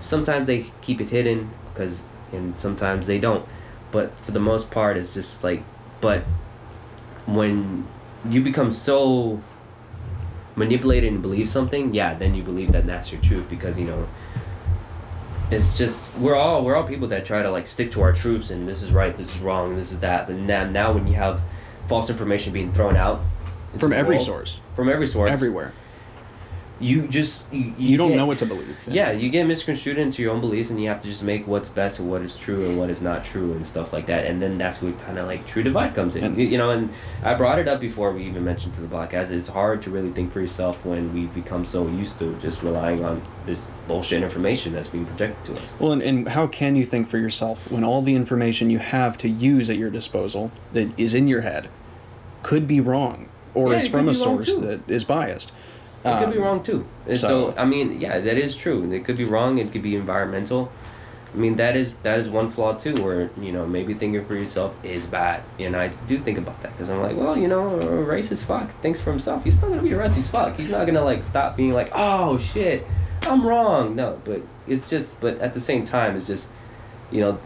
[0.05, 3.47] Sometimes they keep it hidden because and sometimes they don't.
[3.93, 5.63] But for the most part it's just like
[6.01, 6.25] but
[7.27, 7.87] when
[8.29, 9.41] you become so
[10.57, 14.07] manipulated and believe something yeah then you believe that that's your truth because you know
[15.53, 18.51] it's just we're all we're all people that try to like stick to our truths
[18.51, 20.27] and this is right this is wrong this is that.
[20.27, 21.41] But now now when you have
[21.89, 23.21] false information being thrown out
[23.79, 25.31] from every world- source, from every source.
[25.31, 25.73] Everywhere,
[26.83, 28.77] you just you, you, don't get- know what to believe.
[28.87, 31.69] yeah, you get misconstrued into your own beliefs, and you have to just make what's
[31.69, 34.27] best and what is true and what is not true and stuff like that.
[34.27, 36.25] And then that's where kind of like true divide comes in.
[36.25, 36.91] And- you, you know, and
[37.23, 39.31] I brought it up before we even mentioned to the podcast.
[39.31, 43.05] It's hard to really think for yourself when we've become so used to just relying
[43.05, 45.75] on this bullshit information that's being projected to us.
[45.79, 49.19] Well, and, and how can you think for yourself when all the information you have
[49.19, 51.69] to use at your disposal that is in your head
[52.43, 55.53] could be wrong or Yeah, is from a source that is biased?
[56.05, 56.85] It could be Um, wrong too.
[57.07, 58.91] And so, I mean, yeah, that is true.
[58.93, 59.59] It could be wrong.
[59.59, 60.71] It could be environmental.
[61.35, 64.35] I mean, that is that is one flaw too, where you know maybe thinking for
[64.35, 67.77] yourself is bad, and I do think about that because I'm like, well, you know,
[67.81, 69.43] a racist fuck thinks for himself.
[69.45, 70.59] He's still gonna be a racist fuck.
[70.59, 72.87] He's not gonna like stop being like, oh shit,
[73.23, 73.97] I'm wrong.
[73.97, 76.49] No, but it's just, but at the same time, it's just,
[77.11, 77.39] you know,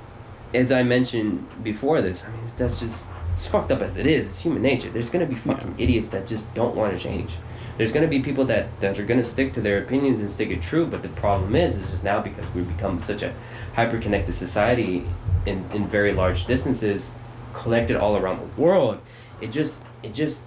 [0.53, 4.27] as I mentioned before this, I mean, that's just it's fucked up as it is.
[4.27, 4.91] It's human nature.
[4.91, 7.35] There's gonna be fucking idiots that just don't want to change.
[7.77, 10.63] There's gonna be people that that are gonna stick to their opinions and stick it
[10.63, 10.87] true.
[10.87, 13.35] But the problem is, is just now because we've become such a
[13.75, 15.05] hyper connected society
[15.45, 17.15] in in very large distances,
[17.55, 19.01] connected all around the world.
[19.41, 20.45] It just it just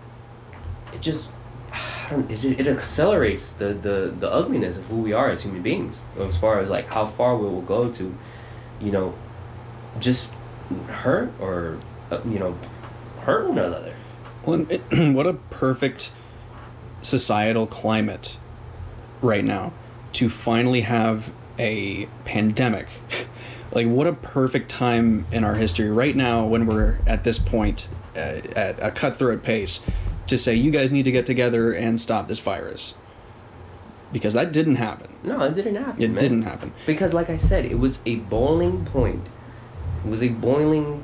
[0.93, 1.30] it just
[1.72, 5.61] I don't, it, it accelerates the, the, the ugliness of who we are as human
[5.61, 8.18] beings as far as like how far we will go to
[8.81, 9.14] you know
[9.99, 10.31] just
[10.88, 11.77] hurt or
[12.10, 12.57] uh, you know
[13.22, 13.95] hurt one another
[14.43, 14.81] Well, it,
[15.14, 16.11] what a perfect
[17.01, 18.38] societal climate
[19.21, 19.71] right now
[20.13, 22.88] to finally have a pandemic.
[23.71, 27.88] like, what a perfect time in our history right now when we're at this point
[28.15, 29.85] uh, at a cutthroat pace
[30.27, 32.95] to say, you guys need to get together and stop this virus.
[34.11, 35.11] Because that didn't happen.
[35.23, 36.19] no it didn't happen It man.
[36.19, 36.73] didn't happen.
[36.88, 39.27] because like i said it was a boiling point
[40.03, 41.03] it was a boiling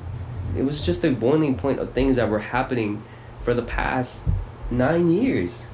[0.57, 3.03] it was just a boiling point of things that were happening
[3.43, 4.25] for the past
[4.71, 5.67] nine years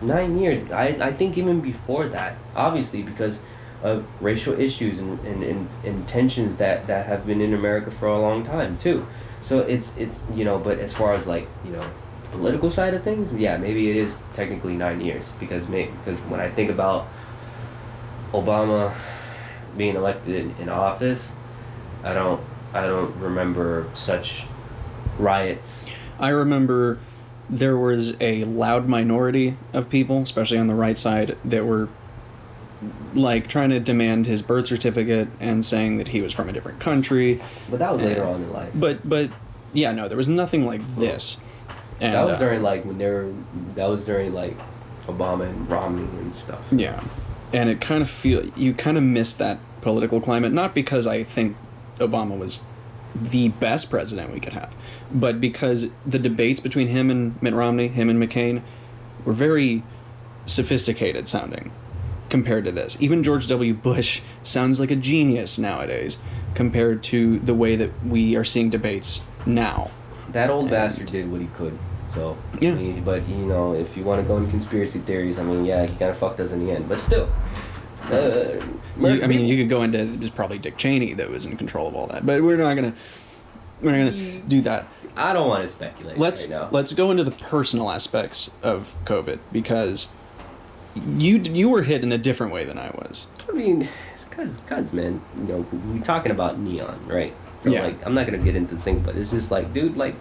[0.00, 0.70] nine years.
[0.70, 3.40] I, I think even before that, obviously, because
[3.82, 8.08] of racial issues and, and, and, and tensions that, that have been in America for
[8.08, 9.06] a long time too.
[9.42, 11.88] So it's it's you know, but as far as like you know,
[12.32, 16.40] political side of things, yeah, maybe it is technically nine years because maybe because when
[16.40, 17.06] I think about
[18.32, 18.92] Obama
[19.76, 21.30] being elected in office,
[22.02, 22.40] I don't
[22.72, 24.46] I don't remember such
[25.18, 25.88] riots.
[26.18, 26.98] I remember
[27.48, 31.88] there was a loud minority of people, especially on the right side, that were
[33.14, 36.80] like trying to demand his birth certificate and saying that he was from a different
[36.80, 37.40] country.
[37.70, 38.70] But that was later on in life.
[38.74, 39.30] But but
[39.72, 41.38] yeah, no, there was nothing like this.
[42.00, 43.32] And that was uh, during like when they were.
[43.74, 44.56] That was during like
[45.06, 46.66] Obama and Romney and stuff.
[46.70, 47.02] Yeah,
[47.52, 50.52] and it kind of feel you kind of miss that political climate.
[50.52, 51.56] Not because I think
[51.98, 52.64] Obama was
[53.22, 54.74] the best president we could have,
[55.12, 58.62] but because the debates between him and Mitt Romney, him and McCain,
[59.24, 59.82] were very
[60.46, 61.72] sophisticated sounding
[62.28, 62.96] compared to this.
[63.00, 63.72] Even George W.
[63.74, 66.18] Bush sounds like a genius nowadays
[66.54, 69.90] compared to the way that we are seeing debates now.
[70.32, 71.78] That old And- bastard did what he could.
[72.06, 72.70] So Yeah.
[72.70, 75.64] I mean, but you know, if you want to go into conspiracy theories, I mean,
[75.64, 76.88] yeah, he kind of fucked us in the end.
[76.88, 77.28] But still,
[78.12, 78.62] uh,
[78.98, 81.56] You, I mean, you could go into it was probably Dick Cheney that was in
[81.56, 82.94] control of all that, but we're not gonna
[83.80, 84.86] we're not gonna do that.
[85.16, 86.68] I don't want to speculate let's right now.
[86.70, 90.08] let's go into the personal aspects of COVID because
[90.94, 93.26] you you were hit in a different way than I was.
[93.48, 97.34] I mean, it's cause, cause, man, you know, we're talking about neon, right?
[97.60, 97.84] So Yeah.
[97.84, 100.14] like, I'm not gonna get into the thing, but it's just like, dude, like,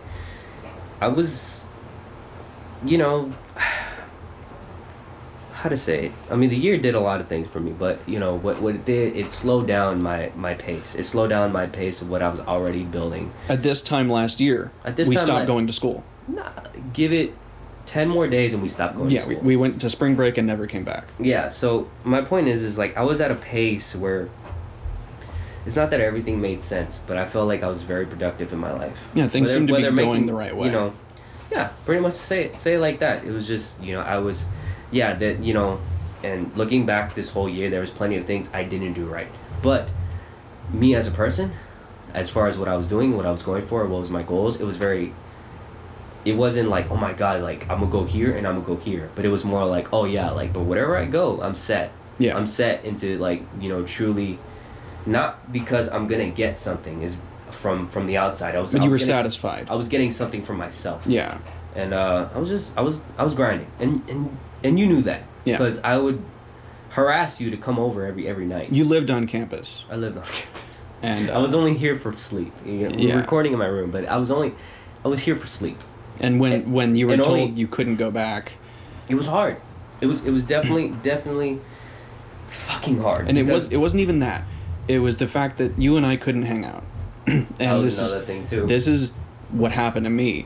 [1.01, 1.63] I was,
[2.85, 3.33] you know,
[5.65, 6.11] how to say it?
[6.29, 8.61] I mean, the year did a lot of things for me, but you know what?
[8.61, 10.93] What it did, it slowed down my my pace.
[10.93, 13.31] It slowed down my pace of what I was already building.
[13.49, 16.03] At this time last year, At this we time stopped la- going to school.
[16.27, 16.51] Nah,
[16.93, 17.33] give it
[17.87, 19.09] ten more days and we stopped going.
[19.09, 19.33] to school.
[19.33, 21.05] Yeah, we, we went to spring break and never came back.
[21.19, 24.29] Yeah, so my point is is like I was at a pace where
[25.65, 28.59] it's not that everything made sense, but I felt like I was very productive in
[28.59, 29.03] my life.
[29.15, 30.67] Yeah, things seemed to be going the right way.
[30.67, 30.93] You know,
[31.51, 33.23] yeah, pretty much say it, say it like that.
[33.23, 34.45] It was just you know I was,
[34.91, 35.79] yeah, that you know,
[36.23, 39.27] and looking back this whole year, there was plenty of things I didn't do right,
[39.61, 39.89] but
[40.71, 41.51] me as a person,
[42.13, 44.23] as far as what I was doing, what I was going for, what was my
[44.23, 45.13] goals, it was very.
[46.23, 48.77] It wasn't like oh my god, like I'm gonna go here and I'm gonna go
[48.77, 51.91] here, but it was more like oh yeah, like but wherever I go, I'm set.
[52.17, 52.35] Yeah.
[52.35, 54.39] I'm set into like you know truly,
[55.05, 57.15] not because I'm gonna get something is
[57.51, 58.55] from from the outside.
[58.55, 58.73] I was.
[58.73, 59.67] But you were getting- satisfied.
[59.69, 61.03] I was getting something from myself.
[61.05, 61.37] Yeah.
[61.75, 64.37] And uh, I was just I was I was grinding, and and
[64.67, 65.23] and you knew that.
[65.45, 65.57] Yeah.
[65.57, 66.21] Because I would
[66.89, 68.71] harass you to come over every every night.
[68.71, 69.83] You lived on campus.
[69.89, 70.85] I lived on campus.
[71.01, 72.53] And I was uh, only here for sleep.
[72.65, 73.15] You know, we Yeah.
[73.15, 74.53] were recording in my room, but I was only,
[75.03, 75.77] I was here for sleep.
[76.19, 78.53] And when and- when you were told only- you couldn't go back,
[79.09, 79.57] It was hard.
[80.01, 81.59] It was it was definitely definitely
[82.47, 83.27] fucking hard.
[83.27, 84.43] and it was it wasn't even that.
[84.87, 86.83] It was the fact that you and I couldn't hang out.
[87.27, 88.65] and that was this is another thing too.
[88.67, 89.11] this is
[89.51, 90.45] what happened to me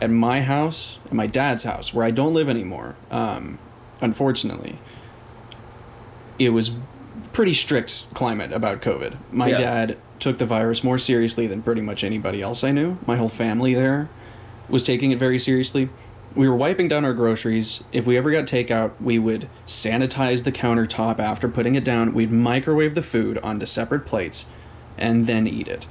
[0.00, 2.96] at my house, at my dad's house, where I don't live anymore.
[3.10, 3.58] Um,
[4.00, 4.78] unfortunately,
[6.38, 6.76] it was
[7.32, 9.14] pretty strict climate about COVID.
[9.32, 9.56] My Yeah.
[9.58, 12.98] dad took the virus more seriously than pretty much anybody else I knew.
[13.06, 14.08] My whole family there
[14.68, 15.88] was taking it very seriously.
[16.34, 17.82] We were wiping down our groceries.
[17.92, 22.12] If we ever got takeout, we would sanitize the countertop after putting it down.
[22.12, 24.46] We'd microwave the food onto separate plates
[24.98, 25.86] and then eat it.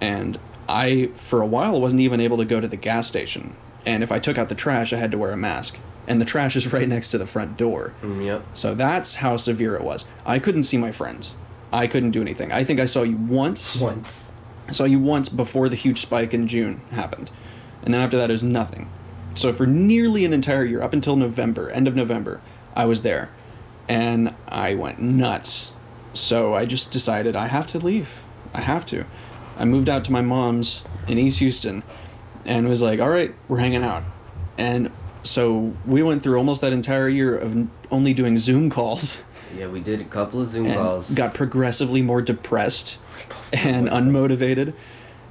[0.00, 0.38] And
[0.68, 3.54] I, for a while, wasn't even able to go to the gas station.
[3.84, 5.78] And if I took out the trash, I had to wear a mask.
[6.08, 7.94] And the trash is right next to the front door.
[8.02, 8.44] Mm, yep.
[8.54, 10.04] So that's how severe it was.
[10.24, 11.34] I couldn't see my friends.
[11.72, 12.52] I couldn't do anything.
[12.52, 13.76] I think I saw you once.
[13.76, 14.34] Once.
[14.68, 17.30] I saw you once before the huge spike in June happened.
[17.82, 18.88] And then after that, it was nothing.
[19.34, 22.40] So for nearly an entire year, up until November, end of November,
[22.74, 23.30] I was there.
[23.88, 25.70] And I went nuts.
[26.14, 28.22] So I just decided I have to leave.
[28.54, 29.04] I have to.
[29.56, 31.82] I moved out to my mom's in East Houston
[32.44, 34.04] and was like, all right, we're hanging out.
[34.58, 34.90] And
[35.22, 39.22] so we went through almost that entire year of only doing Zoom calls
[39.56, 41.12] Yeah, we did a couple of Zoom calls.
[41.14, 42.98] got progressively more depressed
[43.52, 44.74] and unmotivated.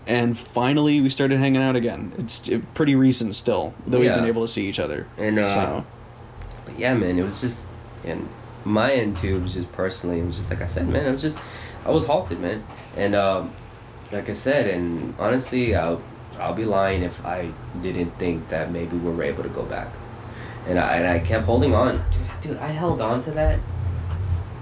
[0.08, 2.14] And finally, we started hanging out again.
[2.20, 5.08] It's pretty recent still that we've been able to see each other.
[5.18, 5.86] And uh, so,
[6.66, 7.66] but yeah, man, it was just,
[8.04, 8.30] and
[8.64, 9.38] my end too.
[9.38, 11.08] It was just personally, it was just like I said, man.
[11.08, 11.40] I was just,
[11.86, 12.64] I was halted, man.
[12.96, 13.54] And um,
[14.12, 16.02] like I said, and honestly, I'll,
[16.40, 17.52] I'll be lying if I
[17.82, 19.88] didn't think that maybe we were able to go back.
[20.68, 22.42] And I, and I kept holding on, dude.
[22.42, 23.60] Dude, I held on to that.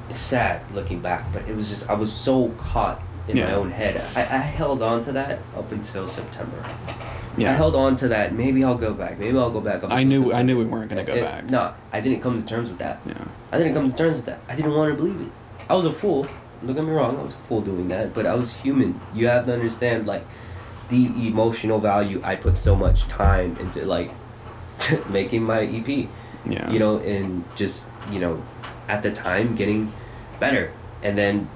[0.10, 3.72] It's sad looking back, but it was just I was so caught in my own
[3.72, 4.04] head.
[4.16, 6.64] I, I held on to that up until September.
[7.38, 7.52] Yeah.
[7.52, 8.34] I held on to that.
[8.34, 9.18] Maybe I'll go back.
[9.18, 9.84] Maybe I'll go back.
[9.86, 11.46] I knew listen I knew we weren't gonna go And- back.
[11.50, 13.00] No, I didn't come to terms with that.
[13.06, 13.14] Yeah.
[13.52, 14.42] I didn't come to terms with that.
[14.50, 15.32] I didn't want to believe it.
[15.70, 16.28] I was a fool.
[16.66, 17.18] Don't get me wrong.
[17.18, 19.00] I was a fool doing that, but I was human.
[19.14, 20.26] You have to understand, like,
[20.90, 24.12] the emotional value I put so much time into, like,
[25.10, 26.08] making my EP.
[26.46, 26.70] Yeah.
[26.70, 28.44] You know, and just you know,
[28.88, 29.94] at the time getting
[30.40, 30.72] better,
[31.02, 31.50] and then,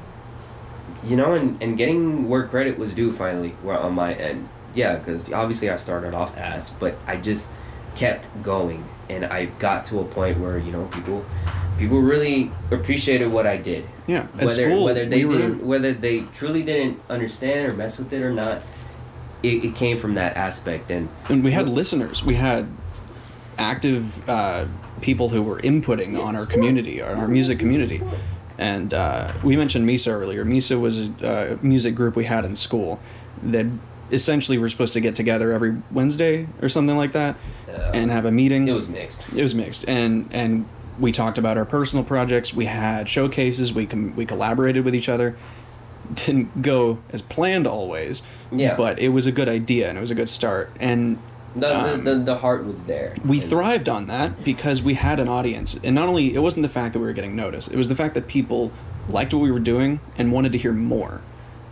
[1.03, 4.47] you know, and and getting where credit was due finally, where on my end.
[4.73, 7.51] Yeah, because obviously I started off as, but I just
[7.98, 11.26] kept going, and I got to a point where you know people
[11.78, 13.88] people really appreciated what I did.
[14.07, 14.19] Yeah.
[14.19, 18.14] At Whether school, whether they we didn't whether they truly didn't understand or mess with
[18.14, 18.61] it or not,
[19.44, 22.24] it, it came from that aspect and and we had listeners.
[22.24, 22.68] We had
[23.57, 24.68] active uh,
[25.02, 28.02] people who were inputting Yeah, on our community, on our music community.
[28.60, 30.44] And uh, we mentioned Misa earlier.
[30.44, 31.11] Misa was a
[31.53, 32.99] uh, music group we had in school
[33.44, 33.68] that
[34.11, 37.35] essentially we're supposed to get together every Wednesday or something like that
[37.67, 38.67] Uh, and have a meeting.
[38.67, 39.31] it was mixed.
[39.34, 39.88] it was mixed.
[39.88, 40.65] And and
[40.99, 42.53] we talked about our personal projects.
[42.53, 43.73] We had showcases.
[43.73, 45.35] We com- we collaborated with each other.
[46.13, 48.75] Didn't go as planned always Yeah.
[48.77, 50.71] but it was a good idea and it was a good start.
[50.79, 51.17] And
[51.55, 53.13] The, um, the, the, the heart was there.
[53.25, 55.77] we And- thrived on that because we had an audience.
[55.84, 57.71] And not only it wasn't the fact that we were getting noticed.
[57.71, 58.71] It was the fact that people
[59.09, 61.21] liked what we were doing and wanted to hear more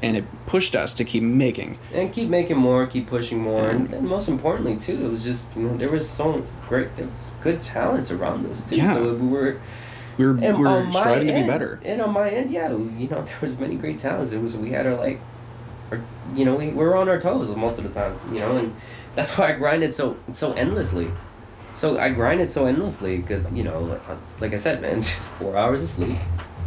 [0.05, 3.91] and it pushed us to keep making and keep making more, keep pushing more, and,
[3.93, 7.31] And- most importantly too, it was just you know there was so great, there was
[7.41, 8.75] good talents around us too.
[8.77, 8.93] Yeah.
[8.93, 9.59] So we were
[10.17, 13.07] we were, and we were striving to be better And on my end, yeah, you
[13.09, 14.31] know there was many great talents.
[14.31, 15.19] It was we had our like,
[15.91, 15.99] our,
[16.35, 18.75] you know we, we were on our toes most of the times, you know, and
[19.15, 21.09] that's why I grinded so so endlessly.
[21.75, 24.01] So I grinded so endlessly because you know like,
[24.39, 25.01] like I said, man,
[25.39, 26.17] four hours of sleep.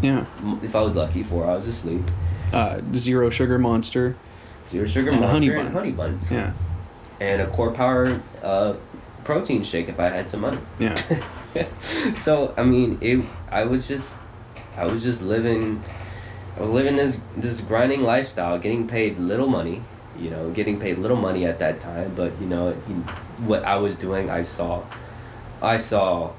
[0.02, 0.26] yeah
[0.62, 2.02] If I was lucky, four hours of sleep.
[2.52, 4.16] Uh, zero sugar monster
[4.66, 5.72] Zero sugar And monster honey and bun.
[5.72, 6.30] honey buns.
[6.30, 6.52] yeah
[7.20, 8.74] and a core power uh,
[9.24, 10.58] protein shake if I had some money.
[10.78, 10.94] yeah
[12.14, 13.24] so I mean, it.
[13.50, 14.18] I was just,
[14.76, 15.82] I was just living,
[16.56, 19.82] I was living this this grinding lifestyle, getting paid little money,
[20.18, 22.12] you know, getting paid little money at that time.
[22.14, 22.72] But you know,
[23.38, 24.84] what I was doing, I saw,
[25.62, 26.32] I saw,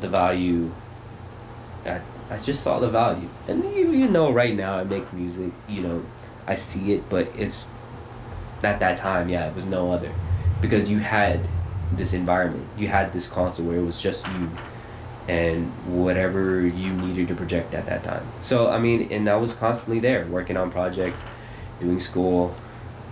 [0.00, 0.72] the value.
[1.86, 5.80] I, I just saw the value, and you, know, right now I make music, you
[5.80, 6.04] know,
[6.46, 7.68] I see it, but it's
[8.62, 10.12] at that time, yeah, it was no other,
[10.60, 11.40] because you had
[11.92, 14.50] this environment, you had this console where it was just you,
[15.26, 18.26] and whatever you needed to project at that time.
[18.42, 21.20] So I mean, and I was constantly there, working on projects,
[21.80, 22.54] doing school,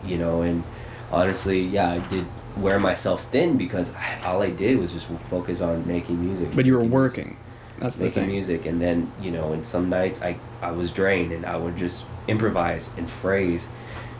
[0.04, 0.62] you know, and
[1.10, 2.26] honestly, yeah, I did
[2.56, 3.94] wear myself thin because
[4.24, 6.54] all I did was just focus on making music.
[6.54, 7.36] but you were making music working
[7.78, 8.32] that's the making thing.
[8.32, 11.76] music and then you know and some nights i i was drained and i would
[11.76, 13.68] just improvise and phrase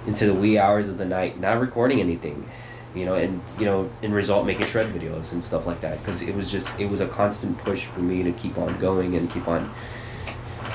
[0.07, 2.49] into the wee hours of the night not recording anything
[2.95, 6.23] you know and you know in result making shred videos and stuff like that because
[6.23, 9.31] it was just it was a constant push for me to keep on going and
[9.31, 9.71] keep on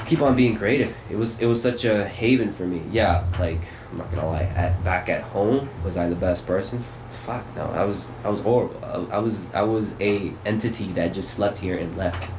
[0.08, 0.94] keep on being creative.
[1.10, 2.84] It was it was such a haven for me.
[2.92, 6.84] Yeah like i'm not gonna lie at back at home was i the best person?
[7.26, 8.80] Fuck no i was i was horrible.
[8.84, 12.30] I, I was i was a entity that just slept here and left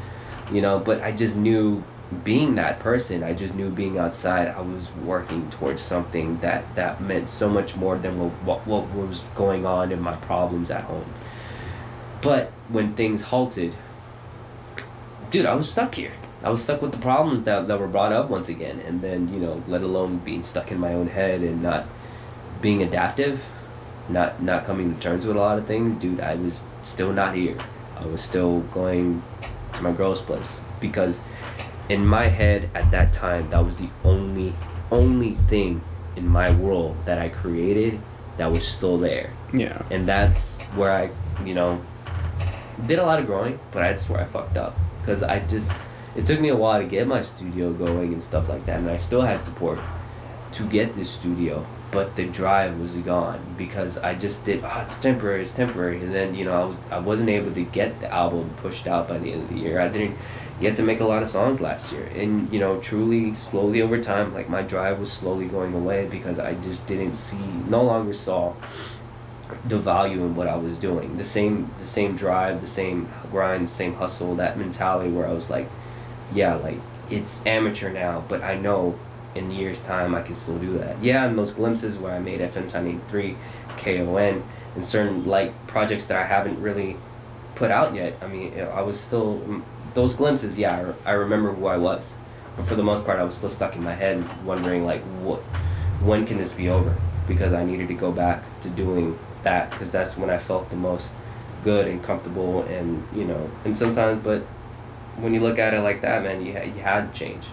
[0.50, 1.82] you know but i just knew
[2.24, 7.00] being that person i just knew being outside i was working towards something that that
[7.00, 10.84] meant so much more than what, what, what was going on in my problems at
[10.84, 11.06] home.
[12.20, 13.74] But when things halted
[15.30, 16.12] dude i was stuck here.
[16.44, 18.80] I was stuck with the problems that, that were brought up once again.
[18.80, 21.86] And then you know let alone being stuck in my own head and not
[22.60, 23.42] being adaptive
[24.08, 27.34] not not coming to terms with a lot of things dude i was still not
[27.34, 27.56] here.
[27.98, 29.22] I was still going
[29.80, 30.62] my girl's place.
[30.80, 31.22] Because
[31.88, 34.54] in my head at that time that was the only
[34.90, 35.80] only thing
[36.14, 37.98] in my world that i created
[38.36, 39.30] that was still there.
[39.52, 39.82] Yeah.
[39.90, 41.10] And that's where I,
[41.44, 41.80] you know,
[42.86, 44.76] did a lot of growing, but that's where I fucked up.
[45.00, 45.72] Because I just
[46.16, 48.90] it took me a while to get my studio going and stuff like that, and
[48.90, 49.78] I still had support
[50.52, 54.98] to get this studio, but the drive was gone because I just did oh it's
[54.98, 58.12] temporary, it's temporary, and then you know I was I wasn't able to get the
[58.12, 59.78] album pushed out by the end of the year.
[59.78, 60.16] I didn't
[60.60, 64.00] get to make a lot of songs last year, and you know truly slowly over
[64.00, 67.36] time, like my drive was slowly going away because I just didn't see,
[67.68, 68.54] no longer saw
[69.66, 71.18] the value in what I was doing.
[71.18, 75.32] The same the same drive, the same grind, the same hustle, that mentality where I
[75.32, 75.68] was like,
[76.32, 76.78] yeah, like
[77.10, 78.98] it's amateur now, but I know
[79.34, 81.02] in years time I can still do that.
[81.02, 83.36] Yeah, and those glimpses where I made FM Tiny 3,
[83.76, 84.42] KON,
[84.74, 86.96] and certain like projects that I haven't really
[87.54, 88.16] put out yet.
[88.22, 89.62] I mean, I was still mm,
[89.94, 90.58] those glimpses.
[90.58, 92.16] Yeah, I, I remember who I was,
[92.56, 95.40] but for the most part, I was still stuck in my head, wondering like, what,
[96.02, 96.96] when can this be over?
[97.28, 100.76] Because I needed to go back to doing that because that's when I felt the
[100.76, 101.10] most
[101.64, 104.42] good and comfortable and you know and sometimes but
[105.16, 107.46] when you look at it like that man you, ha- you had to change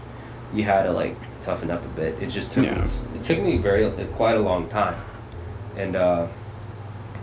[0.54, 2.76] you had to like toughen up a bit it just took Yeah.
[2.76, 5.00] me, it took me very quite a long time
[5.78, 6.28] and uh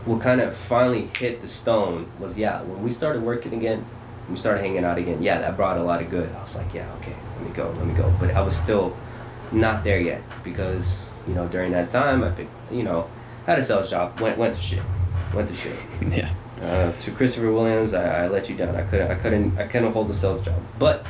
[0.04, 3.84] what kind of finally hit the stone was yeah when we started working again
[4.30, 6.72] we started hanging out again yeah that brought a lot of good i was like
[6.72, 8.96] yeah okay let me go let me go but i was still
[9.52, 13.08] not there yet because you know during that time i picked you know
[13.46, 14.82] had a sales job went went to shit
[15.34, 15.76] went to shit
[16.10, 16.32] Yeah.
[16.62, 18.74] uh, to Christopher Williams, I, I let you down.
[18.76, 20.54] I couldn't, I couldn't, I couldn't hold the sales job.
[20.78, 21.04] But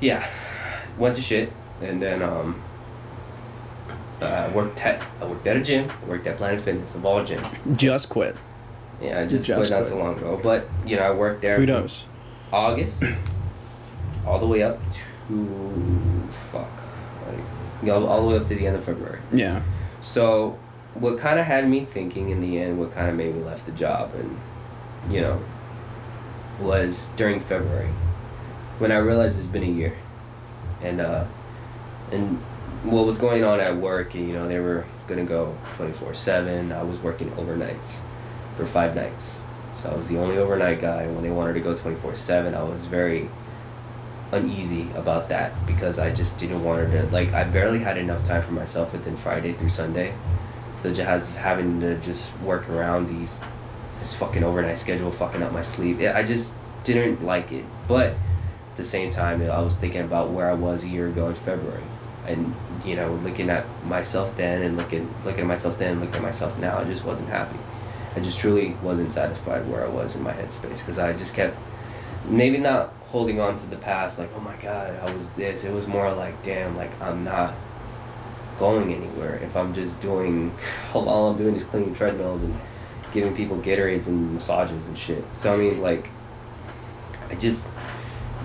[0.00, 0.28] yeah,
[0.98, 2.62] went to shit, and then um,
[4.20, 5.90] uh, worked at, I worked at a gym.
[6.06, 7.76] Worked at Planet Fitness of all gyms.
[7.76, 8.36] Just quit.
[9.00, 10.40] Yeah, I just, Just quit not so long ago.
[10.42, 11.56] But you know, I worked there.
[11.56, 12.04] from Kudos.
[12.52, 13.04] August,
[14.26, 16.70] all the way up to fuck,
[17.26, 17.38] like
[17.82, 19.20] you know, all the way up to the end of February.
[19.32, 19.62] Yeah.
[20.00, 20.58] So,
[20.94, 23.66] what kind of had me thinking in the end, what kind of made me left
[23.66, 24.40] the job, and
[25.12, 25.42] you know,
[26.60, 27.90] was during February
[28.78, 29.96] when I realized it's been a year,
[30.82, 31.24] and uh,
[32.10, 32.38] and
[32.84, 36.14] what was going on at work, and you know, they were gonna go twenty four
[36.14, 36.72] seven.
[36.72, 38.00] I was working overnights
[38.56, 39.42] for five nights,
[39.72, 41.06] so I was the only overnight guy.
[41.06, 43.28] When they wanted to go twenty four seven, I was very
[44.30, 48.42] uneasy about that because I just didn't want to like I barely had enough time
[48.42, 50.14] for myself within Friday through Sunday,
[50.74, 53.40] so just having to just work around these
[53.92, 56.00] this fucking overnight schedule fucking up my sleep.
[56.00, 58.14] I just didn't like it, but
[58.78, 61.82] the same time I was thinking about where I was a year ago in February,
[62.26, 66.22] and you know looking at myself then and looking looking at myself then looking at
[66.22, 67.58] myself now I just wasn't happy.
[68.16, 71.56] I just truly wasn't satisfied where I was in my headspace because I just kept
[72.26, 75.64] maybe not holding on to the past like oh my god I was this?
[75.64, 77.54] It was more like damn like I'm not
[78.58, 79.36] going anywhere.
[79.36, 80.56] If I'm just doing
[80.94, 82.54] all I'm doing is cleaning treadmills and
[83.12, 85.24] giving people Gatorades and massages and shit.
[85.34, 86.10] So I mean like
[87.28, 87.68] I just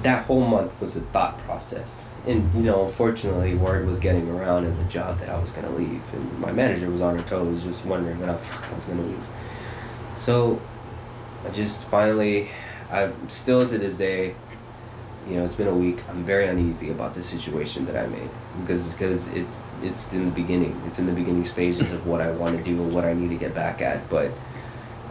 [0.04, 2.10] that whole month was a thought process.
[2.26, 5.72] And you know unfortunately word was getting around in the job that I was gonna
[5.72, 6.02] leave.
[6.14, 9.02] And my manager was on her toes just wondering when the fuck I was gonna
[9.02, 9.26] leave.
[10.16, 10.62] So
[11.46, 12.50] I just finally
[12.92, 14.36] I'm still to this day
[15.28, 18.30] you know it's been a week I'm very uneasy about the situation that I made
[18.62, 20.82] because because it's it's in the beginning.
[20.86, 23.30] It's in the beginning stages of what I want to do and what I need
[23.30, 24.10] to get back at.
[24.10, 24.32] But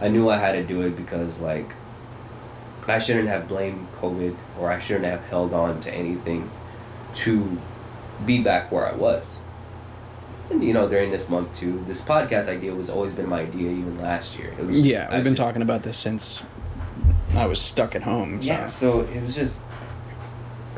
[0.01, 1.73] I knew I had to do it because like
[2.89, 6.49] I shouldn't have blamed COVID or I shouldn't have held on to anything
[7.15, 7.57] to
[8.25, 9.39] be back where I was.
[10.49, 13.69] And you know, during this month too, this podcast idea was always been my idea
[13.71, 14.53] even last year.
[14.59, 16.43] It was just- Yeah, we've been just- talking about this since
[17.35, 18.41] I was stuck at home.
[18.41, 18.47] So.
[18.47, 19.61] Yeah, so it was just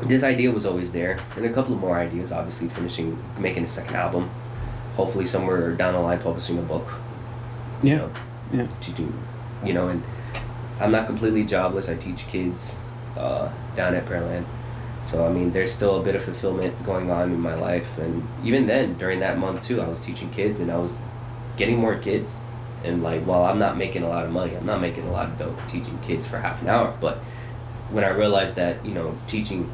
[0.02, 2.30] this idea was always there, and a couple of more ideas.
[2.30, 4.28] Obviously, finishing making a second album,
[4.94, 6.86] hopefully somewhere down the line publishing a book.
[7.82, 7.96] Yeah.
[7.96, 8.10] know,
[8.52, 8.66] Yeah.
[8.80, 9.12] teaching,
[9.64, 10.02] you know, and
[10.78, 11.88] I'm not completely jobless.
[11.88, 12.78] I teach kids
[13.16, 14.44] uh, down at Pearland.
[15.06, 17.96] So, I mean, there's still a bit of fulfillment going on in my life.
[17.98, 20.96] And even then, during that month, too, I was teaching kids and I was
[21.56, 22.38] getting more kids.
[22.84, 25.28] And, like, while I'm not making a lot of money, I'm not making a lot
[25.28, 26.94] of dough teaching kids for half an hour.
[27.00, 27.18] But
[27.90, 29.72] when I realized that, you know, teaching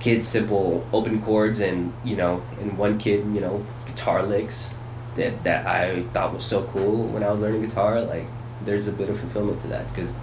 [0.00, 4.74] kids simple open chords and, you know, and one kid, you know, guitar licks
[5.14, 8.26] that, that I thought was so cool when I was learning guitar, like,
[8.64, 10.14] there's a bit of fulfillment to that because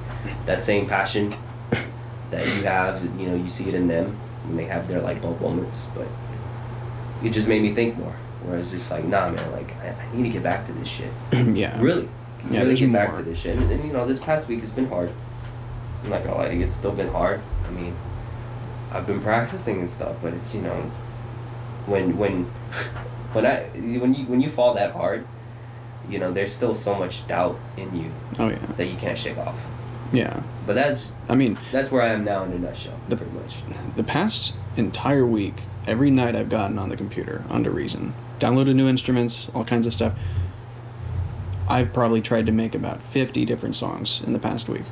[0.46, 1.34] that same passion
[2.32, 4.16] that you have, you know, you see it in them
[4.46, 5.88] when they have their light bulb moments.
[5.96, 6.08] But
[7.24, 8.16] it just made me think more.
[8.44, 10.88] Where it's just like, nah, man, like I, I need to get back to this
[10.88, 11.12] shit.
[11.32, 11.80] yeah.
[11.82, 12.08] Really,
[12.52, 13.20] Yeah, really get back more.
[13.20, 13.58] to this shit.
[13.58, 15.12] And, and you know, this past week has been hard.
[16.04, 17.42] I'm not gonna lie it's still been hard.
[17.68, 17.96] I mean,
[18.92, 20.92] I've been practicing and stuff, but it's you know,
[21.88, 22.46] when when
[23.34, 23.64] when I
[24.00, 25.26] when you when you fall that hard,
[26.10, 28.60] you know, there's still so much doubt in you Oh yeah.
[28.78, 29.60] that you can't shake off.
[30.12, 30.42] Yeah.
[30.66, 33.56] But that's I mean, that's where I am now in a nutshell, The- pretty much.
[33.96, 35.56] the past entire week,
[35.86, 39.94] every night I've gotten on the computer under Reason, downloaded new instruments, all kinds of
[39.94, 40.14] stuff.
[41.70, 44.84] I've probably tried to make about 50 different songs in the past week.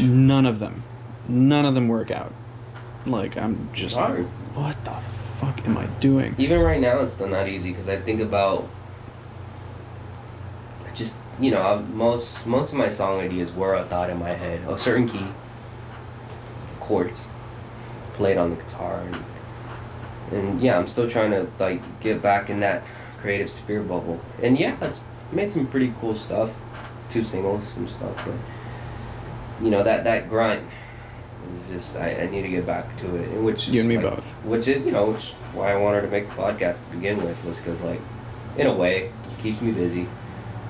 [0.00, 0.84] None of them,
[1.28, 2.32] none of them work out.
[3.04, 4.24] Like, I'm just like,
[4.54, 4.92] what the
[5.40, 6.34] fuck am I doing?
[6.38, 8.68] Even right now, it's still not easy because I think about.
[11.38, 14.60] You know I've, most most of my song ideas were a thought in my head,
[14.68, 15.26] a certain key,
[16.80, 17.28] chords,
[18.14, 19.24] played on the guitar, and
[20.32, 22.82] and yeah, I'm still trying to like get back in that
[23.20, 24.20] creative sphere bubble.
[24.42, 25.00] And yeah, I've
[25.32, 26.54] made some pretty cool stuff,
[27.10, 28.34] two singles and stuff, but
[29.62, 30.66] you know that that grind
[31.54, 33.88] is just I, I need to get back to it, and which is You and
[33.90, 34.30] me like- both.
[34.44, 37.42] Which is you know which why I wanted to make the podcast to begin with
[37.44, 38.00] was because like,
[38.56, 40.08] in a way, it keeps me busy.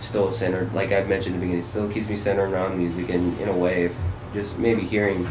[0.01, 3.39] Still centered, like I mentioned in the beginning, still keeps me centered around music and
[3.40, 3.97] in a way, if
[4.32, 5.27] just maybe hearing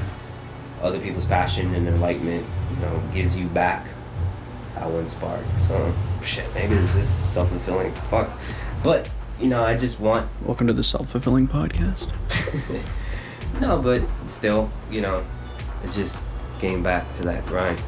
[0.82, 3.86] other people's passion and enlightenment, you know, gives you back
[4.76, 5.44] that one spark.
[5.68, 7.92] So shit, maybe this is self fulfilling.
[7.94, 8.30] Fuck,
[8.84, 9.10] but
[9.40, 10.30] you know, I just want.
[10.44, 12.12] Welcome to the self fulfilling podcast.
[13.62, 15.26] no, but still, you know,
[15.84, 16.26] it's just
[16.60, 17.82] getting back to that grind.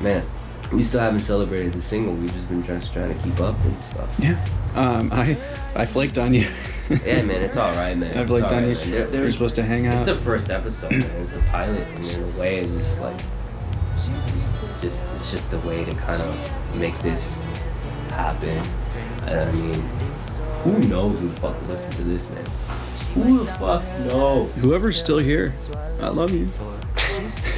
[0.00, 0.24] Man,
[0.72, 2.14] we still haven't celebrated the single.
[2.14, 4.08] We've just been just trying to keep up and stuff.
[4.18, 4.44] Yeah.
[4.74, 5.36] Um, I
[5.74, 6.46] I flaked on you.
[7.04, 8.16] yeah, man, it's all right, man.
[8.18, 9.06] I flaked on right, you.
[9.06, 9.94] There- You're supposed to hang out.
[9.94, 11.02] It's the first episode, man.
[11.22, 13.18] It's the pilot, and in a way, it's just like,
[13.94, 14.06] it's
[14.82, 17.36] just it's just a way to kind of make this
[18.10, 18.62] happen.
[19.24, 19.70] I mean,
[20.64, 22.44] who knows who the fuck listen to this, man?
[23.14, 24.54] Who the fuck knows?
[24.60, 25.50] Whoever's still here,
[26.00, 26.48] I love you.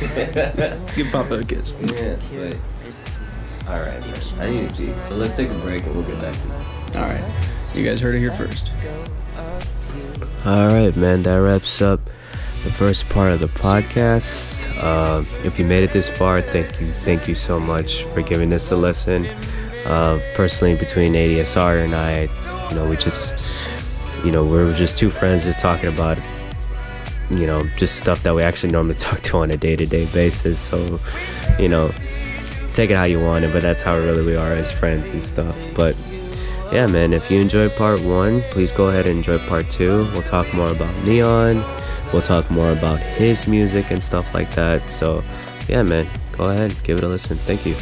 [0.97, 1.75] Give Papa a kiss.
[1.83, 2.57] Yeah, but
[3.71, 4.41] all right, man.
[4.41, 6.91] I need to pee, so let's take a break and we'll get back to this.
[6.97, 7.25] All right.
[7.75, 8.69] You guys heard it here first.
[10.45, 11.23] All right, man.
[11.23, 12.01] That wraps up
[12.65, 14.69] the first part of the podcast.
[14.83, 18.53] Uh, if you made it this far, thank you, thank you so much for giving
[18.53, 19.27] us a listen.
[19.87, 22.23] Uh, personally, between ADSR and I,
[22.71, 23.35] you know, we just,
[24.25, 26.19] you know, we're just two friends just talking about,
[27.31, 30.59] you know, just stuff that we actually normally talk to on a day-to-day basis.
[30.59, 30.99] So,
[31.59, 31.89] you know,
[32.75, 35.23] take it how you want it, but that's how really we are as friends and
[35.23, 35.57] stuff.
[35.75, 35.97] But
[36.73, 40.09] yeah, man, if you enjoyed part one, please go ahead and enjoy part two.
[40.13, 41.65] We'll talk more about Neon.
[42.13, 44.89] We'll talk more about his music and stuff like that.
[44.91, 45.23] So,
[45.69, 47.37] yeah, man, go ahead, give it a listen.
[47.39, 47.77] Thank you.